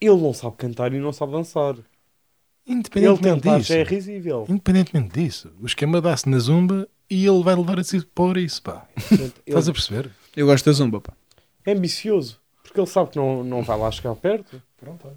ele 0.00 0.16
não 0.16 0.32
sabe 0.32 0.56
cantar 0.56 0.92
e 0.92 0.98
não 0.98 1.12
sabe 1.12 1.32
dançar. 1.32 1.74
Ele 2.66 2.78
Independentemente 2.78 3.58
disso. 3.58 3.72
é 3.72 3.82
risível. 3.84 4.46
Independentemente 4.48 5.08
disso. 5.20 5.52
O 5.60 5.66
esquema 5.66 6.00
dá-se 6.00 6.28
na 6.28 6.38
zumba 6.38 6.88
e 7.08 7.24
ele 7.24 7.42
vai 7.42 7.54
levar 7.54 7.78
a 7.78 7.84
si 7.84 8.04
por 8.14 8.36
isso, 8.36 8.62
pá. 8.62 8.86
Portanto, 9.08 9.34
Estás 9.46 9.68
a 9.68 9.70
ele 9.70 9.78
perceber? 9.78 10.10
Eu 10.36 10.46
gosto 10.46 10.64
da 10.64 10.72
zumba, 10.72 11.00
pá. 11.00 11.12
é 11.64 11.72
ambicioso. 11.72 12.40
Porque 12.62 12.80
ele 12.80 12.86
sabe 12.88 13.10
que 13.10 13.16
não, 13.16 13.44
não 13.44 13.62
vai 13.62 13.78
lá 13.78 13.90
chegar 13.90 14.14
perto. 14.16 14.60
Pronto, 14.76 15.06
olha. 15.06 15.16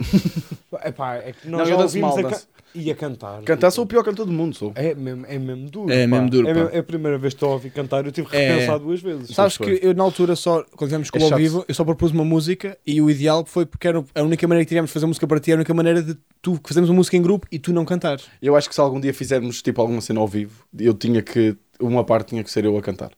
Epá, 0.88 1.14
é 1.16 1.32
que 1.32 1.48
nós 1.48 1.60
Não, 1.60 1.66
já 1.76 1.82
ouvimos 1.82 2.16
mal, 2.16 2.26
a 2.26 2.53
e 2.74 2.90
a 2.90 2.94
cantar. 2.94 3.42
Cantar 3.42 3.68
tipo, 3.68 3.70
sou 3.76 3.84
o 3.84 3.86
pior 3.86 4.02
cantor 4.02 4.26
do 4.26 4.32
mundo, 4.32 4.54
sou. 4.56 4.72
É 4.74 4.94
mesmo, 4.94 5.24
é 5.26 5.38
mesmo 5.38 5.70
duro. 5.70 5.92
É 5.92 6.02
pá. 6.08 6.16
mesmo 6.16 6.30
duro, 6.30 6.48
É, 6.48 6.54
pá. 6.54 6.70
é 6.72 6.78
a 6.78 6.82
primeira 6.82 7.16
vez 7.18 7.32
que 7.34 7.36
estou 7.36 7.50
a 7.50 7.52
ouvir 7.52 7.70
cantar. 7.70 8.04
Eu 8.04 8.12
tive 8.12 8.28
que 8.28 8.36
É. 8.36 8.52
repensar 8.54 8.78
duas 8.78 9.00
vezes. 9.00 9.34
Sabes 9.34 9.56
que 9.56 9.78
eu 9.82 9.94
na 9.94 10.02
altura 10.02 10.34
só, 10.34 10.64
quando 10.76 10.90
tivemos 10.90 11.10
com 11.10 11.18
É 11.18 11.22
o 11.22 11.32
ao 11.32 11.38
vivo, 11.38 11.64
eu 11.68 11.74
só 11.74 11.84
propus 11.84 12.10
uma 12.10 12.24
música 12.24 12.76
e 12.86 13.00
o 13.00 13.08
ideal 13.08 13.44
foi 13.46 13.64
porque 13.64 13.86
era 13.86 14.04
a 14.14 14.22
única 14.22 14.46
maneira 14.48 14.64
que 14.64 14.68
tivemos 14.70 14.90
de 14.90 14.94
fazer 14.94 15.06
música 15.06 15.26
para 15.26 15.38
ti, 15.40 15.50
era 15.52 15.58
a 15.58 15.60
única 15.60 15.74
maneira 15.74 16.02
de 16.02 16.16
tu 16.42 16.60
fazermos 16.64 16.90
uma 16.90 16.96
música 16.96 17.16
em 17.16 17.22
grupo 17.22 17.46
e 17.50 17.58
tu 17.58 17.72
não 17.72 17.84
cantares. 17.84 18.26
Eu 18.42 18.56
acho 18.56 18.68
que 18.68 18.74
se 18.74 18.80
algum 18.80 19.00
dia 19.00 19.14
fizermos 19.14 19.62
tipo 19.62 19.80
alguma 19.80 20.00
cena 20.00 20.20
ao 20.20 20.28
vivo, 20.28 20.64
eu 20.78 20.94
tinha 20.94 21.22
que. 21.22 21.56
Uma 21.80 22.04
parte 22.04 22.28
tinha 22.28 22.44
que 22.44 22.50
ser 22.50 22.64
eu 22.64 22.76
a 22.76 22.82
cantar. 22.82 23.10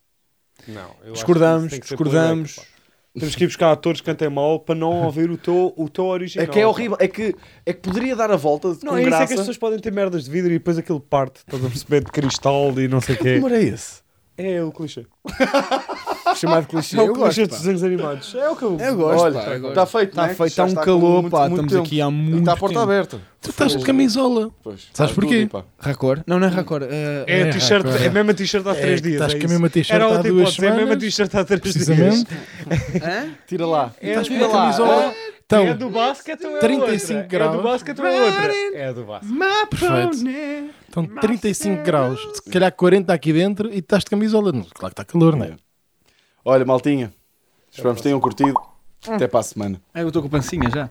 Não, 0.67 0.81
eu 0.81 0.85
acho 0.87 0.97
que 1.05 1.13
Discordamos, 1.13 1.73
discordamos. 1.79 2.61
Temos 3.19 3.35
que 3.35 3.45
ir 3.45 3.47
buscar 3.47 3.73
atores 3.73 4.01
que 4.01 4.07
cantem 4.07 4.29
mal 4.29 4.61
para 4.61 4.75
não 4.75 5.05
ouvir 5.05 5.31
o 5.31 5.39
teu, 5.39 5.73
o 5.77 5.89
teu 5.89 6.05
original. 6.05 6.45
É 6.45 6.49
que 6.49 6.61
é 6.61 6.67
horrível, 6.67 6.97
é 7.01 7.09
que, 7.09 7.35
é 7.65 7.73
que 7.73 7.81
poderia 7.81 8.15
dar 8.15 8.31
a 8.31 8.37
volta 8.37 8.69
Não, 8.83 8.93
com 8.93 8.97
é 8.97 9.01
isso, 9.01 9.07
é 9.09 9.11
graça. 9.11 9.27
que 9.29 9.33
as 9.35 9.41
pessoas 9.41 9.57
podem 9.59 9.79
ter 9.79 9.91
merdas 9.93 10.25
de 10.25 10.31
vidro 10.31 10.51
e 10.51 10.59
depois 10.59 10.77
aquilo 10.77 11.01
parte, 11.01 11.39
estás 11.39 11.65
a 11.65 11.69
perceber, 11.69 12.05
de 12.05 12.13
cristal 12.13 12.73
e 12.79 12.87
não 12.89 13.01
sei 13.01 13.15
o 13.15 13.19
Que 13.19 13.25
quê. 13.25 13.37
humor 13.39 13.53
é 13.53 13.63
esse? 13.63 14.05
É 14.39 14.63
o 14.63 14.71
clichê. 14.71 15.07
Chamado 16.37 16.67
clichê. 16.67 16.97
É 16.99 17.01
o 17.03 17.07
eu 17.07 17.13
clichê 17.15 17.47
dos 17.47 17.59
desenhos 17.59 17.83
animados. 17.83 18.35
É 18.35 18.49
o 18.51 18.57
que 18.57 18.63
eu... 18.65 18.77
Eu 18.79 18.97
gosto, 18.97 19.23
Olha, 19.25 19.41
pá. 19.41 19.51
eu 19.57 19.69
está 19.71 19.87
feito, 19.87 20.11
Está 20.11 20.23
né? 20.27 20.35
feito, 20.35 20.49
está 20.51 20.65
um 20.65 20.75
calor, 20.75 21.23
muito- 21.23 21.31
pá. 21.31 21.41
muito 21.49 21.53
Estamos 21.55 21.73
tempo. 21.73 21.85
aqui 21.87 22.01
há 22.01 22.11
muito 22.11 22.39
está 22.41 22.53
a 22.53 22.57
porta 22.57 22.75
tempo. 22.75 22.83
aberta. 22.91 23.21
Tu 23.41 23.51
estás 23.51 23.77
de 23.77 23.85
camisola. 23.85 24.51
Pois, 24.63 24.81
Sabes 24.93 24.97
faz 24.97 25.13
porquê? 25.13 25.47
tudo. 25.47 25.65
Racor? 25.79 26.21
Não, 26.27 26.39
não 26.39 26.47
é 26.49 26.51
Racor. 26.51 26.83
eh, 26.83 27.25
É 27.27 27.43
a 27.45 27.47
É, 27.47 27.51
t-shirt, 27.53 27.87
é 27.87 28.07
a 28.07 28.11
mesma 28.11 28.35
t-shirt 28.35 28.67
há 28.67 28.71
É, 28.71 28.75
três 28.75 29.01
dias. 29.03 29.15
estás 29.15 29.35
é 29.35 29.39
com 29.39 29.47
a 29.47 29.49
mesma 29.49 29.71
t-shirt 29.71 29.95
Era 29.95 30.05
há 30.05 30.09
outra 30.09 30.31
duas 30.31 30.41
hipótese, 30.51 30.67
é 30.67 30.69
a 30.69 30.71
mesma 30.73 30.83
semanas, 30.87 31.03
t-shirt 31.05 31.35
há 31.35 31.45
três 31.45 31.61
dias. 31.63 31.75
Precisamente. 31.87 32.27
hã? 33.03 33.29
Tira 33.47 33.67
lá. 33.67 33.93
É, 34.01 34.09
Estás 34.11 34.29
com 34.29 34.35
é 34.35 34.47
uma 34.47 34.47
lá. 34.49 35.13
Camisola. 35.49 35.71
É 35.71 35.75
Então, 35.75 35.89
do 35.89 35.91
basquete 35.95 36.45
ou 36.45 36.57
é 36.57 36.61
35 36.61 37.13
outra? 37.21 37.25
É 37.25 37.29
graus. 37.29 37.57
do 37.57 37.63
basquete 37.63 37.99
ou 38.01 38.07
é 38.07 38.25
outra? 38.25 38.53
É 38.75 38.93
do 38.93 39.05
basquete. 39.05 39.33
perfeito. 39.67 40.71
Estão 40.87 41.07
35 41.07 41.83
graus, 41.83 42.21
se 42.35 42.51
calhar 42.51 42.73
40 42.73 43.13
aqui 43.13 43.33
dentro 43.33 43.73
e 43.73 43.79
estás 43.79 44.03
de 44.05 44.11
camisola. 44.11 44.51
Não, 44.53 44.63
Claro 44.63 44.95
que 44.95 45.01
está 45.01 45.05
calor, 45.05 45.37
não 45.37 45.45
é? 45.47 45.57
Olha, 46.45 46.65
maltinha. 46.65 47.13
Esperamos 47.71 47.99
que 48.01 48.05
tenham 48.05 48.21
curtido. 48.21 48.55
Até 49.07 49.29
para 49.29 49.41
a 49.41 49.43
semana. 49.43 49.81
Ah, 49.95 50.01
eu 50.01 50.09
estou 50.09 50.23
com 50.23 50.29
pancinha 50.29 50.69
já. 50.71 50.89